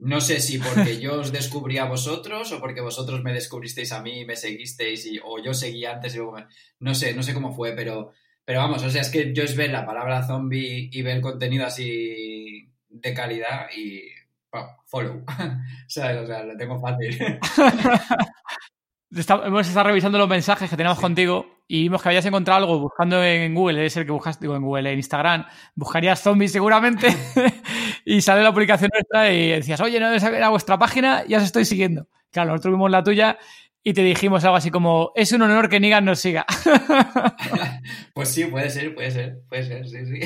No 0.00 0.20
sé 0.20 0.38
si 0.40 0.58
porque 0.58 1.00
yo 1.00 1.18
os 1.20 1.32
descubrí 1.40 1.78
a 1.78 1.86
vosotros 1.86 2.52
o 2.52 2.60
porque 2.60 2.82
vosotros 2.82 3.22
me 3.22 3.32
descubristeis 3.32 3.92
a 3.92 4.02
mí 4.02 4.20
y 4.20 4.26
me 4.26 4.36
seguisteis 4.36 5.06
y, 5.06 5.18
o 5.24 5.42
yo 5.42 5.54
seguí 5.54 5.86
antes 5.86 6.14
y 6.14 6.18
luego 6.18 6.32
me- 6.32 6.46
No 6.78 6.94
sé, 6.94 7.14
no 7.14 7.22
sé 7.22 7.32
cómo 7.32 7.54
fue, 7.54 7.72
pero, 7.72 8.12
pero 8.44 8.60
vamos, 8.60 8.82
o 8.82 8.90
sea, 8.90 9.00
es 9.00 9.08
que 9.10 9.32
yo 9.32 9.42
es 9.44 9.56
ver 9.56 9.70
la 9.70 9.86
palabra 9.86 10.26
zombie 10.26 10.90
y 10.92 11.00
ver 11.02 11.22
contenido 11.22 11.64
así 11.64 12.70
de 12.90 13.14
calidad 13.14 13.68
y 13.74 14.02
follow. 14.86 15.24
¿Sabes? 15.88 16.18
O 16.18 16.26
sea, 16.26 16.44
lo 16.44 16.56
tengo 16.56 16.80
fácil. 16.80 17.18
Está- 19.16 19.42
hemos 19.44 19.66
estado 19.66 19.88
revisando 19.88 20.18
los 20.18 20.28
mensajes 20.28 20.70
que 20.70 20.76
teníamos 20.76 20.98
Sí. 20.98 21.02
contigo 21.02 21.46
y 21.66 21.82
vimos 21.82 22.00
que 22.00 22.08
habías 22.10 22.24
encontrado 22.26 22.60
algo 22.64 22.78
buscando 22.78 23.22
en 23.24 23.52
Google, 23.56 23.78
debe 23.78 23.90
ser 23.90 24.06
que 24.06 24.12
buscas, 24.12 24.38
digo 24.38 24.54
en 24.54 24.62
Google, 24.62 24.92
en 24.92 24.98
Instagram, 24.98 25.46
buscarías 25.74 26.20
zombies 26.20 26.52
seguramente 26.52 27.08
y 28.04 28.20
sale 28.20 28.42
la 28.44 28.52
publicación 28.52 28.88
nuestra 28.92 29.32
y 29.32 29.48
decías, 29.50 29.80
oye, 29.80 29.98
no 29.98 30.06
debes 30.06 30.22
saber 30.22 30.42
a 30.44 30.48
vuestra 30.50 30.78
página, 30.78 31.24
ya 31.26 31.38
os 31.38 31.44
estoy 31.44 31.64
siguiendo. 31.64 32.06
Claro, 32.30 32.52
nosotros 32.52 32.74
vimos 32.74 32.90
la 32.90 33.02
tuya 33.02 33.36
y 33.82 33.94
te 33.94 34.02
dijimos 34.04 34.44
algo 34.44 34.56
así 34.56 34.70
como, 34.70 35.10
es 35.16 35.32
un 35.32 35.42
honor 35.42 35.68
que 35.68 35.80
Nigan 35.80 36.04
nos 36.04 36.20
siga. 36.20 36.46
Pues 38.14 38.28
sí, 38.32 38.44
puede 38.44 38.70
ser, 38.70 38.94
puede 38.94 39.10
ser, 39.10 39.40
puede 39.48 39.64
ser, 39.64 39.88
sí, 39.88 40.06
sí. 40.06 40.20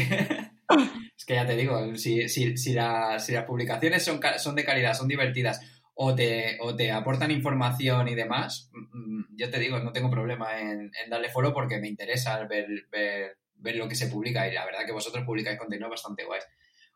Es 1.25 1.27
que 1.27 1.37
ya 1.37 1.47
te 1.47 1.57
digo, 1.57 1.97
si, 1.97 2.29
si, 2.29 2.55
si, 2.55 2.55
si 2.59 2.75
las 2.75 3.45
publicaciones 3.47 4.05
son, 4.05 4.21
son 4.37 4.55
de 4.55 4.63
calidad, 4.63 4.93
son 4.93 5.09
divertidas 5.09 5.59
o 5.95 6.15
te, 6.15 6.59
o 6.61 6.77
te 6.77 6.93
aportan 6.93 7.31
información 7.31 8.09
y 8.09 8.15
demás, 8.15 8.71
mm, 8.75 9.35
yo 9.35 9.49
te 9.49 9.59
digo, 9.59 9.79
no 9.79 9.91
tengo 9.91 10.11
problema 10.11 10.61
en, 10.61 10.93
darle 11.09 11.31
follow 11.31 11.55
porque 11.55 11.79
me 11.79 11.89
interesa 11.89 12.45
ver, 12.45 12.67
ver, 12.93 13.39
ver 13.55 13.77
lo 13.77 13.89
que 13.89 13.95
se 13.95 14.09
publica 14.09 14.47
y 14.47 14.53
la 14.53 14.67
verdad 14.67 14.85
que 14.85 14.93
vosotros 14.93 15.25
publicáis 15.25 15.59
contenido 15.59 15.89
bastante 15.89 16.27
guay. 16.27 16.43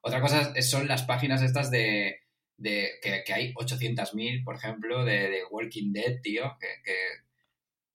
Otra 0.03 0.21
cosa 0.21 0.53
son 0.61 0.87
las 0.89 1.05
páginas 1.05 1.41
estas 1.41 1.71
de, 1.71 2.21
de 2.59 2.99
que, 3.01 3.23
que 3.25 3.33
hay 3.33 3.55
800.000, 3.55 4.45
por 4.45 4.57
ejemplo, 4.57 5.07
de, 5.07 5.31
de 5.31 5.41
Walking 5.51 5.91
Dead, 5.95 6.21
tío, 6.21 6.55
que 6.61 6.93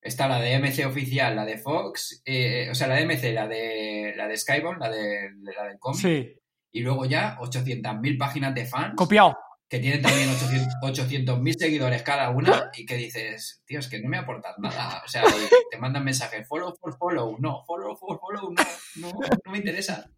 está 0.04 0.28
la 0.28 0.39
de 0.39 0.60
MC 0.60 0.86
oficial, 0.86 1.36
la 1.36 1.45
de 1.45 1.58
Fox, 1.58 2.22
eh, 2.26 2.68
o 2.70 2.76
sea, 2.76 2.88
la 2.88 2.95
de 2.95 3.06
MC, 3.06 3.34
la 3.34 3.47
de, 3.47 4.14
la 4.16 4.28
de 4.28 4.38
Skybound, 4.38 4.80
la 4.80 4.89
de, 4.89 5.32
la 5.41 5.64
del 5.64 5.80
cómic, 5.80 6.01
Sí, 6.01 6.34
y 6.72 6.82
luego 6.82 7.06
ya 7.06 7.38
800.000 7.39 8.18
páginas 8.18 8.56
de 8.56 8.66
fans 8.66 8.95
copiado. 8.95 9.38
que 9.70 9.80
tienen 9.80 10.01
también 10.01 10.30
800 10.30 10.74
800.000 10.82 11.56
seguidores 11.58 12.04
cada 12.04 12.30
una 12.32 12.72
y 12.76 12.86
que 12.86 12.95
dices, 12.95 13.62
tío, 13.66 13.80
es 13.80 13.88
que 13.88 14.01
no 14.01 14.10
me 14.10 14.18
aportas 14.18 14.56
nada. 14.60 15.01
O 15.06 15.08
sea, 15.08 15.24
te 15.72 15.78
mandan 15.78 16.04
mensajes, 16.04 16.47
follow 16.47 16.76
for 16.76 16.97
follow, 16.97 17.38
no, 17.39 17.64
follow 17.66 17.95
for 17.95 18.20
follow, 18.20 18.51
no, 18.51 18.64
no, 18.95 19.20
no 19.45 19.51
me 19.51 19.60
interesa. 19.60 20.10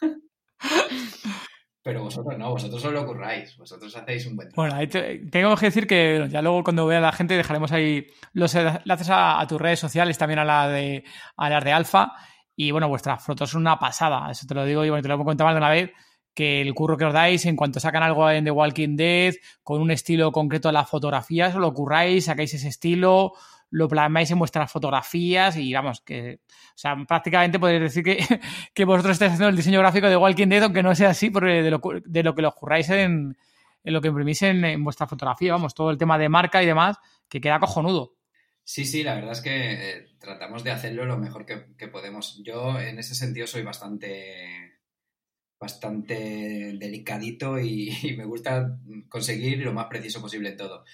Pero 1.84 2.02
vosotros 2.02 2.38
no, 2.38 2.48
vosotros 2.48 2.80
solo 2.80 3.02
lo 3.02 3.06
curráis, 3.06 3.58
vosotros 3.58 3.94
hacéis 3.94 4.26
un 4.26 4.36
buen 4.36 4.48
trabajo. 4.48 4.74
Bueno, 4.74 4.74
ahí 4.74 5.20
tengo 5.30 5.54
que 5.54 5.66
decir 5.66 5.86
que 5.86 6.26
ya 6.30 6.40
luego 6.40 6.64
cuando 6.64 6.86
vea 6.86 6.96
a 6.96 7.02
la 7.02 7.12
gente 7.12 7.36
dejaremos 7.36 7.72
ahí 7.72 8.06
los 8.32 8.54
enlaces 8.54 9.08
a, 9.10 9.44
tus 9.46 9.60
redes 9.60 9.80
sociales, 9.80 10.16
también 10.16 10.38
a, 10.38 10.46
la 10.46 10.66
de, 10.66 11.04
a 11.36 11.50
las 11.50 11.62
de 11.62 11.72
Alfa. 11.72 12.12
Y 12.56 12.70
bueno, 12.70 12.88
vuestras 12.88 13.22
fotos 13.22 13.50
son 13.50 13.60
una 13.60 13.78
pasada, 13.78 14.30
eso 14.30 14.46
te 14.46 14.54
lo 14.54 14.64
digo 14.64 14.82
y 14.82 14.88
bueno, 14.88 15.02
te 15.02 15.08
lo 15.08 15.16
he 15.16 15.24
contado 15.24 15.48
más 15.48 15.54
de 15.54 15.58
una 15.58 15.68
vez 15.68 15.90
que 16.32 16.62
el 16.62 16.72
curro 16.72 16.96
que 16.96 17.04
os 17.04 17.12
dais 17.12 17.44
en 17.44 17.54
cuanto 17.54 17.80
sacan 17.80 18.02
algo 18.02 18.30
en 18.30 18.44
The 18.44 18.50
Walking 18.50 18.96
Dead, 18.96 19.34
con 19.62 19.82
un 19.82 19.90
estilo 19.90 20.32
concreto 20.32 20.68
de 20.68 20.72
las 20.72 20.88
fotografías, 20.88 21.54
lo 21.54 21.74
curráis, 21.74 22.24
sacáis 22.24 22.54
ese 22.54 22.68
estilo, 22.68 23.34
lo 23.74 23.88
plasmáis 23.88 24.30
en 24.30 24.38
vuestras 24.38 24.70
fotografías 24.70 25.56
y 25.56 25.74
vamos, 25.74 26.00
que, 26.00 26.40
o 26.46 26.76
sea, 26.76 26.94
prácticamente 27.08 27.58
podéis 27.58 27.80
decir 27.80 28.04
que, 28.04 28.18
que 28.74 28.84
vosotros 28.84 29.14
estáis 29.14 29.32
haciendo 29.32 29.48
el 29.48 29.56
diseño 29.56 29.80
gráfico 29.80 30.08
de 30.08 30.16
Walking 30.16 30.46
Dead, 30.46 30.62
aunque 30.62 30.82
no 30.82 30.94
sea 30.94 31.10
así, 31.10 31.28
porque 31.28 31.60
de 31.60 31.70
lo, 31.72 31.80
de 32.04 32.22
lo 32.22 32.34
que 32.36 32.42
lo 32.42 32.52
curráis 32.52 32.88
en, 32.90 33.36
en, 33.82 33.92
lo 33.92 34.00
que 34.00 34.08
imprimís 34.08 34.42
en, 34.42 34.84
vuestra 34.84 35.08
fotografía, 35.08 35.52
vamos, 35.52 35.74
todo 35.74 35.90
el 35.90 35.98
tema 35.98 36.16
de 36.18 36.28
marca 36.28 36.62
y 36.62 36.66
demás, 36.66 36.98
que 37.28 37.40
queda 37.40 37.58
cojonudo. 37.58 38.14
Sí, 38.62 38.84
sí, 38.84 39.02
la 39.02 39.16
verdad 39.16 39.32
es 39.32 39.40
que 39.40 39.72
eh, 39.72 40.06
tratamos 40.20 40.62
de 40.62 40.70
hacerlo 40.70 41.04
lo 41.04 41.18
mejor 41.18 41.44
que, 41.44 41.74
que 41.76 41.88
podemos. 41.88 42.40
Yo 42.44 42.78
en 42.78 43.00
ese 43.00 43.16
sentido 43.16 43.48
soy 43.48 43.62
bastante 43.62 44.74
bastante 45.58 46.76
delicadito 46.78 47.58
y, 47.58 47.90
me 48.16 48.24
gusta 48.24 48.78
conseguir 49.08 49.58
lo 49.58 49.72
más 49.72 49.86
preciso 49.86 50.20
posible 50.20 50.50
en 50.50 50.56
todo. 50.56 50.84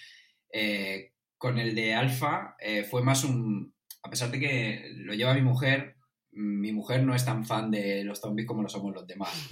Eh, 0.50 1.12
con 1.40 1.58
el 1.58 1.74
de 1.74 1.94
Alfa 1.94 2.54
eh, 2.60 2.84
fue 2.84 3.02
más 3.02 3.24
un... 3.24 3.74
A 4.02 4.10
pesar 4.10 4.30
de 4.30 4.38
que 4.38 4.90
lo 4.94 5.14
lleva 5.14 5.32
mi 5.32 5.40
mujer, 5.40 5.96
mi 6.32 6.70
mujer 6.70 7.02
no 7.02 7.14
es 7.14 7.24
tan 7.24 7.46
fan 7.46 7.70
de 7.70 8.04
los 8.04 8.20
zombies 8.20 8.46
como 8.46 8.62
lo 8.62 8.68
somos 8.68 8.92
los 8.92 9.06
demás. 9.06 9.48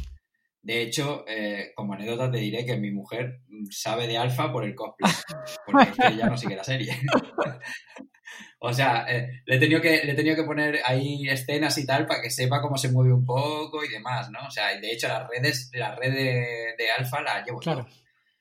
De 0.61 0.82
hecho, 0.82 1.24
eh, 1.26 1.72
como 1.74 1.95
anécdota 1.95 2.30
te 2.30 2.39
diré 2.39 2.66
que 2.66 2.76
mi 2.76 2.91
mujer 2.91 3.41
sabe 3.70 4.07
de 4.07 4.18
Alfa 4.18 4.53
por 4.53 4.64
el 4.64 4.74
cosplay, 4.74 5.11
porque 5.64 6.09
ella 6.12 6.28
no 6.28 6.36
sigue 6.36 6.57
la 6.57 6.64
serie. 6.64 6.95
O 8.61 8.72
sea, 8.72 9.07
eh, 9.09 9.43
le, 9.47 9.57
he 9.57 9.59
tenido 9.59 9.80
que, 9.80 10.05
le 10.05 10.12
he 10.12 10.14
tenido 10.14 10.34
que 10.34 10.43
poner 10.43 10.80
ahí 10.84 11.28
escenas 11.28 11.78
y 11.78 11.86
tal 11.86 12.07
para 12.07 12.20
que 12.20 12.30
sepa 12.30 12.61
cómo 12.61 12.76
se 12.76 12.91
mueve 12.91 13.12
un 13.12 13.24
poco 13.24 13.84
y 13.84 13.89
demás, 13.89 14.30
¿no? 14.30 14.41
O 14.47 14.51
sea, 14.51 14.76
de 14.78 14.91
hecho, 14.93 15.07
las 15.07 15.28
redes, 15.28 15.70
la 15.74 15.95
red 15.95 16.12
de, 16.76 16.91
Alfa 16.91 17.22
la 17.22 17.45
llevo 17.45 17.61
yo. 17.61 17.86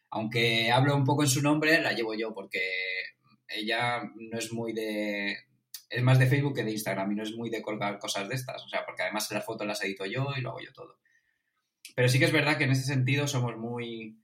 Aunque 0.10 0.72
hablo 0.72 0.95
un 0.95 1.06
poco 1.06 1.22
en 1.22 1.30
su 1.30 1.41
nombre, 1.41 1.80
la 1.82 1.93
llevo 1.93 2.16
yo 2.16 2.34
porque 2.34 2.60
ella 3.48 4.04
no 4.16 4.38
es 4.38 4.52
muy 4.52 4.74
de... 4.74 5.38
Es 5.89 6.04
más 6.04 6.20
de 6.20 6.28
Facebook 6.28 6.56
que 6.56 6.64
de 6.64 6.72
Instagram 6.72 7.12
y 7.12 7.16
no 7.16 7.24
es 7.24 7.34
muy 7.34 7.50
de 7.50 7.62
colgar 7.62 7.98
cosas 7.98 8.28
de 8.28 8.36
estas. 8.36 8.64
O 8.64 8.68
sea, 8.68 8.86
porque 8.86 9.04
además 9.04 9.32
las 9.32 9.45
fotos 9.45 9.66
las 9.66 9.84
edito 9.84 10.06
yo 10.06 10.34
y 10.36 10.41
lo 10.41 10.50
hago 10.50 10.60
yo 10.60 10.74
todo. 10.74 11.00
Pero 11.95 12.10
sí 12.10 12.20
que 12.20 12.26
es 12.26 12.32
verdad 12.32 12.58
que 12.58 12.66
en 12.66 12.72
ese 12.72 12.84
sentido 12.84 13.28
somos 13.28 13.58
muy 13.58 14.18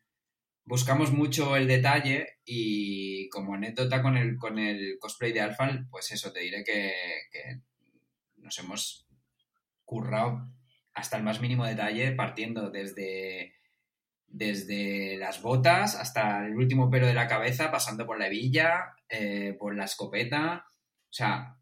buscamos 0.66 1.12
mucho 1.12 1.56
el 1.56 1.68
detalle 1.68 2.40
y 2.46 3.30
como 3.30 3.56
anécdota 3.56 4.02
con 4.02 4.18
el, 4.18 4.38
con 4.38 4.60
el 4.60 4.98
cosplay 5.00 5.32
de 5.32 5.42
Alfa, 5.42 5.86
pues 5.90 6.12
eso, 6.12 6.32
te 6.32 6.42
diré 6.42 6.64
que, 6.64 7.62
nos 8.38 8.58
hemos 8.60 9.08
currado 9.86 10.50
hasta 10.94 11.18
el 11.18 11.24
más 11.24 11.42
mínimo 11.42 11.66
detalle, 11.66 12.12
partiendo 12.12 12.70
desde, 12.70 13.54
desde 14.34 15.16
las 15.18 15.44
botas 15.44 15.96
hasta 15.96 16.46
el 16.48 16.56
último 16.56 16.90
pelo 16.90 17.06
de 17.06 17.14
la 17.14 17.28
cabeza, 17.28 17.72
pasando 17.72 18.08
por 18.08 18.18
la 18.18 18.28
hebilla, 18.28 18.96
eh, 19.08 19.56
por 19.60 19.76
la 19.76 19.86
escopeta. 19.86 20.66
O 20.68 21.14
sea, 21.14 21.56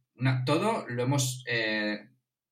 todo 0.45 0.86
lo 0.88 1.03
hemos 1.03 1.43
eh, 1.47 1.99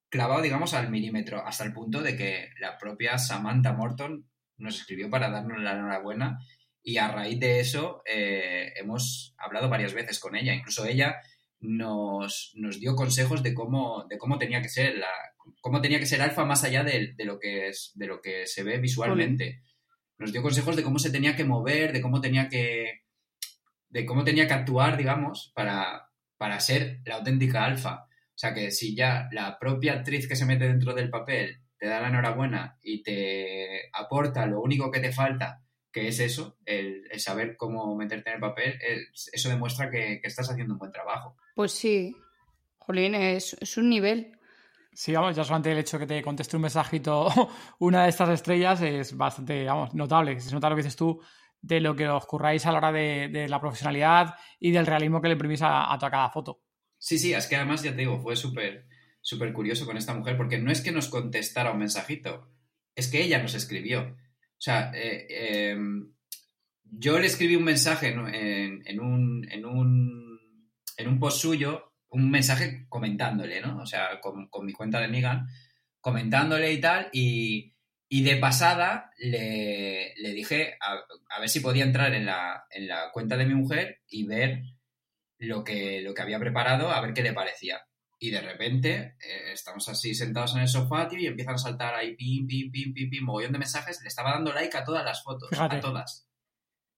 clavado, 0.10 0.42
digamos, 0.42 0.74
al 0.74 0.90
milímetro, 0.90 1.48
hasta 1.48 1.64
el 1.64 1.72
punto 1.72 2.02
de 2.02 2.18
que 2.18 2.50
la 2.60 2.78
propia 2.78 3.18
Samantha 3.18 3.72
Morton 3.72 4.30
nos 4.58 4.82
escribió 4.82 5.10
para 5.10 5.30
darnos 5.30 5.62
la 5.62 5.72
enhorabuena 5.72 6.40
y 6.84 6.98
a 6.98 7.08
raíz 7.08 7.40
de 7.40 7.62
eso 7.62 8.02
eh, 8.06 8.74
hemos 8.76 9.34
hablado 9.38 9.70
varias 9.70 9.94
veces 9.94 10.20
con 10.20 10.36
ella. 10.36 10.54
Incluso 10.54 10.86
ella 10.86 11.16
nos, 11.62 12.52
dio 12.78 12.94
consejos 12.96 13.42
de 13.42 13.54
cómo, 13.54 14.06
de 14.10 14.18
cómo 14.18 14.38
tenía 14.38 14.62
que 14.62 14.70
ser 14.70 14.98
la, 14.98 15.08
cómo 15.62 15.80
tenía 15.80 16.00
que 16.00 16.06
ser 16.06 16.22
alfa 16.22 16.44
más 16.44 16.66
allá 16.66 16.84
de, 16.84 17.16
lo 17.20 17.40
que 17.40 17.70
es, 17.70 17.94
de 17.96 18.08
lo 18.08 18.22
que 18.22 18.48
se 18.48 18.64
ve 18.64 18.80
visualmente. 18.80 19.62
Nos 20.20 20.32
dio 20.32 20.44
consejos 20.44 20.76
de 20.76 20.84
cómo 20.84 21.00
se 21.00 21.12
tenía 21.12 21.36
que 21.36 21.46
mover, 21.46 21.92
de 21.94 22.02
cómo 22.02 22.22
tenía 22.22 22.48
que 22.48 23.02
de 23.90 24.06
cómo 24.06 24.24
tenía 24.24 24.48
que 24.48 24.54
actuar, 24.54 24.98
digamos, 24.98 25.52
para, 25.56 26.12
para 26.38 26.60
ser 26.60 27.00
la 27.06 27.16
auténtica 27.16 27.66
alfa. 27.66 28.06
O 28.06 28.38
sea 28.40 28.54
que 28.54 28.70
si 28.70 28.96
ya 28.96 29.28
la 29.32 29.58
propia 29.58 29.94
actriz 29.94 30.28
que 30.28 30.36
se 30.36 30.46
mete 30.46 30.68
dentro 30.68 30.94
del 30.94 31.10
papel 31.10 31.62
te 31.78 31.88
da 31.88 32.02
la 32.02 32.10
enhorabuena 32.10 32.78
y 32.84 33.02
te 33.02 33.90
aporta 33.94 34.46
lo 34.46 34.62
único 34.62 34.92
que 34.92 35.00
te 35.00 35.12
falta, 35.12 35.64
que 35.92 36.08
es 36.08 36.20
eso, 36.20 36.58
el, 36.66 37.08
saber 37.20 37.58
cómo 37.58 37.96
meterte 37.96 38.30
en 38.30 38.36
el 38.36 38.42
papel, 38.42 38.80
eso 39.14 39.50
demuestra 39.50 39.90
que, 39.90 40.22
estás 40.24 40.50
haciendo 40.50 40.74
un 40.74 40.80
buen 40.80 40.92
trabajo. 40.92 41.36
Pues 41.56 41.72
sí, 41.72 42.16
Jolín, 42.78 43.16
es, 43.16 43.56
un 43.78 43.90
nivel. 43.90 44.39
Sí, 44.92 45.14
vamos, 45.14 45.36
ya 45.36 45.44
solamente 45.44 45.72
el 45.72 45.78
hecho 45.78 46.00
que 46.00 46.08
te 46.08 46.22
conteste 46.22 46.56
un 46.56 46.64
mensajito 46.64 47.30
una 47.80 48.04
de 48.04 48.10
estas 48.10 48.30
estrellas 48.30 48.82
es 48.82 49.16
bastante, 49.16 49.66
vamos, 49.66 49.94
notable. 49.94 50.40
Se 50.40 50.54
nota 50.54 50.70
lo 50.70 50.76
que 50.76 50.82
dices 50.82 50.96
tú 50.96 51.22
de 51.62 51.80
lo 51.80 51.96
que 51.96 52.08
os 52.08 52.26
curráis 52.26 52.66
a 52.66 52.72
la 52.72 52.78
hora 52.78 52.92
de, 52.92 53.48
la 53.50 53.60
profesionalidad 53.60 54.36
y 54.60 54.72
del 54.72 54.86
realismo 54.86 55.22
que 55.22 55.28
le 55.28 55.34
imprimís 55.34 55.62
a, 55.62 55.98
cada 56.00 56.30
foto. 56.30 56.64
Sí, 56.98 57.18
sí, 57.18 57.34
es 57.34 57.48
que 57.48 57.56
además, 57.56 57.84
ya 57.84 57.92
te 57.92 57.98
digo, 57.98 58.20
fue 58.20 58.36
súper 58.36 58.88
súper 59.22 59.54
curioso 59.54 59.86
con 59.86 59.98
esta 59.98 60.14
mujer, 60.14 60.38
porque 60.38 60.58
no 60.58 60.72
es 60.72 60.82
que 60.82 60.92
nos 60.92 61.10
contestara 61.10 61.72
un 61.72 61.80
mensajito, 61.80 62.50
es 62.96 63.10
que 63.10 63.22
ella 63.22 63.42
nos 63.42 63.54
escribió. 63.54 64.02
O 64.02 64.62
sea, 64.62 64.92
eh, 64.96 65.72
em, 65.72 66.14
yo 66.84 67.20
le 67.20 67.28
escribí 67.28 67.56
un 67.56 67.64
mensaje 67.64 68.08
en, 68.08 68.20
un, 68.20 69.48
en, 69.50 69.66
un, 69.66 70.40
en 70.98 71.08
un 71.08 71.20
post 71.20 71.42
suyo, 71.42 71.89
un 72.10 72.30
mensaje 72.32 72.86
comentándole, 72.90 73.62
¿no? 73.62 73.82
O 73.82 73.86
sea, 73.86 74.20
con, 74.22 74.50
mi 74.66 74.74
cuenta 74.74 75.00
de 75.00 75.08
Megan, 75.08 75.48
comentándole 76.02 76.72
y 76.74 76.82
tal, 76.82 77.10
y, 77.12 77.74
de 78.10 78.36
pasada 78.38 79.12
le, 79.18 80.14
dije 80.34 80.78
a, 80.82 81.40
ver 81.40 81.50
si 81.50 81.60
podía 81.60 81.84
entrar 81.84 82.14
en 82.14 82.26
la, 82.26 82.66
en 82.72 82.88
la 82.88 83.12
cuenta 83.12 83.38
de 83.38 83.46
mi 83.46 83.54
mujer 83.54 84.02
y 84.08 84.26
ver 84.26 84.64
lo 85.38 85.64
que, 85.64 86.02
lo 86.02 86.14
que 86.14 86.22
había 86.22 86.40
preparado, 86.40 86.90
a 86.90 87.02
ver 87.02 87.14
qué 87.14 87.24
le 87.24 87.34
parecía. 87.34 87.82
Y 88.22 88.32
de 88.32 88.42
repente 88.42 89.16
eh, 89.22 89.54
estamos 89.54 89.88
así 89.88 90.14
sentados 90.14 90.54
en 90.54 90.62
el 90.62 90.68
sofá, 90.68 91.08
tío, 91.08 91.20
y 91.20 91.28
empiezan 91.28 91.56
a 91.56 91.60
saltar 91.60 91.96
ahí 91.96 92.16
pim, 92.16 92.46
pim, 92.46 92.70
pim, 92.70 92.94
pim, 92.94 93.10
pim, 93.10 93.24
mogollón 93.24 93.54
de 93.54 93.60
mensajes. 93.60 94.02
Le 94.02 94.10
estaba 94.10 94.32
dando 94.32 94.52
like 94.52 94.78
a 94.78 94.84
todas 94.84 95.06
las 95.06 95.24
fotos, 95.24 95.50
a 95.58 95.80
todas. 95.80 96.28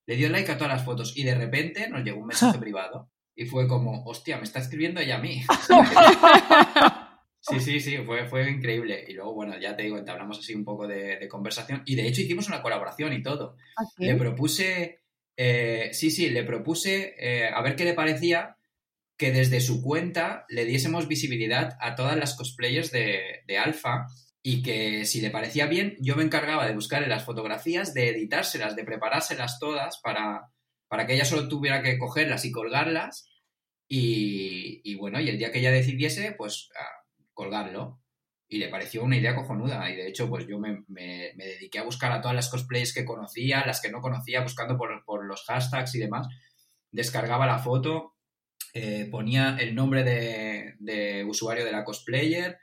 Le 0.07 0.15
dio 0.15 0.29
like 0.29 0.51
a 0.51 0.57
todas 0.57 0.73
las 0.73 0.83
fotos 0.83 1.15
y 1.15 1.23
de 1.23 1.35
repente 1.35 1.87
nos 1.89 2.03
llegó 2.03 2.21
un 2.21 2.27
mensaje 2.27 2.57
privado. 2.59 3.10
Y 3.35 3.45
fue 3.45 3.67
como, 3.67 4.03
hostia, 4.03 4.37
me 4.37 4.43
está 4.43 4.59
escribiendo 4.59 4.99
ella 4.99 5.17
a 5.17 5.21
mí. 5.21 5.43
Sí, 7.41 7.59
sí, 7.59 7.79
sí, 7.79 7.97
fue, 8.05 8.27
fue 8.27 8.49
increíble. 8.49 9.03
Y 9.07 9.13
luego, 9.13 9.33
bueno, 9.33 9.59
ya 9.59 9.75
te 9.75 9.83
digo, 9.83 9.97
entablamos 9.97 10.37
así 10.37 10.53
un 10.53 10.63
poco 10.63 10.87
de, 10.87 11.27
conversación. 11.27 11.81
Y 11.85 11.95
de 11.95 12.07
hecho 12.07 12.21
hicimos 12.21 12.47
una 12.47 12.61
colaboración 12.61 13.13
y 13.13 13.23
todo. 13.23 13.57
¿Ah, 13.77 13.83
le 13.97 14.15
propuse, 14.15 15.01
eh, 15.35 15.89
sí, 15.91 16.11
sí, 16.11 16.29
le 16.29 16.43
propuse 16.43 17.15
eh, 17.17 17.49
a 17.51 17.61
ver 17.63 17.75
qué 17.75 17.83
le 17.83 17.95
parecía 17.95 18.57
que 19.17 19.31
desde 19.31 19.59
su 19.59 19.81
cuenta 19.81 20.45
le 20.49 20.65
diésemos 20.65 21.07
visibilidad 21.07 21.77
a 21.79 21.95
todas 21.95 22.15
las 22.15 22.35
cosplayers 22.35 22.91
de, 22.91 23.41
de 23.47 23.57
Alpha 23.57 24.07
y 24.43 24.61
que 24.61 25.05
si 25.05 25.21
le 25.21 25.29
parecía 25.31 25.65
bien, 25.65 25.97
yo 25.99 26.15
me 26.15 26.23
encargaba 26.23 26.67
de 26.67 26.73
buscarle 26.73 27.07
las 27.07 27.25
fotografías, 27.25 27.93
de 27.93 28.09
editárselas, 28.09 28.75
de 28.75 28.83
preparárselas 28.83 29.59
todas 29.59 29.99
para, 30.01 30.51
para 30.91 31.07
que 31.07 31.13
ella 31.13 31.23
solo 31.23 31.47
tuviera 31.47 31.81
que 31.81 31.97
cogerlas 31.97 32.43
y 32.43 32.51
colgarlas. 32.51 33.29
Y, 33.87 34.93
bueno, 34.95 35.21
y 35.21 35.29
el 35.29 35.37
día 35.37 35.49
que 35.49 35.59
ella 35.59 35.71
decidiese, 35.71 36.33
pues 36.37 36.67
colgarlo. 37.33 38.01
Y 38.49 38.57
le 38.57 38.67
pareció 38.67 39.01
una 39.01 39.15
idea 39.15 39.33
cojonuda. 39.33 39.89
Y 39.89 39.95
de 39.95 40.09
hecho, 40.09 40.27
pues 40.27 40.47
yo 40.47 40.59
me, 40.59 40.83
dediqué 40.89 41.79
a 41.79 41.85
buscar 41.85 42.11
a 42.11 42.19
todas 42.19 42.35
las 42.35 42.49
cosplayers 42.49 42.93
que 42.93 43.05
conocía, 43.05 43.65
las 43.65 43.79
que 43.79 43.89
no 43.89 44.01
conocía, 44.01 44.41
buscando 44.41 44.77
por, 44.77 45.25
los 45.25 45.45
hashtags 45.45 45.95
y 45.95 45.99
demás. 45.99 46.27
Descargaba 46.91 47.45
la 47.45 47.59
foto, 47.59 48.17
eh, 48.73 49.07
ponía 49.09 49.55
el 49.61 49.73
nombre 49.73 50.03
de, 50.03 51.23
usuario 51.25 51.63
de 51.63 51.71
la 51.71 51.85
cosplayer, 51.85 52.59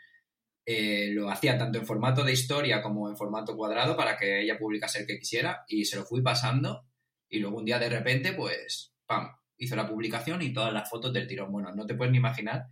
eh, 0.66 1.12
lo 1.14 1.31
hacía 1.31 1.57
tanto 1.57 1.79
en 1.79 1.87
formato 1.87 2.24
de 2.24 2.35
historia 2.35 2.83
como 2.83 3.09
en 3.09 3.16
formato 3.16 3.57
cuadrado 3.57 3.97
para 3.97 4.18
que 4.18 4.43
ella 4.43 4.59
publicase 4.59 4.99
el 4.99 5.07
que 5.07 5.18
quisiera 5.18 5.64
y 5.66 5.87
se 5.87 5.97
lo 5.97 6.05
fui 6.05 6.20
pasando 6.20 6.85
y 7.29 7.39
luego 7.39 7.59
un 7.59 7.64
día 7.64 7.79
de 7.79 7.89
repente 7.89 8.33
pues, 8.33 8.95
¡pam!, 9.07 9.29
hizo 9.57 9.76
la 9.76 9.89
publicación 9.89 10.43
y 10.43 10.53
todas 10.53 10.72
las 10.72 10.89
fotos 10.89 11.12
del 11.12 11.26
tirón. 11.26 11.53
Bueno, 11.53 11.74
no 11.74 11.87
te 11.87 11.95
puedes 11.95 12.12
ni 12.12 12.18
imaginar 12.18 12.66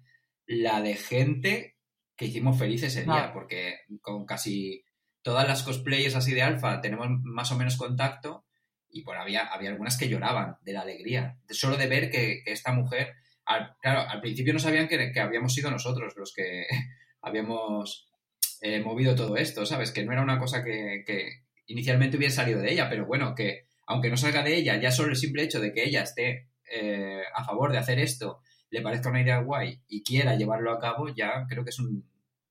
la 0.47 0.81
de 0.81 0.95
gente 0.95 1.77
que 2.17 2.27
hicimos 2.27 2.59
felices 2.59 2.95
ese 2.97 3.05
día, 3.05 3.33
porque 3.33 3.81
con 4.01 4.25
casi 4.25 4.85
todas 5.23 5.47
las 5.47 5.63
cosplayers 5.63 6.15
así 6.15 6.33
de 6.33 6.43
alfa 6.43 6.81
tenemos 6.81 7.09
más 7.23 7.51
o 7.53 7.57
menos 7.57 7.77
contacto 7.77 8.47
y 8.89 9.03
por 9.03 9.17
había, 9.17 9.47
había 9.47 9.71
algunas 9.71 9.99
que 9.99 10.09
lloraban 10.09 10.57
de 10.63 10.73
la 10.73 10.83
alegría, 10.83 11.39
solo 11.51 11.77
de 11.77 11.89
ver 11.89 12.11
que 12.11 12.43
esta 12.47 12.73
mujer 12.73 13.15
claro, 13.81 14.09
al 14.09 14.21
principio 14.21 14.53
no 14.53 14.59
sabían 14.59 14.89
que, 14.89 15.13
habíamos 15.21 15.55
sido 15.55 15.71
nosotros 15.71 16.15
los 16.17 16.33
que 16.33 16.67
habíamos 17.23 18.09
eh, 18.61 18.81
movido 18.81 19.15
todo 19.15 19.37
esto, 19.37 19.67
¿sabes? 19.67 19.93
Que 19.93 20.05
no 20.05 20.13
era 20.13 20.23
una 20.23 20.39
cosa 20.39 20.65
que, 20.65 21.05
inicialmente 21.67 22.17
hubiera 22.17 22.35
salido 22.35 22.61
de 22.61 22.73
ella, 22.73 22.89
pero 22.89 23.07
bueno, 23.07 23.35
que 23.35 23.66
aunque 23.87 24.11
no 24.11 24.17
salga 24.17 24.43
de 24.43 24.57
ella, 24.57 24.81
ya 24.81 24.91
solo 24.91 25.11
el 25.11 25.17
simple 25.17 25.43
hecho 25.43 25.61
de 25.61 25.73
que 25.73 25.85
ella 25.85 26.03
esté 26.03 26.49
eh, 26.71 27.23
a 27.35 27.45
favor 27.45 27.73
de 27.73 27.79
hacer 27.79 27.99
esto, 27.99 28.41
le 28.71 28.83
parezca 28.83 29.11
una 29.11 29.23
idea 29.23 29.41
guay 29.41 29.81
y 29.89 30.03
quiera 30.03 30.37
llevarlo 30.37 30.73
a 30.73 30.81
cabo, 30.81 31.09
ya 31.15 31.47
creo 31.49 31.65
que 31.65 31.71
es 31.71 31.79
un, 31.79 32.05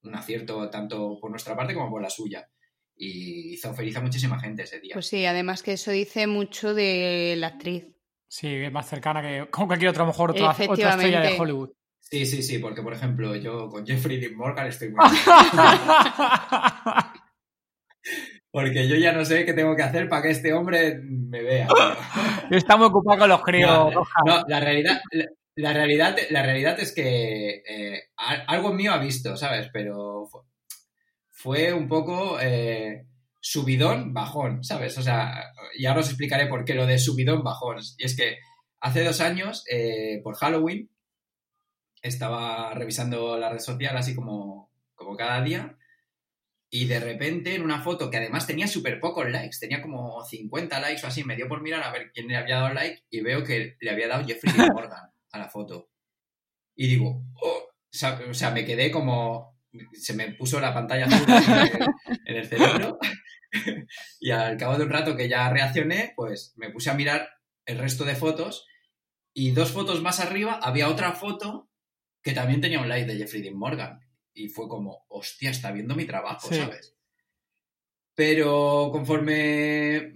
un 0.04 0.16
acierto 0.16 0.70
tanto 0.70 1.20
por 1.20 1.30
nuestra 1.30 1.56
parte 1.56 1.74
como 1.74 1.90
por 1.90 2.02
la 2.02 2.10
suya. 2.10 2.50
Y 2.98 3.54
hizo 3.54 3.74
feliz 3.74 3.98
a 3.98 4.02
muchísima 4.02 4.40
gente 4.40 4.64
ese 4.64 4.80
día. 4.80 4.94
Pues 4.94 5.08
sí, 5.08 5.26
además 5.26 5.62
que 5.62 5.74
eso 5.74 5.92
dice 5.92 6.28
mucho 6.28 6.74
de 6.74 7.36
la 7.38 7.48
actriz. 7.48 7.88
Sí, 8.28 8.48
es 8.48 8.72
más 8.72 8.90
cercana 8.90 9.22
que 9.22 9.50
como 9.52 9.68
cualquier 9.68 9.90
otro, 9.90 10.04
a 10.04 10.06
lo 10.06 10.14
mejor 10.14 10.32
otra, 10.32 10.56
otra 10.70 10.92
estrella 10.92 11.20
de. 11.20 11.38
Hollywood. 11.38 11.72
Sí, 12.00 12.26
sí, 12.26 12.44
sí, 12.44 12.60
porque 12.60 12.82
por 12.82 12.94
ejemplo 12.94 13.36
yo 13.36 13.68
con 13.68 13.86
Jeffrey 13.86 14.20
Dean 14.20 14.36
Morgan 14.36 14.68
estoy 14.68 14.90
muy... 14.90 15.00
porque 18.56 18.88
yo 18.88 18.96
ya 18.96 19.12
no 19.12 19.26
sé 19.26 19.44
qué 19.44 19.52
tengo 19.52 19.76
que 19.76 19.84
hacer 19.84 20.08
para 20.08 20.22
que 20.22 20.30
este 20.30 20.54
hombre 20.54 20.98
me 21.04 21.44
vea. 21.44 21.68
tío. 21.68 22.58
Está 22.58 22.78
muy 22.78 22.86
ocupado 22.86 23.20
con 23.20 23.28
los 23.28 23.42
críos. 23.42 23.70
No, 23.70 24.02
no, 24.26 24.46
la 24.48 24.62
realidad, 24.62 25.02
la, 25.12 25.26
la 25.56 25.74
realidad, 25.74 26.16
la 26.30 26.42
realidad 26.42 26.80
es 26.80 26.94
que 26.94 27.64
eh, 27.68 28.04
algo 28.48 28.72
mío 28.72 28.94
ha 28.94 28.98
visto, 28.98 29.36
¿sabes? 29.36 29.68
Pero 29.74 30.26
fue, 30.32 30.42
fue 31.32 31.74
un 31.74 31.90
poco 31.90 32.40
eh, 32.40 33.06
subidón, 33.42 34.14
bajón, 34.14 34.64
¿sabes? 34.64 34.98
O 35.00 35.02
sea, 35.02 35.52
y 35.78 35.86
ahora 35.86 36.00
os 36.00 36.08
explicaré 36.08 36.48
por 36.48 36.64
qué 36.64 36.76
lo 36.76 36.86
de 36.86 36.98
subidón, 36.98 37.44
bajón. 37.44 37.80
Y 37.98 38.06
es 38.06 38.16
que 38.16 38.38
hace 38.80 39.04
dos 39.04 39.20
años, 39.20 39.66
eh, 39.70 40.22
por 40.24 40.38
Halloween, 40.38 40.90
estaba 42.02 42.74
revisando 42.74 43.38
la 43.38 43.50
red 43.50 43.60
social 43.60 43.98
así 43.98 44.16
como, 44.16 44.72
como 44.94 45.18
cada 45.18 45.42
día. 45.42 45.78
Y 46.78 46.88
de 46.88 47.00
repente, 47.00 47.56
en 47.56 47.62
una 47.62 47.82
foto 47.82 48.10
que 48.10 48.18
además 48.18 48.46
tenía 48.46 48.68
súper 48.68 49.00
pocos 49.00 49.32
likes, 49.32 49.60
tenía 49.62 49.82
como 49.82 50.22
50 50.26 50.78
likes 50.82 51.06
o 51.06 51.08
así, 51.08 51.24
me 51.24 51.38
dio 51.38 51.48
por 51.48 51.62
mirar 51.62 51.82
a 51.82 51.90
ver 51.90 52.12
quién 52.12 52.28
le 52.28 52.36
había 52.36 52.58
dado 52.58 52.74
like 52.74 53.02
y 53.10 53.22
veo 53.22 53.46
que 53.46 53.78
le 53.80 53.90
había 53.90 54.10
dado 54.10 54.28
Jeffrey 54.28 54.52
Dean 54.52 54.68
Morgan 54.74 55.10
a 55.32 55.40
la 55.40 55.48
foto. 55.48 55.90
Y 56.76 56.88
digo, 56.88 57.24
oh, 57.42 57.70
o 57.70 58.34
sea, 58.34 58.52
me 58.52 58.66
quedé 58.66 58.92
como. 58.92 59.58
Se 59.94 60.16
me 60.16 60.34
puso 60.34 60.60
la 60.60 60.74
pantalla 60.74 61.06
azul 61.06 61.26
en 61.30 61.54
el, 61.54 61.88
en 62.26 62.36
el 62.36 62.46
cerebro. 62.46 63.00
y 64.20 64.32
al 64.32 64.58
cabo 64.58 64.78
de 64.78 64.84
un 64.84 64.90
rato 64.90 65.16
que 65.16 65.30
ya 65.30 65.50
reaccioné, 65.50 66.12
pues 66.18 66.56
me 66.58 66.72
puse 66.72 66.90
a 66.90 66.94
mirar 66.94 67.30
el 67.66 67.78
resto 67.78 68.04
de 68.04 68.16
fotos. 68.16 68.68
Y 69.34 69.52
dos 69.52 69.72
fotos 69.72 70.02
más 70.02 70.20
arriba 70.20 70.60
había 70.62 70.90
otra 70.90 71.14
foto 71.14 71.70
que 72.22 72.34
también 72.34 72.60
tenía 72.60 72.82
un 72.82 72.90
like 72.90 73.10
de 73.10 73.18
Jeffrey 73.18 73.42
Dean 73.42 73.56
Morgan. 73.56 74.05
Y 74.36 74.50
fue 74.50 74.68
como, 74.68 75.06
hostia, 75.10 75.50
está 75.50 75.72
viendo 75.72 75.96
mi 75.96 76.06
trabajo, 76.06 76.48
Sí. 76.50 76.56
¿sabes? 76.56 76.94
Pero 78.14 78.90
conforme 78.92 80.14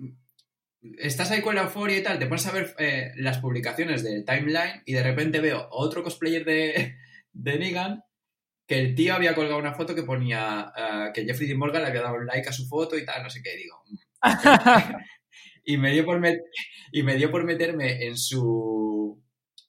estás 0.97 1.31
ahí 1.31 1.41
con 1.41 1.55
la 1.55 1.63
euforia 1.63 1.97
y 1.97 2.03
tal, 2.03 2.19
te 2.19 2.27
pones 2.27 2.45
a 2.47 2.51
ver 2.51 2.73
eh, 2.77 3.11
las 3.15 3.39
publicaciones 3.39 4.03
del 4.03 4.23
timeline 4.25 4.81
y 4.85 4.93
de 4.93 5.03
repente 5.03 5.41
veo 5.41 5.57
a 5.59 5.69
otro 5.71 6.03
cosplayer 6.03 6.45
de, 6.45 6.95
de 7.33 7.59
Negan 7.59 8.03
que 8.67 8.77
el 8.79 8.93
tío 8.93 9.15
había 9.15 9.33
colgado 9.35 9.57
una 9.59 9.73
foto 9.73 9.95
que 9.95 10.03
ponía 10.03 10.71
eh, 10.77 11.09
que 11.13 11.25
Jeffrey 11.25 11.47
Dean 11.47 11.57
Morgan 11.59 11.81
le 11.81 11.87
había 11.89 12.03
dado 12.03 12.15
un 12.15 12.27
like 12.27 12.47
a 12.47 12.53
su 12.53 12.67
foto 12.67 12.97
y 12.97 13.03
tal, 13.03 13.23
no 13.23 13.29
sé 13.29 13.41
qué, 13.41 13.55
digo. 13.57 13.81
"Mm". 13.87 13.97
y 15.65 15.77
me 15.77 15.91
dio 15.91 16.05
por 16.05 16.19
met- 16.19 16.43
y 16.91 17.03
me 17.03 17.15
dio 17.15 17.31
por 17.31 17.43
meterme 17.45 18.05
en 18.05 18.17
su 18.17 19.21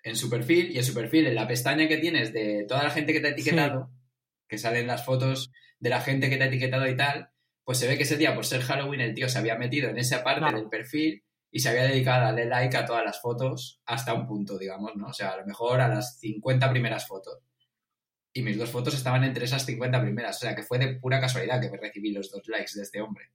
en 0.03 0.17
su 0.17 0.31
perfil 0.31 0.71
y 0.71 0.79
en 0.79 0.85
su 0.85 0.95
perfil 0.95 1.27
en 1.27 1.35
la 1.35 1.47
pestaña 1.49 1.89
que 1.89 1.99
tienes 1.99 2.33
de 2.33 2.65
toda 2.69 2.85
la 2.85 2.91
gente 2.91 3.13
que 3.13 3.21
te 3.21 3.29
ha 3.29 3.31
etiquetado 3.31 3.91
que 4.51 4.59
salen 4.59 4.87
las 4.89 5.05
fotos 5.05 5.53
de 5.79 5.89
la 5.89 6.01
gente 6.01 6.29
que 6.29 6.37
te 6.37 6.43
ha 6.43 6.47
etiquetado 6.49 6.87
y 6.89 6.97
tal 6.97 7.31
pues 7.65 7.79
se 7.79 7.87
ve 7.87 7.97
que 7.97 8.03
ese 8.03 8.17
día 8.17 8.35
por 8.35 8.45
ser 8.45 8.63
Halloween 8.63 9.01
el 9.01 9.15
tío 9.15 9.29
se 9.29 9.39
había 9.39 9.57
metido 9.57 9.89
en 9.89 9.99
esa 9.99 10.25
parte 10.25 10.41
Claro. 10.41 10.59
del 10.59 10.69
perfil 10.69 11.23
y 11.53 11.61
se 11.61 11.69
había 11.69 11.85
dedicado 11.85 12.23
a 12.23 12.25
darle 12.27 12.47
like 12.47 12.77
a 12.77 12.85
todas 12.85 13.05
las 13.05 13.21
fotos 13.21 13.81
hasta 13.87 14.13
un 14.13 14.27
punto 14.27 14.59
digamos 14.59 14.97
no 14.97 15.07
o 15.07 15.13
sea 15.13 15.31
a 15.31 15.37
lo 15.39 15.47
mejor 15.47 15.81
a 15.81 15.89
las 15.89 16.19
50 16.19 16.69
primeras 16.71 17.07
fotos 17.07 17.39
y 18.33 18.43
mis 18.43 18.59
dos 18.59 18.71
fotos 18.71 18.95
estaban 18.95 19.25
entre 19.25 19.45
esas 19.45 19.65
50 19.65 20.03
primeras 20.03 20.37
o 20.37 20.41
sea 20.41 20.55
que 20.55 20.63
fue 20.65 20.79
de 20.79 20.97
pura 20.97 21.21
casualidad 21.21 21.61
que 21.61 21.71
me 21.71 21.79
recibí 21.79 22.13
los 22.13 22.31
dos 22.31 22.47
likes 22.49 22.73
de 22.75 22.83
este 22.83 23.01
hombre 23.01 23.31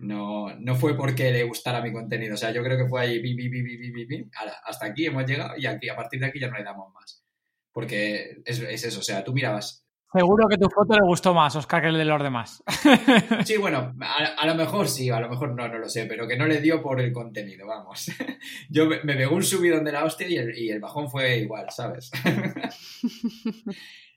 no, 0.00 0.54
no 0.58 0.74
fue 0.76 0.96
porque 0.96 1.30
le 1.30 1.44
gustara 1.44 1.82
mi 1.82 1.92
contenido. 1.92 2.32
O 2.34 2.38
sea, 2.38 2.50
yo 2.52 2.62
creo 2.62 2.78
que 2.78 2.88
fue 2.88 3.02
ahí, 3.02 3.20
bi, 3.20 3.34
bi, 3.34 3.48
bi, 3.50 4.30
hasta 4.64 4.86
aquí 4.86 5.04
hemos 5.04 5.26
llegado 5.26 5.58
y 5.58 5.66
aquí, 5.66 5.90
a 5.90 5.94
partir 5.94 6.18
de 6.20 6.26
aquí 6.26 6.40
ya 6.40 6.48
no 6.48 6.56
le 6.56 6.64
damos 6.64 6.90
más. 6.94 7.22
Porque 7.70 8.38
es, 8.46 8.60
es 8.60 8.84
eso, 8.84 9.00
o 9.00 9.02
sea, 9.02 9.22
tú 9.22 9.34
mirabas. 9.34 9.84
Seguro 10.12 10.48
que 10.48 10.58
tu 10.58 10.68
foto 10.68 10.94
le 10.94 11.06
gustó 11.06 11.32
más, 11.32 11.54
Oscar, 11.54 11.80
que 11.82 11.88
el 11.88 11.98
de 11.98 12.04
los 12.04 12.22
demás. 12.22 12.62
Sí, 13.44 13.56
bueno, 13.56 13.94
a, 14.00 14.24
a 14.38 14.46
lo 14.46 14.54
mejor 14.56 14.88
sí, 14.88 15.08
a 15.10 15.20
lo 15.20 15.28
mejor 15.28 15.54
no, 15.54 15.68
no 15.68 15.78
lo 15.78 15.88
sé, 15.88 16.06
pero 16.06 16.26
que 16.26 16.36
no 16.36 16.46
le 16.46 16.60
dio 16.60 16.82
por 16.82 17.00
el 17.00 17.12
contenido, 17.12 17.66
vamos. 17.66 18.10
Yo 18.68 18.86
me, 18.86 19.02
me 19.04 19.14
pegó 19.16 19.36
un 19.36 19.44
subidón 19.44 19.84
de 19.84 19.92
la 19.92 20.04
hostia 20.04 20.28
y 20.28 20.36
el, 20.36 20.58
y 20.58 20.70
el 20.70 20.80
bajón 20.80 21.08
fue 21.08 21.38
igual, 21.38 21.66
¿sabes? 21.70 22.10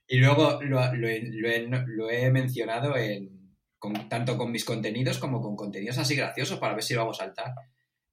y 0.08 0.18
luego 0.18 0.60
lo, 0.64 0.94
lo 0.96 1.08
he, 1.08 1.22
lo 1.22 1.48
he- 1.50 1.68
lo 1.88 2.10
he 2.10 2.32
mencionado 2.32 2.96
en, 2.98 3.54
con- 3.80 4.10
tanto 4.10 4.38
con 4.38 4.52
mis 4.52 4.66
contenidos 4.66 5.18
como 5.20 5.42
con 5.42 5.56
contenidos 5.56 5.98
así 5.98 6.16
graciosos 6.16 6.60
para 6.60 6.74
ver 6.74 6.84
si 6.84 6.94
lo 6.94 7.02
hago 7.02 7.14
saltar. 7.14 7.54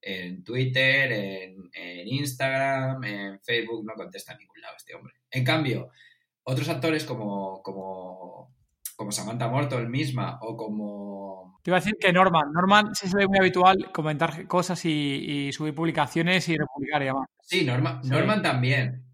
En 0.02 0.42
Twitter, 0.44 1.12
en, 1.12 1.70
en 1.74 2.08
Instagram, 2.08 3.04
en 3.04 3.40
Facebook, 3.42 3.84
no 3.84 3.94
contesta 3.94 4.32
en 4.32 4.38
ningún 4.38 4.60
lado 4.60 4.74
este 4.76 4.94
hombre. 4.94 5.14
En 5.30 5.44
cambio, 5.44 5.90
otros 6.44 6.68
actores 6.68 7.04
como, 7.04 7.62
como, 7.62 8.54
como 8.96 9.12
Samantha 9.12 9.48
Morton 9.48 9.90
misma 9.90 10.38
o 10.42 10.56
como... 10.56 11.58
Te 11.62 11.70
iba 11.70 11.76
a 11.76 11.80
decir 11.80 11.96
que 12.00 12.12
Norman, 12.12 12.52
Norman 12.52 12.94
sí 12.94 13.06
se 13.08 13.18
ve 13.18 13.28
muy 13.28 13.38
habitual 13.38 13.90
comentar 13.92 14.46
cosas 14.46 14.82
y, 14.86 15.48
y 15.48 15.52
subir 15.52 15.74
publicaciones 15.74 16.48
y 16.48 16.56
republicar 16.56 17.02
y 17.02 17.06
demás. 17.06 17.26
Sí, 17.42 17.64
Norman, 17.66 18.02
Sí. 18.02 18.10
Norman 18.10 18.42
también. 18.42 19.04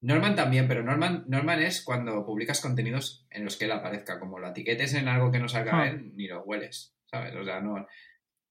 Norman 0.00 0.34
también, 0.34 0.66
pero 0.68 0.82
Norman, 0.82 1.24
Norman 1.28 1.62
es 1.62 1.82
cuando 1.82 2.24
publicas 2.26 2.60
contenidos 2.60 3.26
en 3.30 3.44
los 3.44 3.56
que 3.56 3.64
él 3.66 3.72
aparezca. 3.72 4.18
Como 4.18 4.38
lo 4.38 4.48
etiquetes 4.48 4.94
en 4.94 5.08
algo 5.08 5.30
que 5.30 5.38
no 5.38 5.48
salga 5.48 5.80
Ah. 5.82 5.88
él, 5.88 6.12
ni 6.14 6.26
lo 6.26 6.42
hueles, 6.42 6.94
¿sabes? 7.06 7.34
O 7.36 7.44
sea, 7.44 7.60
no, 7.60 7.86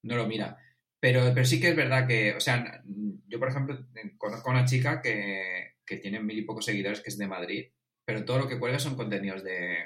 no 0.02 0.16
lo 0.16 0.26
mira. 0.26 0.56
Pero, 1.00 1.22
pero 1.34 1.44
sí 1.44 1.60
que 1.60 1.68
es 1.68 1.76
verdad 1.76 2.06
que, 2.06 2.34
o 2.34 2.40
sea, 2.40 2.82
yo, 3.28 3.38
por 3.38 3.48
ejemplo, 3.48 3.78
conozco 4.16 4.48
a 4.48 4.52
una 4.52 4.64
chica 4.64 5.00
que, 5.02 5.74
que 5.84 5.98
tiene 5.98 6.20
mil 6.20 6.38
y 6.38 6.42
pocos 6.42 6.64
seguidores, 6.64 7.00
que 7.00 7.10
es 7.10 7.18
de 7.18 7.28
Madrid, 7.28 7.66
pero 8.04 8.24
todo 8.24 8.38
lo 8.38 8.48
que 8.48 8.58
cuelga 8.58 8.78
son 8.78 8.96
contenidos 8.96 9.42
de, 9.42 9.78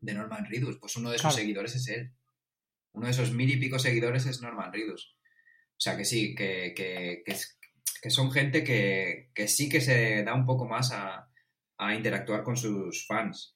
de 0.00 0.14
Norman 0.14 0.46
Reedus. 0.46 0.78
Pues 0.78 0.96
uno 0.96 1.10
de 1.10 1.16
sus 1.18 1.22
Claro. 1.22 1.36
seguidores 1.36 1.74
es 1.76 1.88
él. 1.88 2.12
Uno 2.92 3.06
de 3.06 3.12
esos 3.12 3.32
mil 3.32 3.50
y 3.50 3.56
pico 3.58 3.78
seguidores 3.78 4.26
es 4.26 4.40
Norman 4.40 4.72
Reedus. 4.72 5.16
O 5.72 5.80
sea 5.80 5.96
que 5.96 6.04
sí, 6.04 6.34
que, 6.34 6.72
que, 6.74 7.22
que 8.02 8.10
son 8.10 8.30
gente 8.32 8.64
que, 8.64 9.30
que 9.34 9.48
sí 9.48 9.68
que 9.68 9.80
se 9.80 10.22
da 10.24 10.34
un 10.34 10.46
poco 10.46 10.66
más 10.66 10.92
a, 10.92 11.28
a 11.78 11.94
interactuar 11.94 12.42
con 12.42 12.56
sus 12.56 13.06
fans. 13.06 13.54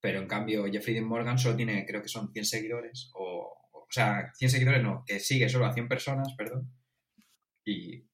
Pero 0.00 0.18
en 0.20 0.26
cambio, 0.26 0.64
Jeffrey 0.70 0.94
Dean 0.94 1.06
Morgan 1.06 1.38
solo 1.38 1.54
tiene, 1.56 1.86
creo 1.86 2.02
que 2.02 2.08
son 2.08 2.32
100 2.32 2.44
seguidores, 2.44 3.10
o, 3.14 3.56
o 3.72 3.86
sea, 3.88 4.32
100 4.34 4.50
seguidores 4.50 4.82
no, 4.82 5.04
que 5.06 5.20
sigue 5.20 5.48
solo 5.48 5.66
a 5.66 5.72
100 5.72 5.86
personas, 5.86 6.34
perdón, 6.36 6.72
y, 7.64 8.04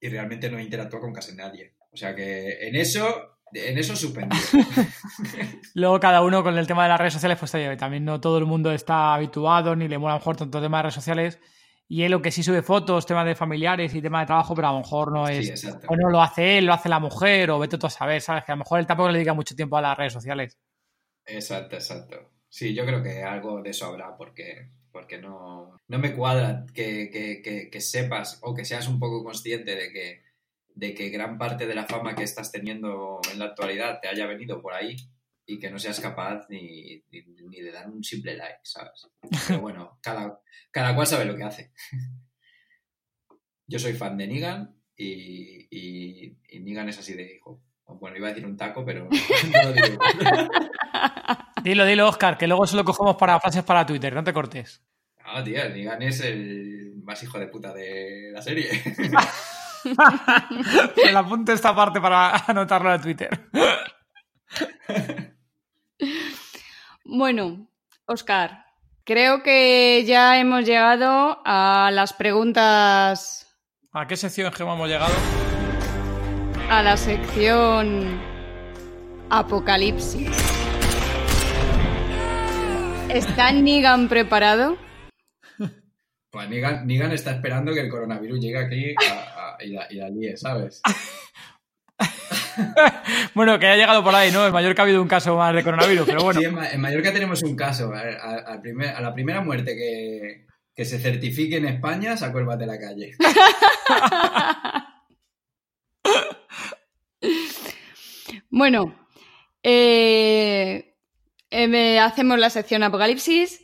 y 0.00 0.08
realmente 0.08 0.50
no 0.50 0.58
interactúa 0.58 1.00
con 1.00 1.12
casi 1.12 1.34
nadie. 1.36 1.76
O 1.90 1.96
sea 1.98 2.14
que 2.14 2.66
en 2.66 2.76
eso, 2.76 3.33
en 3.54 3.78
eso 3.78 3.94
suspendido. 3.96 4.42
Luego 5.74 6.00
cada 6.00 6.22
uno 6.22 6.42
con 6.42 6.56
el 6.58 6.66
tema 6.66 6.82
de 6.84 6.88
las 6.90 6.98
redes 6.98 7.12
sociales, 7.14 7.38
pues 7.38 7.54
oye, 7.54 7.76
también 7.76 8.04
no 8.04 8.20
todo 8.20 8.38
el 8.38 8.46
mundo 8.46 8.70
está 8.72 9.14
habituado 9.14 9.74
ni 9.76 9.88
le 9.88 9.98
mola 9.98 10.12
a 10.14 10.16
lo 10.16 10.20
mejor 10.20 10.36
tanto 10.36 10.58
el 10.58 10.64
tema 10.64 10.78
de 10.78 10.82
redes 10.84 10.94
sociales. 10.94 11.38
Y 11.86 12.02
él 12.02 12.10
lo 12.12 12.22
que 12.22 12.30
sí 12.30 12.42
sube 12.42 12.62
fotos, 12.62 13.04
temas 13.04 13.26
de 13.26 13.34
familiares 13.34 13.94
y 13.94 14.00
tema 14.00 14.20
de 14.20 14.26
trabajo, 14.26 14.54
pero 14.54 14.68
a 14.68 14.72
lo 14.72 14.78
mejor 14.78 15.12
no 15.12 15.28
es... 15.28 15.60
Sí, 15.60 15.68
o 15.86 15.96
no 15.96 16.08
lo 16.08 16.22
hace 16.22 16.56
él, 16.58 16.64
lo 16.66 16.72
hace 16.72 16.88
la 16.88 16.98
mujer, 16.98 17.50
o 17.50 17.58
vete 17.58 17.76
tú 17.76 17.86
a 17.86 17.90
saber, 17.90 18.22
¿sabes? 18.22 18.42
Que 18.44 18.52
a 18.52 18.54
lo 18.54 18.60
mejor 18.60 18.80
él 18.80 18.86
tampoco 18.86 19.08
le 19.10 19.18
dedica 19.18 19.34
mucho 19.34 19.54
tiempo 19.54 19.76
a 19.76 19.82
las 19.82 19.96
redes 19.96 20.14
sociales. 20.14 20.56
Exacto, 21.26 21.76
exacto. 21.76 22.30
Sí, 22.48 22.74
yo 22.74 22.86
creo 22.86 23.02
que 23.02 23.22
algo 23.22 23.60
de 23.62 23.70
eso 23.70 23.84
habrá 23.86 24.16
porque, 24.16 24.70
porque 24.92 25.18
no, 25.18 25.76
no 25.88 25.98
me 25.98 26.14
cuadra 26.14 26.64
que, 26.72 27.10
que- 27.10 27.42
que- 27.42 27.68
que 27.70 27.80
sepas 27.82 28.38
o 28.42 28.54
que 28.54 28.64
seas 28.64 28.88
un 28.88 28.98
poco 28.98 29.22
consciente 29.22 29.76
de 29.76 29.92
que, 29.92 30.22
de 30.74 30.92
que 30.94 31.08
gran 31.08 31.38
parte 31.38 31.66
de 31.66 31.74
la 31.74 31.86
fama 31.86 32.14
que 32.14 32.24
estás 32.24 32.50
teniendo 32.52 33.20
en 33.32 33.38
la 33.38 33.46
actualidad 33.46 34.00
te 34.02 34.08
haya 34.08 34.26
venido 34.26 34.60
por 34.60 34.74
ahí 34.74 34.96
y 35.46 35.58
que 35.58 35.70
no 35.70 35.78
seas 35.78 36.00
capaz 36.00 36.46
ni, 36.48 37.02
ni- 37.10 37.22
ni 37.48 37.60
de 37.60 37.70
dar 37.72 37.88
un 37.88 38.02
simple 38.02 38.34
like, 38.36 38.58
¿sabes? 38.62 39.06
Pero 39.48 39.60
bueno, 39.60 39.98
cada, 40.02 40.40
cada 40.70 40.94
cual 40.94 41.06
sabe 41.06 41.24
lo 41.26 41.36
que 41.36 41.44
hace. 41.44 41.72
Yo 43.66 43.78
soy 43.78 43.92
fan 43.94 44.16
de 44.16 44.26
Negan 44.26 44.74
y, 44.96 45.66
y, 45.70 46.36
y 46.48 46.60
Negan 46.60 46.88
es 46.88 46.98
así 46.98 47.14
de 47.14 47.34
hijo. 47.36 47.62
Bueno, 47.86 48.16
iba 48.16 48.26
a 48.28 48.30
decir 48.30 48.46
un 48.46 48.56
taco, 48.56 48.84
pero 48.84 49.04
no 49.04 49.10
lo 49.62 49.72
digo. 49.72 50.02
Dilo, 51.62 51.84
dilo, 51.86 52.08
Oscar, 52.08 52.36
que 52.36 52.46
luego 52.46 52.64
eso 52.64 52.76
lo 52.76 52.84
cogemos 52.84 53.16
para 53.16 53.38
frases 53.40 53.62
para 53.62 53.86
Twitter, 53.86 54.12
no 54.14 54.24
te 54.24 54.32
cortes. 54.32 54.82
Ah, 55.24 55.42
tío, 55.44 55.66
Negan 55.70 56.02
es 56.02 56.20
el 56.20 56.94
más 57.02 57.22
hijo 57.22 57.38
de 57.38 57.46
puta 57.48 57.72
de 57.72 58.30
la 58.32 58.42
serie. 58.42 58.68
Me 61.04 61.12
la 61.12 61.20
apunto 61.20 61.52
esta 61.52 61.74
parte 61.74 62.00
para 62.00 62.36
anotarlo 62.46 62.94
en 62.94 63.00
Twitter. 63.00 63.50
Bueno, 67.04 67.68
Oscar, 68.06 68.64
Creo 69.06 69.42
que 69.42 70.02
ya 70.06 70.38
hemos 70.40 70.64
llegado 70.64 71.42
a 71.44 71.90
las 71.92 72.14
preguntas. 72.14 73.54
¿A 73.92 74.06
qué 74.06 74.16
sección, 74.16 74.50
Gemma, 74.50 74.72
hemos 74.72 74.88
llegado? 74.88 75.12
A 76.70 76.82
la 76.82 76.96
sección 76.96 78.18
Apocalipsis. 79.28 80.30
¿Está 83.10 83.52
Nigan 83.52 84.08
preparado? 84.08 84.78
Pues 86.30 86.48
Nigan, 86.48 87.12
está 87.12 87.32
esperando 87.32 87.74
que 87.74 87.80
el 87.80 87.90
coronavirus 87.90 88.40
llegue 88.40 88.58
aquí 88.58 88.94
y, 89.60 89.68
la, 89.68 89.86
y 89.90 89.96
la 89.96 90.08
líe, 90.08 90.36
¿sabes? 90.36 90.80
bueno, 93.34 93.58
que 93.58 93.66
haya 93.66 93.76
llegado 93.76 94.04
por 94.04 94.14
ahí, 94.14 94.30
¿no? 94.30 94.46
En 94.46 94.52
Mallorca 94.52 94.82
ha 94.82 94.84
habido 94.84 95.02
un 95.02 95.08
caso 95.08 95.36
más 95.36 95.54
de 95.54 95.64
coronavirus, 95.64 96.06
pero 96.06 96.22
bueno. 96.22 96.40
Sí, 96.40 96.46
en, 96.46 96.80
Mallorca 96.80 97.12
tenemos 97.12 97.42
un 97.42 97.56
caso. 97.56 97.92
A, 97.92 98.60
la 99.00 99.14
primera 99.14 99.40
muerte 99.40 99.74
que, 99.76 100.46
se 100.84 100.98
certifique 100.98 101.56
en 101.56 101.66
España, 101.66 102.16
bate 102.16 102.58
de 102.58 102.66
la 102.66 102.78
calle. 102.78 103.12
bueno, 108.50 108.94
eh, 109.62 110.96
eh 111.50 111.98
hacemos 112.00 112.38
la 112.38 112.50
sección 112.50 112.82
Apocalipsis 112.82 113.62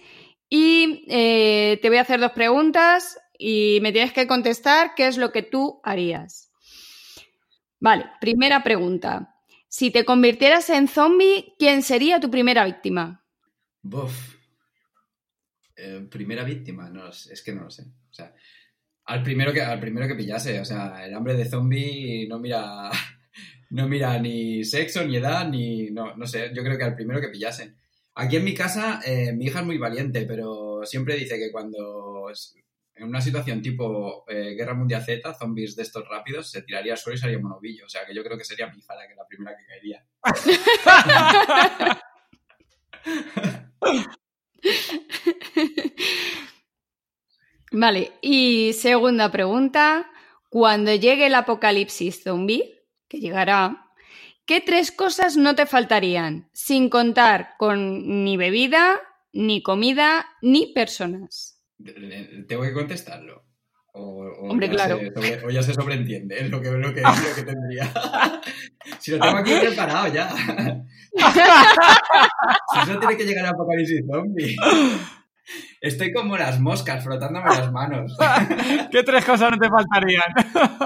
y 0.48 1.04
eh, 1.08 1.78
te 1.82 1.88
voy 1.88 1.98
a 1.98 2.02
hacer 2.02 2.20
dos 2.20 2.32
preguntas 2.32 3.18
y 3.40 3.80
me 3.80 3.92
tienes 3.92 4.12
que 4.12 4.26
contestar 4.26 4.94
qué 4.94 5.06
es 5.06 5.16
lo 5.16 5.32
que 5.32 5.42
tú 5.42 5.80
harías. 5.82 6.52
Vale, 7.80 8.04
primera 8.20 8.62
pregunta. 8.62 9.34
Si 9.66 9.90
te 9.90 10.04
convirtieras 10.04 10.68
en 10.68 10.88
zombie, 10.88 11.54
¿quién 11.58 11.82
sería 11.82 12.20
tu 12.20 12.30
primera 12.30 12.64
víctima? 12.64 13.24
Buf. 13.80 14.36
Eh, 15.74 16.06
primera 16.10 16.44
víctima, 16.44 16.90
no 16.90 17.08
es 17.08 17.42
que 17.42 17.54
no 17.54 17.64
lo 17.64 17.70
sé. 17.70 17.84
O 17.84 18.12
sea, 18.12 18.34
al 19.06 19.22
primero 19.22 19.52
que, 19.52 19.62
al 19.62 19.80
primero 19.80 20.06
que 20.06 20.14
pillase. 20.14 20.60
O 20.60 20.64
sea, 20.64 21.04
el 21.06 21.14
hambre 21.14 21.34
de 21.34 21.46
zombie 21.46 22.26
no 22.28 22.38
mira, 22.38 22.90
no 23.70 23.88
mira 23.88 24.18
ni 24.18 24.64
sexo, 24.64 25.04
ni 25.04 25.16
edad, 25.16 25.48
ni. 25.48 25.90
No, 25.90 26.14
no 26.16 26.26
sé, 26.26 26.50
yo 26.54 26.62
creo 26.62 26.76
que 26.76 26.84
al 26.84 26.94
primero 26.94 27.20
que 27.20 27.28
pillase. 27.28 27.74
Aquí 28.14 28.36
en 28.36 28.44
mi 28.44 28.54
casa, 28.54 29.00
eh, 29.06 29.32
mi 29.32 29.46
hija 29.46 29.60
es 29.60 29.66
muy 29.66 29.78
valiente, 29.78 30.26
pero 30.26 30.84
siempre 30.84 31.16
dice 31.16 31.38
que 31.38 31.50
cuando 31.50 32.28
en 33.00 33.08
una 33.08 33.20
situación 33.22 33.62
tipo 33.62 34.24
eh, 34.28 34.54
Guerra 34.54 34.74
Mundial 34.74 35.02
Z, 35.02 35.32
zombies 35.34 35.74
de 35.74 35.82
estos 35.84 36.06
rápidos, 36.06 36.50
se 36.50 36.60
tiraría 36.62 36.92
al 36.92 36.98
suelo 36.98 37.16
y 37.16 37.20
sería 37.20 37.38
monovillo. 37.38 37.86
O 37.86 37.88
sea, 37.88 38.04
que 38.04 38.14
yo 38.14 38.22
creo 38.22 38.36
que 38.36 38.44
sería 38.44 38.66
mi 38.66 38.78
hija 38.78 38.94
la, 38.94 39.08
que 39.08 39.14
la 39.14 39.26
primera 39.26 39.56
que 39.56 39.64
caería. 39.64 40.04
vale, 47.72 48.12
y 48.20 48.74
segunda 48.74 49.32
pregunta. 49.32 50.10
Cuando 50.50 50.94
llegue 50.94 51.26
el 51.26 51.34
apocalipsis 51.36 52.22
zombie, 52.22 52.82
que 53.08 53.20
llegará, 53.20 53.86
¿qué 54.44 54.60
tres 54.60 54.92
cosas 54.92 55.38
no 55.38 55.54
te 55.54 55.64
faltarían? 55.64 56.50
Sin 56.52 56.90
contar 56.90 57.54
con 57.56 58.24
ni 58.24 58.36
bebida, 58.36 59.00
ni 59.32 59.62
comida, 59.62 60.26
ni 60.42 60.66
personas. 60.74 61.59
¿Tengo 62.46 62.62
que 62.62 62.72
contestarlo? 62.72 63.44
O, 63.92 64.24
Hombre, 64.48 64.68
claro. 64.68 65.00
Se, 65.20 65.44
o 65.44 65.50
ya 65.50 65.62
se 65.62 65.74
sobreentiende, 65.74 66.38
es 66.40 66.50
lo 66.50 66.60
que, 66.60 66.70
lo 66.70 66.94
que, 66.94 67.00
lo 67.28 67.34
que 67.34 67.42
tendría. 67.42 67.90
si 69.00 69.10
lo 69.12 69.18
tengo 69.18 69.36
aquí 69.38 69.52
preparado 69.60 70.12
ya. 70.12 70.30
si 71.12 72.78
eso 72.82 72.98
tiene 72.98 73.16
que 73.16 73.24
llegar 73.24 73.46
a 73.46 73.50
Apocalipsis 73.50 74.04
Zombie. 74.08 74.56
Estoy 75.80 76.12
como 76.12 76.36
las 76.36 76.60
moscas 76.60 77.02
frotándome 77.02 77.48
las 77.48 77.72
manos. 77.72 78.16
¿Qué 78.92 79.02
tres 79.02 79.24
cosas 79.24 79.50
no 79.50 79.58
te 79.58 79.68
faltarían? 79.68 80.32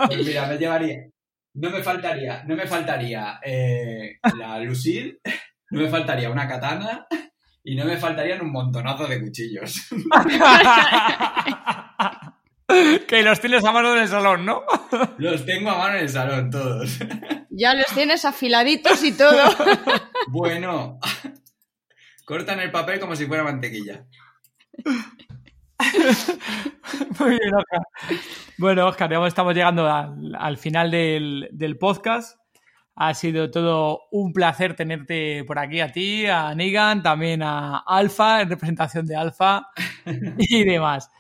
Pues 0.07 0.27
mira, 0.27 0.47
me 0.47 0.57
llevaría. 0.57 1.07
No 1.55 1.71
me 1.71 1.83
faltaría, 1.83 2.43
no 2.45 2.57
me 2.57 2.67
faltaría 2.67 3.39
eh, 3.45 4.19
la 4.37 4.59
Lucille, 4.59 5.21
no 5.71 5.83
me 5.83 5.89
faltaría 5.89 6.29
una 6.31 6.49
katana 6.49 7.07
y 7.65 7.75
no 7.75 7.85
me 7.87 7.97
faltarían 7.97 8.43
un 8.43 8.53
montonazo 8.53 9.07
de 9.07 9.23
cuchillos. 9.23 9.89
que 13.09 13.23
los 13.23 13.41
tienes 13.41 13.65
a 13.65 13.73
mano 13.73 13.97
en 13.97 14.03
el 14.03 14.09
salón, 14.09 14.45
¿no? 14.45 14.63
los 15.19 15.47
tengo 15.47 15.71
a 15.71 15.79
mano 15.79 15.95
en 15.95 16.03
el 16.03 16.11
salón, 16.11 16.51
todos. 16.51 16.99
ya 17.49 17.75
los 17.75 17.87
tienes 17.87 18.27
afiladitos 18.27 19.03
y 19.03 19.17
todo. 19.17 19.43
bueno, 20.29 20.99
cortan 22.27 22.61
el 22.61 22.71
papel 22.71 23.01
como 23.01 23.17
si 23.17 23.25
fuera 23.27 23.43
mantequilla. 23.43 24.05
Muy 27.19 27.31
bien, 27.31 27.55
Oscar. 27.55 27.81
Bueno, 28.59 28.87
Oscar, 28.87 29.11
ya 29.11 29.27
estamos 29.27 29.55
llegando 29.55 29.89
al, 29.89 30.59
final 30.59 30.91
del, 30.91 31.49
del 31.51 31.79
podcast. 31.79 32.39
Ha 32.97 33.15
sido 33.15 33.51
todo 33.51 34.03
un 34.13 34.33
placer 34.33 34.77
tenerte 34.77 35.45
por 35.45 35.59
aquí 35.59 35.81
a 35.81 35.91
ti, 35.91 36.27
a 36.27 36.55
Nigan, 36.55 37.03
también 37.03 37.43
a 37.43 37.79
Alfa, 37.79 38.43
en 38.43 38.51
representación 38.51 39.07
de 39.07 39.17
Alfa 39.17 39.69
y 40.39 40.65
demás. 40.65 41.11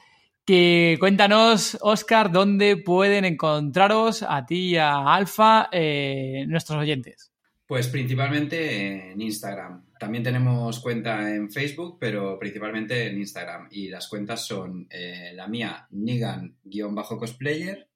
Que 0.45 0.97
cuéntanos, 1.01 1.79
Oscar, 1.81 2.31
dónde 2.31 2.77
pueden 2.77 3.25
encontraros 3.25 4.23
a 4.23 4.45
ti 4.45 4.73
y 4.73 4.77
a 4.77 5.15
Alfa 5.15 5.69
eh, 5.73 6.45
nuestros 6.47 6.79
oyentes. 6.79 7.33
Pues 7.67 7.89
principalmente 7.89 9.13
en 9.13 9.21
Instagram. 9.21 9.87
También 9.99 10.23
tenemos 10.23 10.81
cuenta 10.81 11.35
en 11.35 11.51
Facebook, 11.51 11.97
pero 11.99 12.39
principalmente 12.39 13.07
en 13.07 13.17
Instagram. 13.17 13.69
Y 13.71 13.89
las 13.89 14.07
cuentas 14.07 14.47
son 14.47 14.87
eh, 14.91 15.33
la 15.35 15.49
mía, 15.49 15.89
Nigan-cosplayer, 15.91 17.89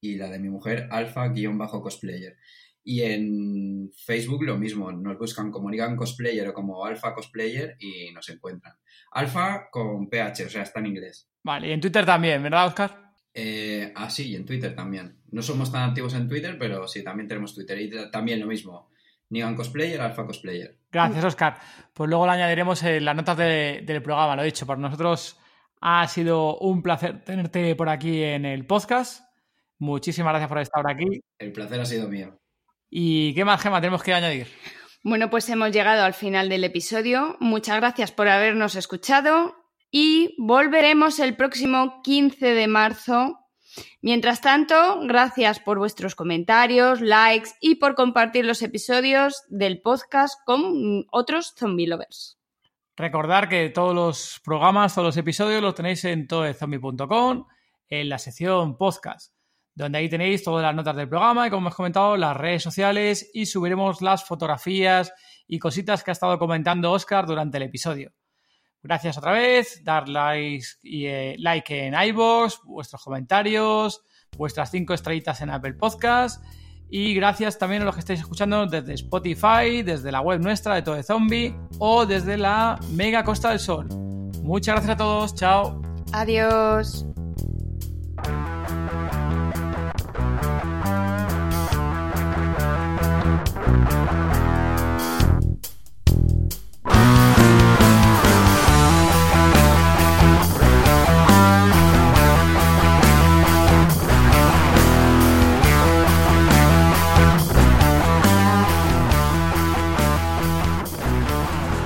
y 0.00 0.16
la 0.16 0.28
de 0.28 0.38
mi 0.40 0.48
mujer, 0.48 0.88
Alfa-cosplayer. 0.90 2.36
Y 2.90 3.02
en 3.02 3.90
Facebook 3.94 4.44
lo 4.44 4.56
mismo, 4.56 4.90
nos 4.90 5.18
buscan 5.18 5.50
como 5.50 5.68
Nigan 5.68 5.94
Cosplayer 5.94 6.48
o 6.48 6.54
como 6.54 6.86
Alpha 6.86 7.12
Cosplayer 7.12 7.76
y 7.78 8.10
nos 8.14 8.30
encuentran. 8.30 8.76
Alpha 9.10 9.68
con 9.70 10.08
PH, 10.08 10.46
o 10.46 10.48
sea, 10.48 10.62
está 10.62 10.80
en 10.80 10.86
inglés. 10.86 11.28
Vale, 11.42 11.68
y 11.68 11.72
en 11.72 11.82
Twitter 11.82 12.06
también, 12.06 12.42
¿verdad, 12.42 12.66
Oscar? 12.66 13.12
Eh, 13.34 13.92
ah, 13.94 14.08
sí, 14.08 14.30
y 14.30 14.36
en 14.36 14.46
Twitter 14.46 14.74
también. 14.74 15.18
No 15.32 15.42
somos 15.42 15.70
tan 15.70 15.86
activos 15.90 16.14
en 16.14 16.26
Twitter, 16.26 16.56
pero 16.58 16.88
sí, 16.88 17.04
también 17.04 17.28
tenemos 17.28 17.54
Twitter. 17.54 17.78
Y 17.78 17.90
también 18.10 18.40
lo 18.40 18.46
mismo, 18.46 18.88
Nigan 19.28 19.54
Cosplayer, 19.54 20.00
Alpha 20.00 20.24
Cosplayer. 20.24 20.78
Gracias, 20.90 21.22
Oscar. 21.22 21.58
Pues 21.92 22.08
luego 22.08 22.24
lo 22.24 22.32
añadiremos 22.32 22.82
en 22.84 23.04
las 23.04 23.14
notas 23.14 23.36
del 23.36 24.02
programa, 24.02 24.34
lo 24.34 24.40
he 24.40 24.46
dicho. 24.46 24.64
Para 24.64 24.80
nosotros 24.80 25.38
ha 25.82 26.08
sido 26.08 26.56
un 26.56 26.82
placer 26.82 27.22
tenerte 27.22 27.76
por 27.76 27.90
aquí 27.90 28.22
en 28.22 28.46
el 28.46 28.64
podcast. 28.64 29.24
Muchísimas 29.76 30.32
gracias 30.32 30.48
por 30.48 30.58
estar 30.58 30.90
aquí. 30.90 31.20
El 31.38 31.52
placer 31.52 31.82
ha 31.82 31.84
sido 31.84 32.08
mío. 32.08 32.40
¿Y 32.90 33.34
qué 33.34 33.44
más, 33.44 33.60
Gema, 33.60 33.80
tenemos 33.80 34.02
que 34.02 34.14
añadir? 34.14 34.48
Bueno, 35.04 35.30
pues 35.30 35.48
hemos 35.48 35.70
llegado 35.70 36.02
al 36.02 36.14
final 36.14 36.48
del 36.48 36.64
episodio. 36.64 37.36
Muchas 37.40 37.76
gracias 37.76 38.12
por 38.12 38.28
habernos 38.28 38.74
escuchado 38.74 39.54
y 39.90 40.34
volveremos 40.38 41.18
el 41.18 41.36
próximo 41.36 42.00
15 42.02 42.54
de 42.54 42.66
marzo. 42.66 43.38
Mientras 44.00 44.40
tanto, 44.40 45.00
gracias 45.02 45.60
por 45.60 45.78
vuestros 45.78 46.14
comentarios, 46.14 47.00
likes 47.00 47.50
y 47.60 47.76
por 47.76 47.94
compartir 47.94 48.44
los 48.44 48.62
episodios 48.62 49.44
del 49.48 49.80
podcast 49.80 50.34
con 50.44 51.06
otros 51.12 51.54
zombie 51.56 51.86
lovers. 51.86 52.38
Recordar 52.96 53.48
que 53.48 53.68
todos 53.68 53.94
los 53.94 54.40
programas, 54.44 54.94
todos 54.94 55.06
los 55.06 55.16
episodios 55.16 55.62
los 55.62 55.74
tenéis 55.74 56.04
en 56.04 56.26
todozombie.com 56.26 57.46
en 57.88 58.08
la 58.08 58.18
sección 58.18 58.76
podcast 58.76 59.37
donde 59.78 59.98
ahí 59.98 60.08
tenéis 60.08 60.42
todas 60.42 60.62
las 60.62 60.74
notas 60.74 60.96
del 60.96 61.08
programa 61.08 61.46
y, 61.46 61.50
como 61.50 61.62
hemos 61.68 61.76
comentado, 61.76 62.16
las 62.16 62.36
redes 62.36 62.64
sociales 62.64 63.30
y 63.32 63.46
subiremos 63.46 64.02
las 64.02 64.24
fotografías 64.24 65.12
y 65.46 65.60
cositas 65.60 66.02
que 66.02 66.10
ha 66.10 66.12
estado 66.12 66.36
comentando 66.38 66.90
Oscar 66.90 67.26
durante 67.26 67.58
el 67.58 67.62
episodio. 67.62 68.12
Gracias 68.82 69.18
otra 69.18 69.32
vez, 69.32 69.82
dar 69.84 70.08
like, 70.08 70.64
eh, 70.82 71.36
like 71.38 71.86
en 71.86 71.94
iVoox, 71.94 72.58
vuestros 72.64 73.02
comentarios, 73.02 74.02
vuestras 74.36 74.70
cinco 74.70 74.94
estrellitas 74.94 75.40
en 75.42 75.50
Apple 75.50 75.74
Podcast 75.74 76.44
y 76.90 77.14
gracias 77.14 77.58
también 77.58 77.82
a 77.82 77.84
los 77.84 77.94
que 77.94 78.00
estáis 78.00 78.20
escuchando 78.20 78.66
desde 78.66 78.94
Spotify, 78.94 79.82
desde 79.84 80.10
la 80.10 80.20
web 80.20 80.40
nuestra 80.40 80.74
de 80.74 80.82
Todo 80.82 81.00
Zombie 81.02 81.54
o 81.78 82.04
desde 82.04 82.36
la 82.36 82.80
Mega 82.90 83.22
Costa 83.22 83.50
del 83.50 83.60
Sol. 83.60 83.86
Muchas 84.42 84.74
gracias 84.74 84.94
a 84.94 84.96
todos, 84.96 85.34
chao. 85.36 85.80
Adiós. 86.12 87.06